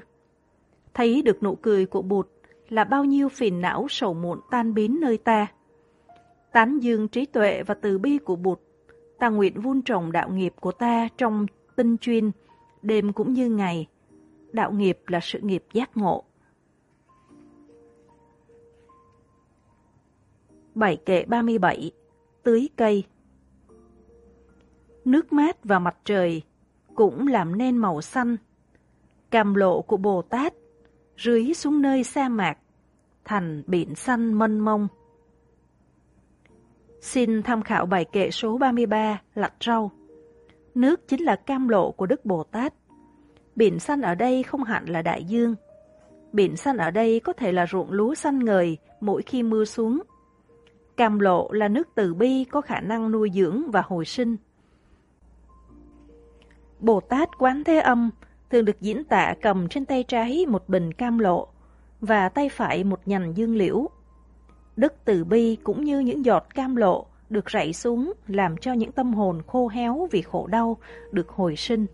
[0.94, 2.28] Thấy được nụ cười của Bụt
[2.68, 5.46] là bao nhiêu phiền não sầu muộn tan biến nơi ta.
[6.52, 8.60] Tán dương trí tuệ và từ bi của Bụt,
[9.18, 11.46] ta nguyện vun trồng đạo nghiệp của ta trong
[11.76, 12.30] tinh chuyên,
[12.82, 13.86] đêm cũng như ngày.
[14.52, 16.24] Đạo nghiệp là sự nghiệp giác ngộ.
[20.74, 21.90] Bảy kệ 37
[22.42, 23.04] Tưới cây
[25.04, 26.42] Nước mát và mặt trời
[26.94, 28.36] cũng làm nên màu xanh.
[29.30, 30.54] Cam lộ của Bồ Tát
[31.18, 32.58] rưới xuống nơi sa mạc,
[33.24, 34.88] thành biển xanh mênh mông.
[37.00, 39.90] Xin tham khảo bài kệ số 33, lạch rau.
[40.74, 42.74] Nước chính là cam lộ của Đức Bồ Tát.
[43.56, 45.54] Biển xanh ở đây không hẳn là đại dương.
[46.32, 50.02] Biển xanh ở đây có thể là ruộng lúa xanh ngời mỗi khi mưa xuống.
[50.96, 54.36] Cam lộ là nước từ bi có khả năng nuôi dưỡng và hồi sinh.
[56.80, 58.10] Bồ Tát Quán Thế Âm
[58.50, 61.48] thường được diễn tả cầm trên tay trái một bình cam lộ
[62.00, 63.88] và tay phải một nhành dương liễu.
[64.76, 68.92] Đức Từ Bi cũng như những giọt cam lộ được rảy xuống làm cho những
[68.92, 70.76] tâm hồn khô héo vì khổ đau
[71.10, 71.86] được hồi sinh.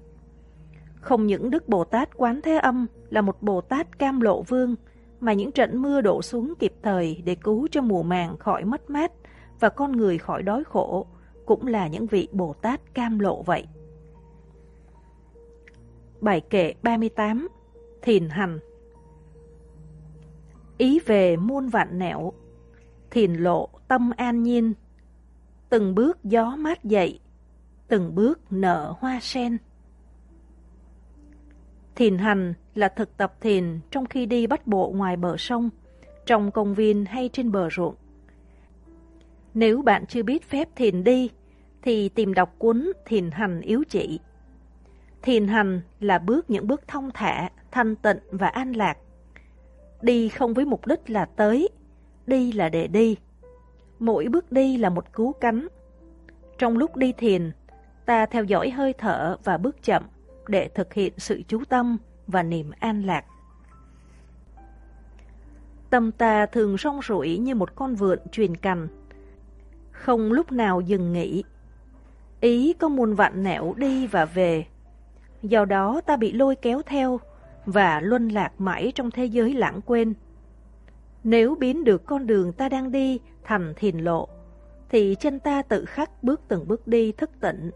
[1.00, 4.74] Không những Đức Bồ Tát Quán Thế Âm là một Bồ Tát cam lộ vương,
[5.20, 8.90] mà những trận mưa đổ xuống kịp thời để cứu cho mùa màng khỏi mất
[8.90, 9.12] mát
[9.60, 11.06] và con người khỏi đói khổ,
[11.46, 13.66] cũng là những vị Bồ Tát cam lộ vậy.
[16.20, 17.48] Bài kệ 38
[18.02, 18.58] Thiền hành
[20.78, 22.32] Ý về muôn vạn nẻo
[23.10, 24.74] Thiền lộ tâm an nhiên
[25.68, 27.20] Từng bước gió mát dậy
[27.88, 29.58] Từng bước nở hoa sen
[31.94, 35.70] Thiền hành là thực tập thiền trong khi đi bắt bộ ngoài bờ sông,
[36.26, 37.94] trong công viên hay trên bờ ruộng.
[39.54, 41.30] Nếu bạn chưa biết phép thiền đi,
[41.82, 44.20] thì tìm đọc cuốn Thiền hành yếu chỉ
[45.22, 48.98] Thiền hành là bước những bước thông thả, thanh tịnh và an lạc.
[50.02, 51.68] Đi không với mục đích là tới,
[52.26, 53.16] đi là để đi.
[53.98, 55.68] Mỗi bước đi là một cứu cánh.
[56.58, 57.52] Trong lúc đi thiền,
[58.06, 60.02] ta theo dõi hơi thở và bước chậm
[60.48, 61.96] để thực hiện sự chú tâm
[62.26, 63.24] và niềm an lạc.
[65.90, 68.88] Tâm ta thường rong rủi như một con vượn truyền cành,
[69.90, 71.44] không lúc nào dừng nghỉ.
[72.40, 74.66] Ý có muôn vạn nẻo đi và về,
[75.42, 77.20] do đó ta bị lôi kéo theo
[77.66, 80.14] và luân lạc mãi trong thế giới lãng quên.
[81.24, 84.28] Nếu biến được con đường ta đang đi thành thiền lộ,
[84.88, 87.70] thì chân ta tự khắc bước từng bước đi thức tỉnh.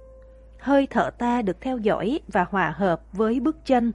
[0.58, 3.92] Hơi thở ta được theo dõi và hòa hợp với bước chân,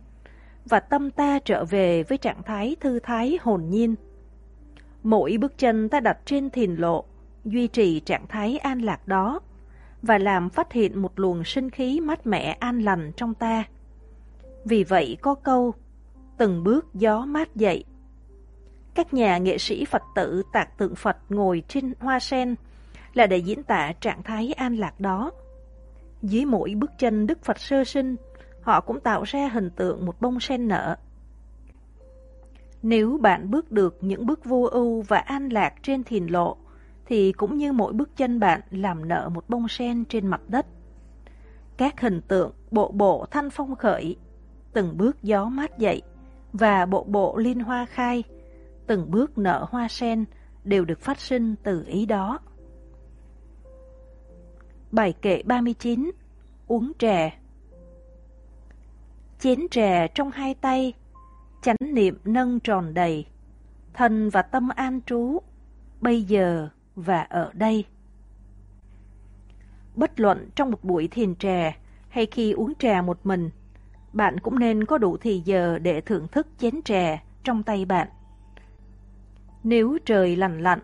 [0.65, 3.95] và tâm ta trở về với trạng thái thư thái hồn nhiên.
[5.03, 7.03] Mỗi bước chân ta đặt trên thiền lộ,
[7.45, 9.39] duy trì trạng thái an lạc đó,
[10.01, 13.63] và làm phát hiện một luồng sinh khí mát mẻ an lành trong ta.
[14.65, 15.73] Vì vậy có câu,
[16.37, 17.83] từng bước gió mát dậy.
[18.97, 22.55] Các nhà nghệ sĩ Phật tử tạc tượng Phật ngồi trên hoa sen
[23.13, 25.31] là để diễn tả trạng thái an lạc đó.
[26.21, 28.15] Dưới mỗi bước chân Đức Phật sơ sinh,
[28.61, 30.95] họ cũng tạo ra hình tượng một bông sen nở.
[32.83, 36.57] Nếu bạn bước được những bước vô ưu và an lạc trên thiền lộ,
[37.05, 40.65] thì cũng như mỗi bước chân bạn làm nở một bông sen trên mặt đất.
[41.77, 44.15] Các hình tượng bộ bộ thanh phong khởi,
[44.73, 46.01] từng bước gió mát dậy,
[46.53, 48.23] và bộ bộ liên hoa khai,
[48.87, 50.25] từng bước nở hoa sen
[50.63, 52.39] đều được phát sinh từ ý đó.
[54.91, 56.11] Bài kệ 39
[56.67, 57.29] Uống trà
[59.39, 60.93] Chén trà trong hai tay,
[61.61, 63.25] chánh niệm nâng tròn đầy,
[63.93, 65.39] thân và tâm an trú,
[66.01, 67.85] bây giờ và ở đây.
[69.95, 71.77] Bất luận trong một buổi thiền trà
[72.09, 73.49] hay khi uống trà một mình,
[74.13, 78.07] bạn cũng nên có đủ thì giờ để thưởng thức chén trà trong tay bạn.
[79.67, 80.79] Nếu trời lạnh lạnh,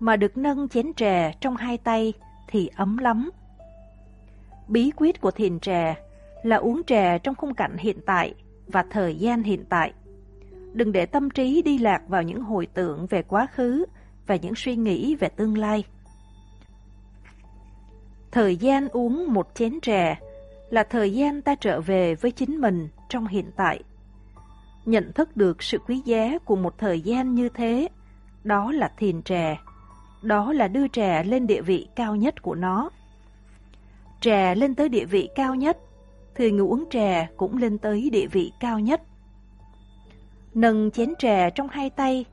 [0.00, 2.12] mà được nâng chén trà trong hai tay
[2.48, 3.30] thì ấm lắm.
[4.68, 5.94] Bí quyết của thiền trà
[6.42, 8.34] là uống trà trong khung cảnh hiện tại
[8.66, 9.92] và thời gian hiện tại.
[10.72, 13.84] Đừng để tâm trí đi lạc vào những hồi tưởng về quá khứ
[14.26, 15.84] và những suy nghĩ về tương lai.
[18.30, 20.20] Thời gian uống một chén trà
[20.70, 23.82] là thời gian ta trở về với chính mình trong hiện tại.
[24.84, 27.88] Nhận thức được sự quý giá của một thời gian như thế,
[28.44, 29.56] đó là thiền trà,
[30.22, 32.90] đó là đưa trà lên địa vị cao nhất của nó.
[34.20, 35.78] Trà lên tới địa vị cao nhất,
[36.34, 39.02] thì người uống trà cũng lên tới địa vị cao nhất.
[40.54, 42.24] Nâng chén trà trong hai tay,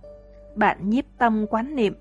[0.56, 1.94] bạn nhiếp tâm quán niệm.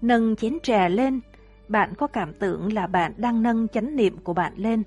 [0.00, 1.20] Nâng chén trà lên,
[1.68, 4.82] bạn có cảm tưởng là bạn đang nâng chánh niệm của bạn lên,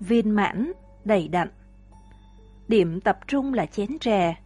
[0.00, 0.72] viên mãn,
[1.04, 1.48] đầy đặn.
[2.68, 4.41] Điểm tập trung là chén trà,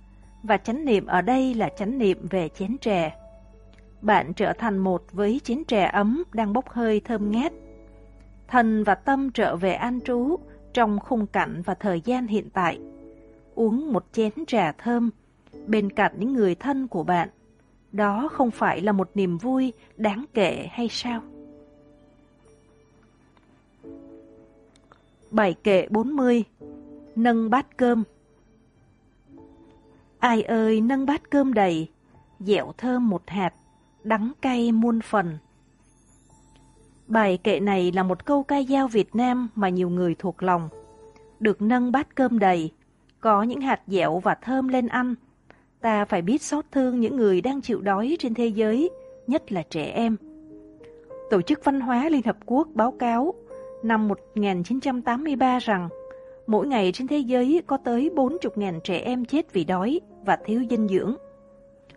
[0.46, 3.16] và chánh niệm ở đây là chánh niệm về chén trà.
[4.02, 7.52] Bạn trở thành một với chén trà ấm đang bốc hơi thơm ngát.
[8.48, 10.36] Thần và tâm trở về an trú
[10.72, 12.78] trong khung cảnh và thời gian hiện tại.
[13.54, 15.10] Uống một chén trà thơm
[15.66, 17.28] bên cạnh những người thân của bạn.
[17.92, 21.22] Đó không phải là một niềm vui đáng kể hay sao?
[25.30, 26.44] Bài kệ 40
[27.16, 28.04] Nâng bát cơm
[30.26, 31.88] Ai ơi nâng bát cơm đầy,
[32.40, 33.54] dẻo thơm một hạt,
[34.04, 35.38] đắng cay muôn phần.
[37.06, 40.68] Bài kệ này là một câu ca dao Việt Nam mà nhiều người thuộc lòng.
[41.40, 42.70] Được nâng bát cơm đầy,
[43.20, 45.14] có những hạt dẻo và thơm lên ăn.
[45.80, 48.90] Ta phải biết xót thương những người đang chịu đói trên thế giới,
[49.26, 50.16] nhất là trẻ em.
[51.30, 53.34] Tổ chức Văn hóa Liên Hợp Quốc báo cáo
[53.82, 55.88] năm 1983 rằng
[56.46, 60.64] mỗi ngày trên thế giới có tới 40.000 trẻ em chết vì đói và thiếu
[60.70, 61.16] dinh dưỡng.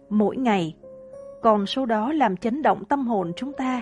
[0.10, 0.76] Mỗi ngày,
[1.42, 3.82] còn số đó làm chấn động tâm hồn chúng ta.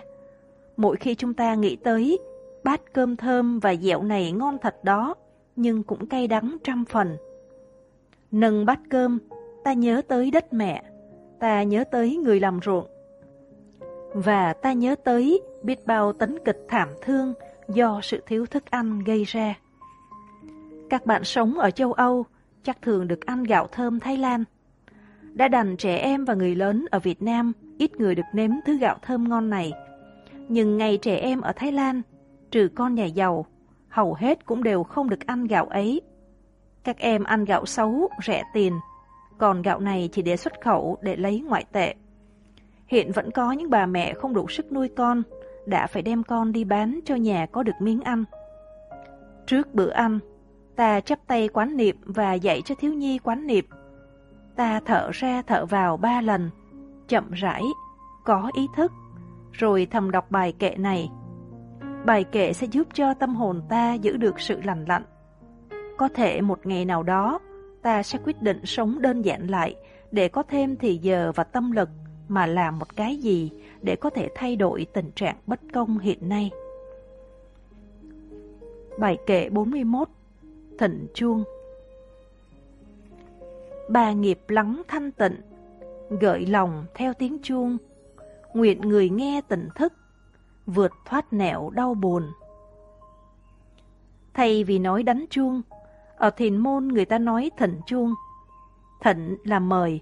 [0.77, 2.19] Mỗi khi chúng ta nghĩ tới
[2.63, 5.15] bát cơm thơm và dẻo này ngon thật đó,
[5.55, 7.17] nhưng cũng cay đắng trăm phần.
[8.31, 9.19] Nâng bát cơm,
[9.63, 10.83] ta nhớ tới đất mẹ,
[11.39, 12.87] ta nhớ tới người làm ruộng.
[14.13, 17.33] Và ta nhớ tới biết bao tấn kịch thảm thương
[17.67, 19.59] do sự thiếu thức ăn gây ra.
[20.89, 22.25] Các bạn sống ở châu Âu
[22.67, 24.43] chắc thường được ăn gạo thơm Thái Lan.
[25.33, 28.77] Đã đành trẻ em và người lớn ở Việt Nam ít người được nếm thứ
[28.77, 29.71] gạo thơm ngon này.
[30.47, 32.01] Nhưng ngày trẻ em ở Thái Lan,
[32.51, 33.45] trừ con nhà giàu,
[33.89, 36.01] hầu hết cũng đều không được ăn gạo ấy.
[36.83, 38.73] Các em ăn gạo xấu, rẻ tiền,
[39.37, 41.95] còn gạo này chỉ để xuất khẩu để lấy ngoại tệ.
[42.87, 45.23] Hiện vẫn có những bà mẹ không đủ sức nuôi con,
[45.65, 48.23] đã phải đem con đi bán cho nhà có được miếng ăn.
[49.45, 50.19] Trước bữa ăn,
[50.77, 53.65] ta chắp tay quán niệm và dạy cho thiếu nhi quán niệm.
[54.55, 56.49] Ta thở ra thở vào ba lần,
[57.07, 57.63] chậm rãi,
[58.25, 58.91] có ý thức,
[59.51, 61.09] rồi thầm đọc bài kệ này.
[62.05, 65.03] Bài kệ sẽ giúp cho tâm hồn ta giữ được sự lành lặn.
[65.97, 67.39] Có thể một ngày nào đó,
[67.81, 69.75] ta sẽ quyết định sống đơn giản lại
[70.11, 71.89] để có thêm thì giờ và tâm lực
[72.27, 73.51] mà làm một cái gì
[73.81, 76.51] để có thể thay đổi tình trạng bất công hiện nay.
[78.99, 80.07] Bài kệ 41
[80.77, 81.43] Thịnh chuông
[83.89, 85.41] Bà nghiệp lắng thanh tịnh,
[86.09, 87.77] gợi lòng theo tiếng chuông,
[88.53, 89.93] nguyện người nghe tỉnh thức,
[90.65, 92.31] vượt thoát nẻo đau buồn.
[94.33, 95.61] Thay vì nói đánh chuông,
[96.17, 98.13] ở thiền môn người ta nói thịnh chuông.
[99.03, 100.01] Thịnh là mời,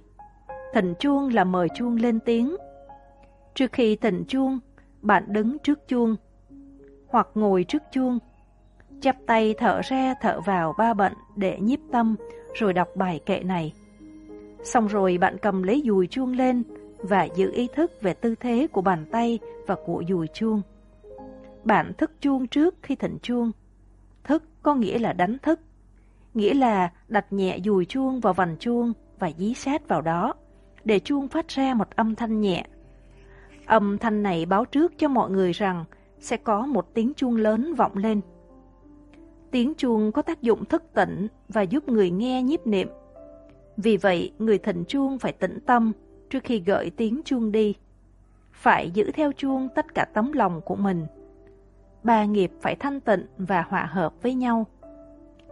[0.73, 2.56] thịnh chuông là mời chuông lên tiếng.
[3.53, 4.60] Trước khi thịnh chuông,
[5.02, 6.15] bạn đứng trước chuông,
[7.07, 8.19] hoặc ngồi trước chuông,
[9.01, 12.15] chắp tay thở ra thở vào ba bận để nhiếp tâm,
[12.53, 13.73] rồi đọc bài kệ này.
[14.63, 16.63] Xong rồi bạn cầm lấy dùi chuông lên
[16.97, 20.61] và giữ ý thức về tư thế của bàn tay và của dùi chuông.
[21.63, 23.51] Bạn thức chuông trước khi thỉnh chuông.
[24.23, 25.59] Thức có nghĩa là đánh thức,
[26.34, 30.34] nghĩa là đặt nhẹ dùi chuông vào vành chuông và dí sát vào đó,
[30.84, 32.65] để chuông phát ra một âm thanh nhẹ.
[33.65, 35.85] Âm thanh này báo trước cho mọi người rằng
[36.19, 38.22] sẽ có một tiếng chuông lớn vọng lên.
[39.56, 42.88] Tiếng chuông có tác dụng thức tỉnh và giúp người nghe nhiếp niệm.
[43.77, 45.91] Vì vậy, người thỉnh chuông phải tĩnh tâm
[46.30, 47.76] trước khi gợi tiếng chuông đi.
[48.52, 51.06] Phải giữ theo chuông tất cả tấm lòng của mình.
[52.03, 54.65] Ba nghiệp phải thanh tịnh và hòa hợp với nhau.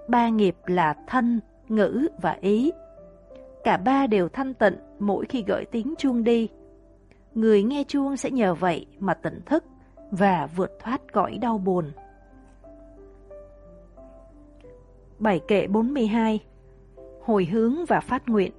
[0.07, 1.39] Ba nghiệp là thân,
[1.69, 2.71] ngữ và ý.
[3.63, 6.49] Cả ba đều thanh tịnh mỗi khi gợi tiếng chuông đi.
[7.33, 9.63] Người nghe chuông sẽ nhờ vậy mà tỉnh thức
[10.11, 11.91] và vượt thoát cõi đau buồn.
[15.23, 16.43] Bảy kệ 42
[17.21, 18.51] Hồi hướng và phát nguyện.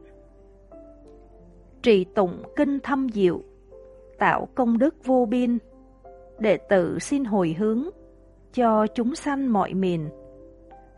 [1.83, 3.41] Trì tụng kinh thâm diệu,
[4.19, 5.59] Tạo công đức vô biên,
[6.39, 7.89] Đệ tử xin hồi hướng,
[8.53, 10.09] Cho chúng sanh mọi miền.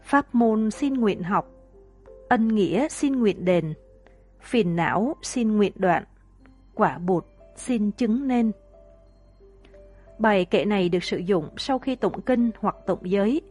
[0.02, 1.50] Pháp môn xin nguyện học,
[2.28, 3.74] Ân nghĩa xin nguyện đền,
[4.40, 6.04] Phiền não xin nguyện đoạn,
[6.74, 7.26] Quả bột
[7.56, 8.52] xin chứng nên.
[10.18, 13.42] Bài kệ này được sử dụng sau khi tụng kinh hoặc tụng giới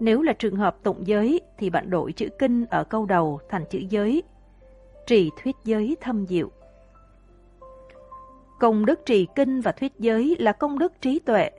[0.00, 3.64] nếu là trường hợp tụng giới thì bạn đổi chữ kinh ở câu đầu thành
[3.70, 4.22] chữ giới.
[5.06, 6.50] Trì thuyết giới thâm diệu.
[8.58, 11.50] Công đức trì kinh và thuyết giới là công đức trí tuệ.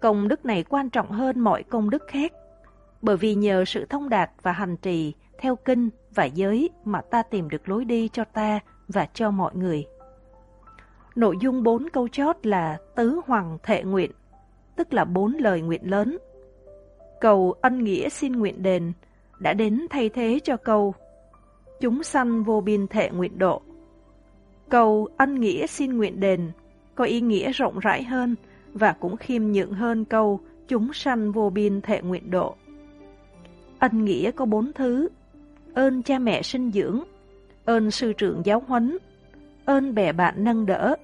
[0.00, 2.32] Công đức này quan trọng hơn mọi công đức khác,
[3.02, 7.22] bởi vì nhờ sự thông đạt và hành trì theo kinh và giới mà ta
[7.22, 9.86] tìm được lối đi cho ta và cho mọi người.
[11.16, 14.10] Nội dung bốn câu chót là tứ hoàng thệ nguyện,
[14.76, 16.18] tức là bốn lời nguyện lớn
[17.20, 18.92] Cầu ân nghĩa xin nguyện đền
[19.40, 20.94] đã đến thay thế cho câu
[21.80, 23.62] chúng sanh vô biên thệ nguyện độ.
[24.68, 26.50] Cầu ân nghĩa xin nguyện đền
[26.94, 28.34] có ý nghĩa rộng rãi hơn
[28.72, 32.56] và cũng khiêm nhượng hơn câu chúng sanh vô biên thệ nguyện độ.
[33.78, 35.08] Ân nghĩa có bốn thứ,
[35.74, 37.02] ơn cha mẹ sinh dưỡng,
[37.64, 38.98] ơn sư trưởng giáo huấn,
[39.64, 40.96] ơn bè bạn nâng đỡ,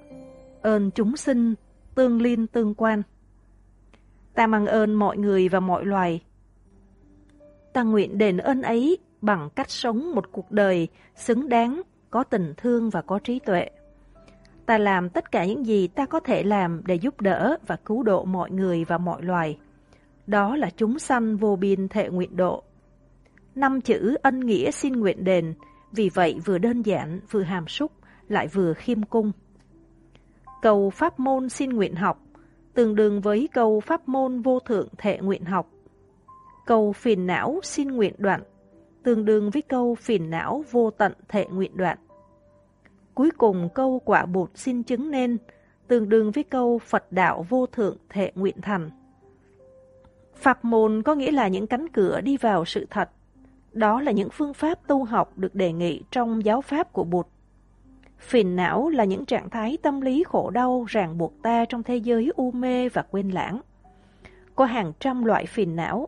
[0.61, 1.53] ơn chúng sinh,
[1.95, 3.01] tương liên tương quan.
[4.35, 6.21] Ta mang ơn mọi người và mọi loài.
[7.73, 12.53] Ta nguyện đền ơn ấy bằng cách sống một cuộc đời xứng đáng, có tình
[12.57, 13.69] thương và có trí tuệ.
[14.65, 18.03] Ta làm tất cả những gì ta có thể làm để giúp đỡ và cứu
[18.03, 19.57] độ mọi người và mọi loài.
[20.27, 22.63] Đó là chúng sanh vô biên thệ nguyện độ.
[23.55, 25.53] Năm chữ ân nghĩa xin nguyện đền,
[25.91, 27.91] vì vậy vừa đơn giản, vừa hàm súc,
[28.27, 29.31] lại vừa khiêm cung.
[30.61, 32.22] Cầu pháp môn xin nguyện học,
[32.73, 35.69] tương đương với câu pháp môn vô thượng thệ nguyện học.
[36.65, 38.41] Câu phiền não xin nguyện đoạn,
[39.03, 41.97] tương đương với câu phiền não vô tận thệ nguyện đoạn.
[43.13, 45.37] Cuối cùng câu quả bột xin chứng nên,
[45.87, 48.89] tương đương với câu Phật đạo vô thượng thệ nguyện thành.
[50.35, 53.09] Pháp môn có nghĩa là những cánh cửa đi vào sự thật.
[53.71, 57.27] Đó là những phương pháp tu học được đề nghị trong giáo pháp của Bụt.
[58.23, 61.97] Phiền não là những trạng thái tâm lý khổ đau ràng buộc ta trong thế
[61.97, 63.61] giới u mê và quên lãng.
[64.55, 66.07] Có hàng trăm loại phiền não.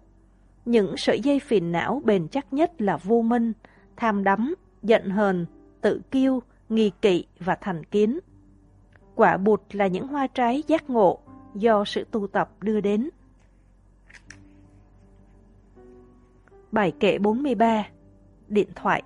[0.66, 3.54] Những sợi dây phiền não bền chắc nhất là vô minh,
[3.96, 5.46] tham đắm, giận hờn,
[5.82, 8.20] tự kiêu, nghi kỵ và thành kiến.
[9.16, 11.20] Quả bụt là những hoa trái giác ngộ
[11.56, 13.10] do sự tu tập đưa đến.
[16.72, 17.88] Bài kệ 43
[18.48, 19.04] Điện thoại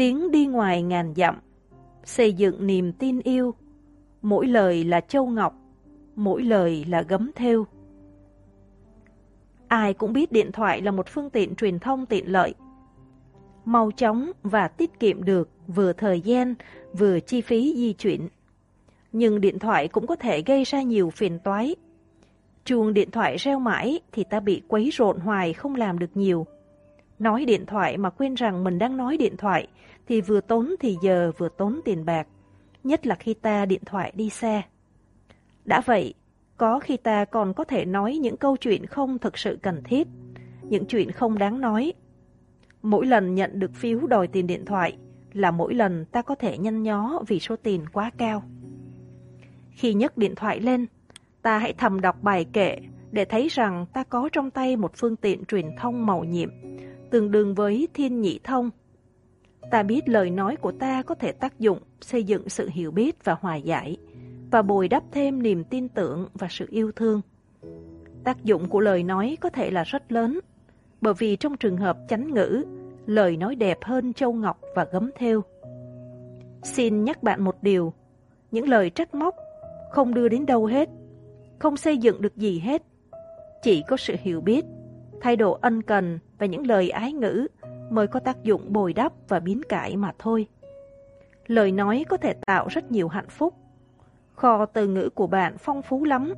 [0.00, 1.38] Tiếng đi ngoài ngàn dặm,
[2.04, 3.54] xây dựng niềm tin yêu.
[4.22, 5.54] Mỗi lời là châu ngọc,
[6.16, 7.66] mỗi lời là gấm thêu.
[9.68, 12.54] Ai cũng biết điện thoại là một phương tiện truyền thông tiện lợi.
[13.64, 16.54] Mau chóng và tiết kiệm được vừa thời gian,
[16.92, 18.28] vừa chi phí di chuyển.
[19.12, 21.76] Nhưng điện thoại cũng có thể gây ra nhiều phiền toái.
[22.64, 26.46] Chuông điện thoại reo mãi thì ta bị quấy rộn hoài không làm được nhiều.
[27.18, 29.68] Nói điện thoại mà quên rằng mình đang nói điện thoại
[30.06, 32.26] thì vừa tốn thì giờ vừa tốn tiền bạc,
[32.84, 34.62] nhất là khi ta điện thoại đi xa.
[35.64, 36.14] Đã vậy,
[36.56, 40.08] có khi ta còn có thể nói những câu chuyện không thực sự cần thiết,
[40.62, 41.92] những chuyện không đáng nói.
[42.82, 44.96] Mỗi lần nhận được phiếu đòi tiền điện thoại,
[45.32, 48.42] là mỗi lần ta có thể nhăn nhó vì số tiền quá cao.
[49.70, 50.86] Khi nhấc điện thoại lên,
[51.42, 52.78] ta hãy thầm đọc bài kệ
[53.10, 56.50] để thấy rằng ta có trong tay một phương tiện truyền thông màu nhiệm,
[57.10, 58.70] tương đương với thiên nhị thông.
[59.70, 63.24] Ta biết lời nói của ta có thể tác dụng xây dựng sự hiểu biết
[63.24, 63.96] và hòa giải,
[64.50, 67.20] và bồi đắp thêm niềm tin tưởng và sự yêu thương.
[68.24, 70.40] Tác dụng của lời nói có thể là rất lớn,
[71.00, 72.64] bởi vì trong trường hợp chánh ngữ,
[73.06, 75.42] lời nói đẹp hơn châu ngọc và gấm thêu.
[76.62, 77.92] Xin nhắc bạn một điều,
[78.50, 79.34] những lời trách móc
[79.90, 80.88] không đưa đến đâu hết,
[81.58, 82.82] không xây dựng được gì hết.
[83.62, 84.64] Chỉ có sự hiểu biết,
[85.20, 87.46] thái độ ân cần và những lời ái ngữ
[87.92, 90.46] mới có tác dụng bồi đắp và biến cải mà thôi.
[91.46, 93.54] Lời nói có thể tạo rất nhiều hạnh phúc.
[94.34, 96.34] Kho từ ngữ của bạn phong phú lắm.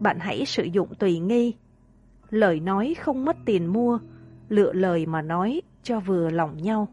[0.00, 1.54] Bạn hãy sử dụng tùy nghi.
[2.30, 3.98] Lời nói không mất tiền mua,
[4.48, 6.88] lựa lời mà nói cho vừa lòng nhau.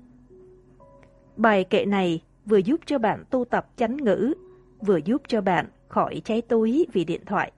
[1.37, 4.33] Bài kệ này vừa giúp cho bạn tu tập chánh ngữ,
[4.81, 7.51] vừa giúp cho bạn khỏi cháy túi vì điện thoại.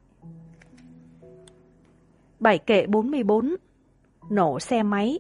[2.40, 3.56] Bài kệ 44
[4.30, 5.20] Nổ xe máy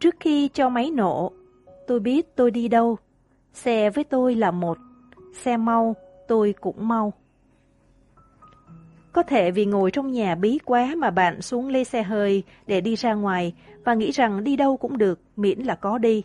[0.00, 1.32] Trước khi cho máy nổ,
[1.86, 2.96] tôi biết tôi đi đâu.
[3.52, 4.78] Xe với tôi là một,
[5.32, 5.96] xe mau,
[6.28, 7.12] tôi cũng mau.
[9.12, 12.80] Có thể vì ngồi trong nhà bí quá mà bạn xuống lê xe hơi để
[12.80, 13.54] đi ra ngoài
[13.84, 16.24] và nghĩ rằng đi đâu cũng được, miễn là có đi.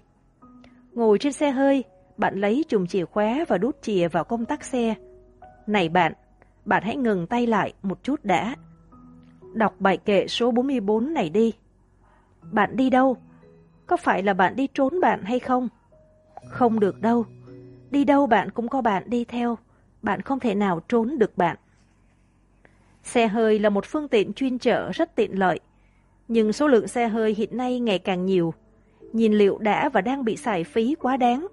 [0.93, 1.83] Ngồi trên xe hơi,
[2.17, 4.95] bạn lấy chùm chìa khóa và đút chìa vào công tắc xe.
[5.67, 6.13] Này bạn,
[6.65, 8.55] bạn hãy ngừng tay lại một chút đã.
[9.53, 11.53] Đọc bài kệ số 44 này đi.
[12.51, 13.17] Bạn đi đâu?
[13.87, 15.69] Có phải là bạn đi trốn bạn hay không?
[16.49, 17.25] Không được đâu.
[17.91, 19.57] Đi đâu bạn cũng có bạn đi theo.
[20.01, 21.57] Bạn không thể nào trốn được bạn.
[23.03, 25.59] Xe hơi là một phương tiện chuyên chở rất tiện lợi.
[26.27, 28.53] Nhưng số lượng xe hơi hiện nay ngày càng nhiều.
[29.13, 31.47] Nhìn liệu đã và đang bị xài phí quá đáng.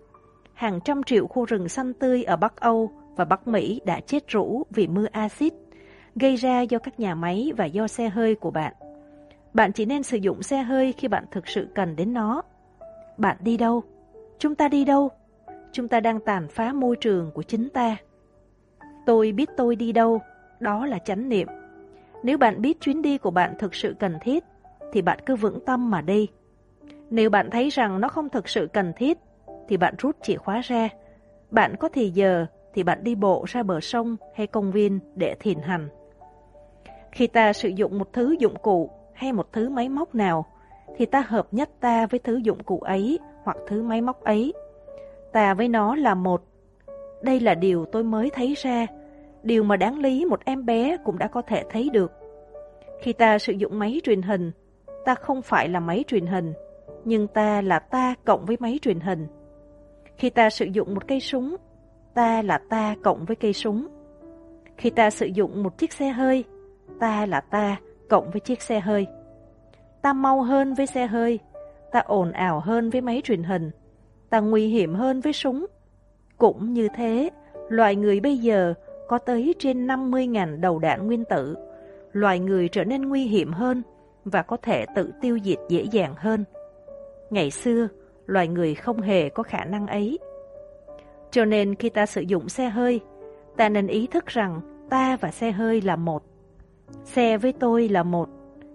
[0.54, 4.28] Hàng trăm triệu khu rừng xanh tươi ở Bắc Âu và Bắc Mỹ đã chết
[4.28, 5.52] rũ vì mưa axit,
[6.14, 8.72] gây ra do các nhà máy và do xe hơi của bạn.
[9.54, 12.42] Bạn chỉ nên sử dụng xe hơi khi bạn thực sự cần đến nó.
[13.16, 13.82] Bạn đi đâu?
[14.38, 15.10] Chúng ta đi đâu?
[15.72, 17.96] Chúng ta đang tàn phá môi trường của chính ta.
[19.06, 20.20] Tôi biết tôi đi đâu,
[20.60, 21.48] đó là chánh niệm.
[22.22, 24.44] Nếu bạn biết chuyến đi của bạn thực sự cần thiết,
[24.92, 26.28] thì bạn cứ vững tâm mà đi.
[27.10, 29.18] Nếu bạn thấy rằng nó không thực sự cần thiết,
[29.68, 30.88] thì bạn rút chìa khóa ra.
[31.50, 35.34] Bạn có thì giờ, thì bạn đi bộ ra bờ sông hay công viên để
[35.40, 35.88] thiền hành.
[37.12, 38.90] Khi ta sử dụng một thứ dụng cụ
[39.22, 40.44] hay một thứ máy móc nào,
[40.96, 44.52] thì ta hợp nhất ta với thứ dụng cụ ấy hoặc thứ máy móc ấy.
[45.32, 46.42] Ta với nó là một.
[47.22, 48.86] Đây là điều tôi mới thấy ra,
[49.42, 52.12] điều mà đáng lý một em bé cũng đã có thể thấy được.
[53.00, 54.52] Khi ta sử dụng máy truyền hình,
[55.04, 56.52] ta không phải là máy truyền hình,
[57.04, 59.26] nhưng ta là ta cộng với máy truyền hình.
[60.16, 61.56] Khi ta sử dụng một cây súng,
[62.14, 63.88] ta là ta cộng với cây súng.
[64.76, 66.44] Khi ta sử dụng một chiếc xe hơi,
[67.00, 67.76] ta là ta
[68.08, 69.06] cộng với chiếc xe hơi.
[70.02, 71.38] Ta mau hơn với xe hơi,
[71.92, 73.70] ta ồn ào hơn với máy truyền hình,
[74.30, 75.66] ta nguy hiểm hơn với súng.
[76.38, 77.30] Cũng như thế,
[77.68, 78.74] loài người bây giờ
[79.08, 81.56] có tới trên 50.000 đầu đạn nguyên tử.
[82.12, 83.82] Loài người trở nên nguy hiểm hơn
[84.24, 86.44] và có thể tự tiêu diệt dễ dàng hơn.
[87.30, 87.88] Ngày xưa,
[88.26, 90.18] loài người không hề có khả năng ấy.
[91.30, 93.00] Cho nên khi ta sử dụng xe hơi,
[93.56, 94.60] ta nên ý thức rằng
[94.90, 96.31] ta và xe hơi là một.
[97.04, 98.28] Xe với tôi là một,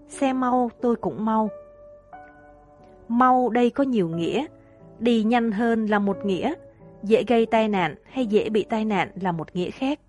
[0.08, 1.50] xe mau tôi cũng mau.
[3.08, 4.46] Mau đây có nhiều nghĩa,
[5.00, 6.54] đi nhanh hơn là một nghĩa,
[7.04, 10.00] dễ gây tai nạn hay dễ bị tai nạn là một nghĩa khác.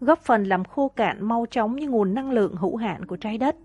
[0.00, 3.38] Góp phần làm khô cạn mau chóng như nguồn năng lượng hữu hạn của trái
[3.38, 3.56] đất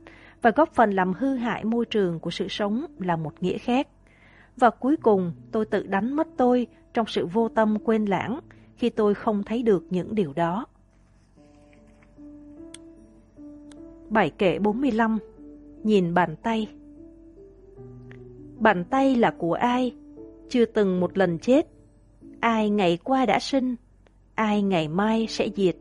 [0.42, 3.88] và góp phần làm hư hại môi trường của sự sống là một nghĩa khác.
[4.58, 8.40] Và cuối cùng tôi tự đánh mất tôi trong sự vô tâm quên lãng
[8.76, 10.66] khi tôi không thấy được những điều đó.
[14.16, 15.18] Bài kệ 45
[15.84, 16.68] Nhìn bàn tay
[18.60, 19.94] Bàn tay là của ai?
[20.50, 21.68] Chưa từng một lần chết.
[22.40, 23.76] Ai ngày qua đã sinh,
[24.36, 25.76] ai ngày mai sẽ diệt.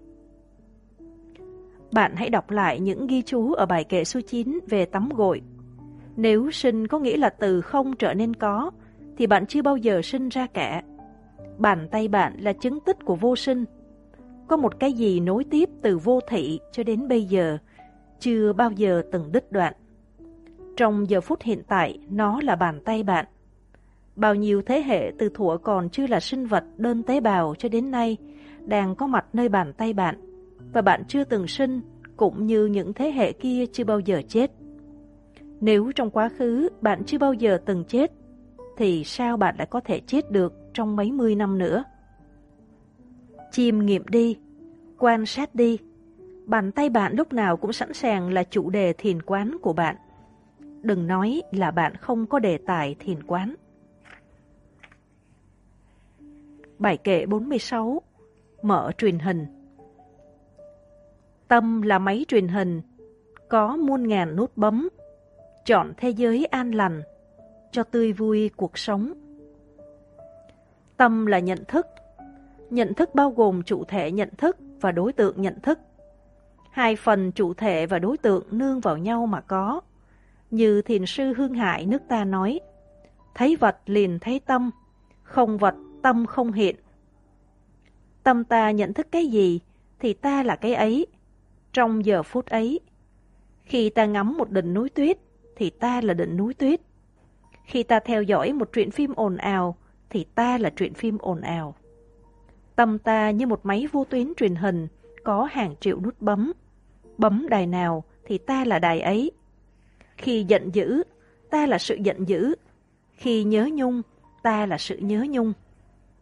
[1.92, 5.42] Bạn hãy đọc lại những ghi chú ở bài kệ số 9 về tắm gội.
[6.16, 8.70] Nếu sinh có nghĩa là từ không trở nên có,
[9.16, 10.82] thì bạn chưa bao giờ sinh ra cả.
[11.58, 13.64] Bàn tay bạn là chứng tích của vô sinh.
[14.48, 17.58] Có một cái gì nối tiếp từ vô thị cho đến bây giờ,
[18.20, 19.72] chưa bao giờ từng đứt đoạn.
[20.76, 23.26] Trong giờ phút hiện tại, nó là bàn tay bạn.
[24.16, 27.68] Bao nhiêu thế hệ từ thuở còn chưa là sinh vật đơn tế bào cho
[27.68, 28.16] đến nay
[28.64, 30.14] đang có mặt nơi bàn tay bạn,
[30.72, 31.80] và bạn chưa từng sinh,
[32.16, 34.50] cũng như những thế hệ kia chưa bao giờ chết.
[35.60, 38.12] Nếu trong quá khứ bạn chưa bao giờ từng chết,
[38.76, 41.84] thì sao bạn lại có thể chết được trong mấy mươi năm nữa?
[43.50, 44.36] Chiêm nghiệm đi,
[44.98, 45.78] quan sát đi.
[46.46, 49.96] Bàn tay bạn lúc nào cũng sẵn sàng là chủ đề thiền quán của bạn.
[50.82, 53.54] Đừng nói là bạn không có đề tài thiền quán.
[56.78, 58.02] Bài kệ 46
[58.62, 59.46] Mở truyền hình
[61.48, 62.82] Tâm là máy truyền hình,
[63.48, 64.88] có muôn ngàn nút bấm,
[65.64, 67.02] chọn thế giới an lành,
[67.72, 69.12] cho tươi vui cuộc sống.
[70.96, 71.86] Tâm là nhận thức.
[72.70, 75.78] Nhận thức bao gồm chủ thể nhận thức và đối tượng nhận thức.
[76.74, 79.80] Hai phần chủ thể và đối tượng nương vào nhau mà có.
[80.50, 82.60] Như thiền sư Hương Hải nước ta nói,
[83.34, 84.70] thấy vật liền thấy tâm,
[85.22, 86.76] không vật tâm không hiện.
[88.22, 89.60] Tâm ta nhận thức cái gì
[89.98, 91.06] thì ta là cái ấy,
[91.72, 92.80] trong giờ phút ấy.
[93.64, 95.18] Khi ta ngắm một đỉnh núi tuyết
[95.56, 96.80] thì ta là đỉnh núi tuyết.
[97.64, 99.76] Khi ta theo dõi một truyện phim ồn ào
[100.10, 101.74] thì ta là truyện phim ồn ào.
[102.76, 104.88] Tâm ta như một máy vô tuyến truyền hình
[105.24, 106.52] có hàng triệu nút bấm.
[107.18, 109.30] Bấm đài nào thì ta là đài ấy.
[110.16, 111.02] Khi giận dữ,
[111.50, 112.54] ta là sự giận dữ.
[113.12, 114.02] Khi nhớ nhung,
[114.42, 115.52] ta là sự nhớ nhung.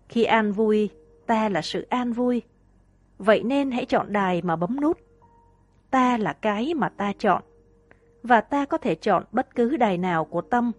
[0.09, 0.91] Khi an vui,
[1.27, 2.43] ta là sự an vui.
[3.19, 4.99] Vậy nên hãy chọn đài mà bấm nút.
[5.91, 7.43] Ta là cái mà ta chọn.
[8.23, 10.73] Và ta có thể chọn bất cứ đài nào của tâm.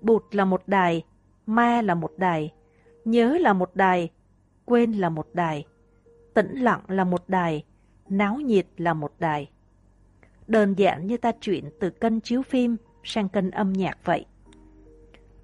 [0.00, 1.04] Bụt là một đài,
[1.46, 2.52] ma là một đài,
[3.04, 4.10] nhớ là một đài,
[4.64, 5.66] quên là một đài,
[6.34, 7.64] tĩnh lặng là một đài,
[8.08, 9.50] náo nhiệt là một đài.
[10.46, 14.24] Đơn giản như ta chuyển từ kênh chiếu phim sang kênh âm nhạc vậy.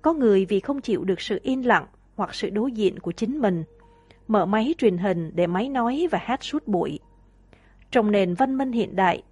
[0.02, 1.86] Có người vì không chịu được sự yên lặng
[2.16, 3.64] hoặc sự đối diện của chính mình,
[4.28, 6.98] mở máy truyền hình để máy nói và hát suốt buổi.
[7.90, 9.22] Trong nền văn minh hiện đại,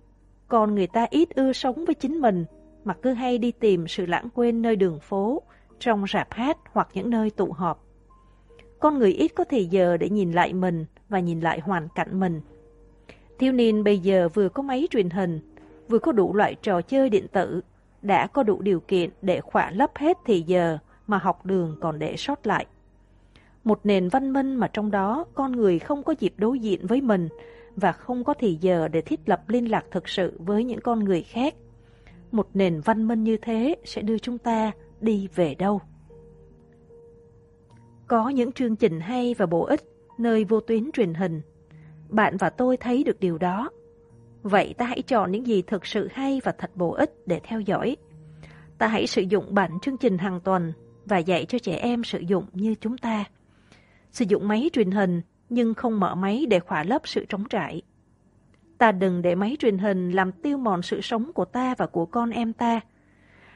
[0.49, 2.45] còn người ta ít ưa sống với chính mình
[2.85, 5.43] mà cứ hay đi tìm sự lãng quên nơi đường phố,
[5.79, 7.87] trong rạp hát hoặc những nơi tụ họp.
[8.81, 12.21] Con người ít có thời giờ để nhìn lại mình và nhìn lại hoàn cảnh
[12.21, 12.41] mình.
[13.41, 15.41] Thiếu niên bây giờ vừa có máy truyền hình,
[15.89, 17.61] vừa có đủ loại trò chơi điện tử,
[18.03, 21.99] đã có đủ điều kiện để khỏa lấp hết thì giờ mà học đường còn
[21.99, 22.67] để sót lại.
[23.65, 27.01] Một nền văn minh mà trong đó con người không có dịp đối diện với
[27.01, 27.29] mình
[27.77, 31.05] và không có thì giờ để thiết lập liên lạc thực sự với những con
[31.05, 31.55] người khác.
[32.33, 35.81] Một nền văn minh như thế sẽ đưa chúng ta đi về đâu?
[38.07, 39.83] Có những chương trình hay và bổ ích
[40.19, 41.43] nơi vô tuyến truyền hình.
[42.11, 43.71] Bạn và tôi thấy được điều đó.
[44.43, 47.61] Vậy ta hãy chọn những gì thực sự hay và thật bổ ích để theo
[47.61, 47.97] dõi.
[48.79, 50.73] Ta hãy sử dụng bản chương trình hàng tuần
[51.05, 53.25] và dạy cho trẻ em sử dụng như chúng ta.
[54.11, 57.83] Sử dụng máy truyền hình nhưng không mở máy để khỏa lấp sự trống trải.
[58.79, 62.07] Ta đừng để máy truyền hình làm tiêu mòn sự sống của ta và của
[62.07, 62.81] con em ta.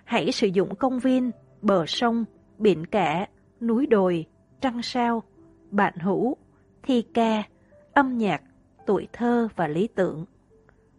[0.05, 1.31] Hãy sử dụng công viên,
[1.63, 2.25] bờ sông,
[2.59, 3.27] biển cả,
[3.61, 4.27] núi đồi,
[4.61, 5.23] trăng sao,
[5.71, 6.37] bạn hữu,
[6.83, 7.43] thi ca,
[7.95, 8.43] âm nhạc,
[8.87, 10.25] tuổi thơ và lý tưởng.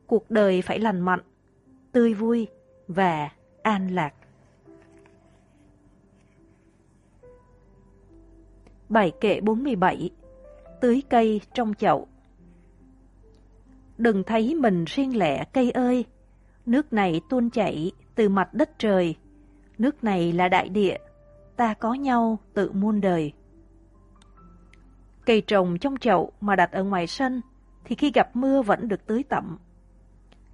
[0.08, 1.22] Cuộc đời phải lành mạnh,
[1.92, 2.48] tươi vui
[2.88, 3.30] và
[3.62, 4.14] an lạc.
[8.90, 10.10] Bài kệ 47
[10.82, 12.08] Tưới cây trong chậu
[13.98, 16.06] Đừng thấy mình riêng lẻ cây ơi,
[16.66, 19.16] nước này tuôn chảy từ mặt đất trời,
[19.78, 20.98] nước này là đại địa,
[21.56, 23.34] ta có nhau tự muôn đời.
[25.26, 27.42] Cây trồng trong chậu mà đặt ở ngoài sân
[27.86, 29.58] thì khi gặp mưa vẫn được tưới tẩm.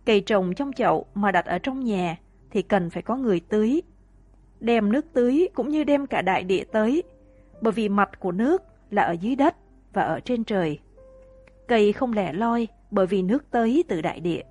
[0.06, 2.18] Cây trồng trong chậu mà đặt ở trong nhà
[2.52, 3.82] thì cần phải có người tưới.
[4.60, 7.04] Đem nước tưới cũng như đem cả đại địa tới,
[7.62, 9.56] bởi vì mặt của nước là ở dưới đất
[9.94, 10.80] và ở trên trời.
[11.68, 14.42] Cây không lẻ loi bởi vì nước tới từ đại địa.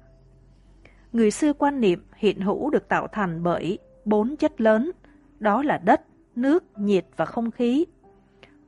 [1.13, 4.91] Người xưa quan niệm hiện hữu được tạo thành bởi bốn chất lớn,
[5.39, 6.03] đó là đất,
[6.37, 7.87] nước, nhiệt và không khí.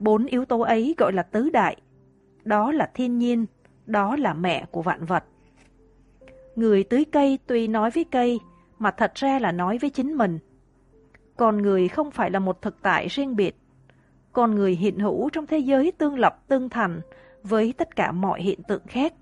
[0.03, 1.77] Bốn yếu tố ấy gọi là tứ đại,
[2.45, 3.47] đó là thiên nhiên,
[3.87, 5.25] đó là mẹ của vạn vật.
[6.57, 8.41] Người tưới cây tuy nói với cây,
[8.79, 10.39] mà thật ra là nói với chính mình.
[11.37, 13.57] Còn người không phải là một thực tại riêng biệt.
[14.33, 17.01] Con người hiện hữu trong thế giới tương lập tương thành
[17.43, 19.15] với tất cả mọi hiện tượng khác.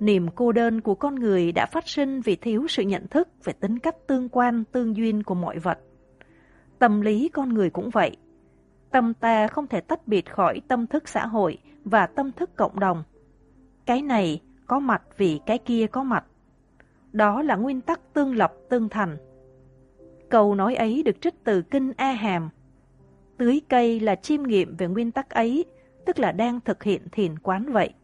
[0.00, 3.52] Niềm cô đơn của con người đã phát sinh vì thiếu sự nhận thức về
[3.52, 5.78] tính cách tương quan, tương duyên của mọi vật.
[6.78, 8.16] Tâm lý con người cũng vậy.
[8.94, 12.80] Tâm ta không thể tách biệt khỏi tâm thức xã hội và tâm thức cộng
[12.80, 13.02] đồng.
[13.86, 16.24] Cái này có mặt vì cái kia có mặt.
[17.12, 19.16] Đó là nguyên tắc tương lập tương thành.
[20.30, 22.50] Câu nói ấy được trích từ Kinh A Hàm.
[23.36, 25.64] Tưới cây là chiêm nghiệm về nguyên tắc ấy,
[26.06, 27.94] tức là đang thực hiện thiền quán vậy.